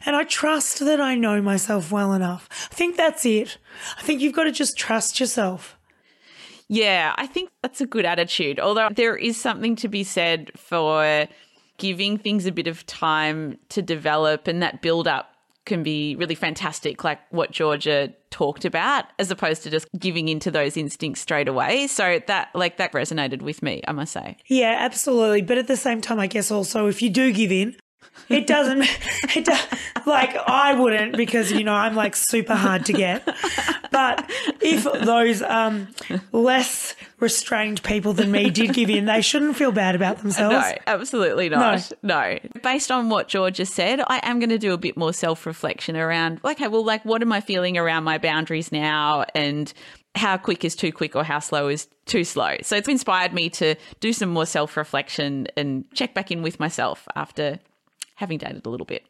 And 0.05 0.17
I 0.17 0.25
trust 0.25 0.81
that 0.81 1.01
I 1.01 1.15
know 1.15 1.41
myself 1.41 1.91
well 1.91 2.13
enough. 2.13 2.49
I 2.71 2.75
think 2.75 2.97
that's 2.97 3.25
it. 3.25 3.59
I 3.97 4.03
think 4.03 4.21
you've 4.21 4.35
got 4.35 4.45
to 4.45 4.53
just 4.53 4.77
trust 4.77 5.21
yourself. 5.21 5.79
Yeah, 6.69 7.15
I 7.17 7.27
think 7.27 7.51
that's 7.63 7.81
a 7.81 7.87
good 7.87 8.05
attitude. 8.05 8.61
Although 8.61 8.91
there 8.91 9.17
is 9.17 9.41
something 9.41 9.77
to 9.77 9.89
be 9.89 10.05
said 10.05 10.51
for 10.57 11.27
giving 11.79 12.19
things 12.19 12.45
a 12.45 12.53
bit 12.53 12.67
of 12.67 12.85
time 12.87 13.59
to 13.71 13.81
develop 13.81 14.47
and 14.47 14.63
that 14.63 14.83
build 14.83 15.09
up 15.09 15.33
can 15.69 15.85
be 15.85 16.17
really 16.17 16.35
fantastic, 16.35 17.05
like 17.05 17.21
what 17.31 17.53
Georgia 17.53 18.13
talked 18.31 18.65
about, 18.65 19.05
as 19.21 19.31
opposed 19.31 19.63
to 19.63 19.71
just 19.71 19.87
giving 19.97 20.29
into 20.29 20.51
those 20.51 20.77
instincts 20.77 21.21
straight 21.21 21.47
away. 21.47 21.87
So 21.87 22.21
that, 22.27 22.49
like, 22.55 22.79
that 22.79 22.93
resonated 22.93 23.43
with 23.43 23.63
me, 23.63 23.83
I 23.87 23.93
must 23.93 24.13
say. 24.13 24.37
Yeah, 24.49 24.77
absolutely. 24.81 25.43
But 25.43 25.59
at 25.59 25.69
the 25.69 25.77
same 25.77 26.01
time, 26.01 26.19
I 26.19 26.27
guess 26.27 26.51
also 26.51 26.89
if 26.89 27.01
you 27.01 27.11
do 27.11 27.33
give 27.33 27.53
in, 27.53 27.77
It 28.29 28.47
doesn't. 28.47 28.87
It 29.37 29.45
do, 29.45 29.53
like 30.07 30.37
I 30.37 30.75
wouldn't 30.75 31.17
because 31.17 31.53
you 31.53 31.63
know 31.63 31.75
I'm 31.75 31.95
like 31.95 32.17
super 32.17 32.55
hard 32.55 32.87
to 32.87 32.93
get. 32.93 33.29
But 33.91 34.31
if 34.61 34.85
those 34.85 35.43
um, 35.43 35.89
less 36.33 36.95
restrained 37.21 37.83
people 37.83 38.13
than 38.13 38.31
me 38.31 38.51
did 38.51 38.75
give 38.75 38.91
in, 38.91 39.07
they 39.07 39.21
shouldn't 39.21 39.57
feel 39.57 39.73
bad 39.73 39.95
about 39.95 40.19
themselves. 40.19 40.55
No, 40.55 40.75
absolutely 40.87 41.49
not. 41.49 41.93
No. 42.03 42.31
no. 42.33 42.39
Based 42.63 42.91
on 42.91 43.09
what 43.09 43.29
George 43.29 43.57
just 43.57 43.75
said, 43.75 44.01
I 44.07 44.21
am 44.23 44.39
going 44.39 44.51
to 44.51 44.59
do 44.59 44.73
a 44.73 44.79
bit 44.79 44.97
more 44.97 45.13
self 45.13 45.47
reflection 45.47 45.97
around, 45.97 46.41
okay, 46.45 46.69
well, 46.69 46.85
like, 46.85 47.05
what 47.05 47.23
am 47.23 47.33
I 47.33 47.41
feeling 47.41 47.77
around 47.77 48.05
my 48.05 48.19
boundaries 48.19 48.71
now? 48.71 49.25
And 49.35 49.73
how 50.15 50.37
quick 50.37 50.65
is 50.65 50.75
too 50.75 50.93
quick 50.93 51.17
or 51.17 51.25
how 51.25 51.39
slow 51.39 51.69
is 51.69 51.89
too 52.07 52.25
slow. 52.25 52.57
So 52.63 52.77
it's 52.77 52.89
inspired 52.89 53.33
me 53.33 53.51
to 53.51 53.75
do 54.01 54.13
some 54.13 54.31
more 54.31 54.47
self 54.47 54.77
reflection 54.77 55.49
and 55.57 55.85
check 55.93 56.15
back 56.15 56.31
in 56.31 56.43
with 56.43 56.61
myself 56.61 57.07
after 57.17 57.59
having 58.19 58.39
dated 58.39 58.67
a 58.67 58.69
little 58.69 58.85
bit. 58.85 59.07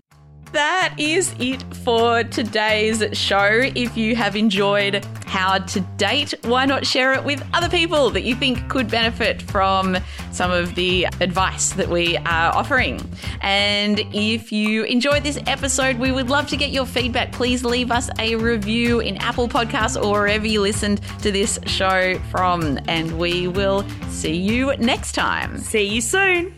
That 0.52 0.94
is 0.96 1.34
it 1.38 1.62
for 1.76 2.24
today's 2.24 3.02
show. 3.12 3.70
If 3.74 3.96
you 3.96 4.16
have 4.16 4.34
enjoyed 4.34 5.04
How 5.26 5.58
to 5.58 5.80
Date, 5.98 6.32
why 6.44 6.64
not 6.64 6.86
share 6.86 7.12
it 7.12 7.22
with 7.22 7.46
other 7.52 7.68
people 7.68 8.08
that 8.10 8.22
you 8.22 8.34
think 8.34 8.68
could 8.68 8.90
benefit 8.90 9.42
from 9.42 9.98
some 10.32 10.50
of 10.50 10.74
the 10.74 11.04
advice 11.20 11.72
that 11.72 11.88
we 11.88 12.16
are 12.18 12.54
offering? 12.54 12.98
And 13.42 14.00
if 14.14 14.50
you 14.50 14.84
enjoyed 14.84 15.22
this 15.22 15.38
episode, 15.46 15.98
we 15.98 16.12
would 16.12 16.30
love 16.30 16.48
to 16.48 16.56
get 16.56 16.70
your 16.70 16.86
feedback. 16.86 17.32
Please 17.32 17.62
leave 17.62 17.90
us 17.90 18.08
a 18.18 18.36
review 18.36 19.00
in 19.00 19.18
Apple 19.18 19.48
Podcasts 19.48 20.02
or 20.02 20.12
wherever 20.12 20.46
you 20.46 20.62
listened 20.62 21.02
to 21.22 21.30
this 21.30 21.58
show 21.66 22.18
from. 22.30 22.78
And 22.88 23.18
we 23.18 23.48
will 23.48 23.86
see 24.08 24.36
you 24.36 24.74
next 24.78 25.12
time. 25.12 25.58
See 25.58 25.84
you 25.84 26.00
soon. 26.00 26.57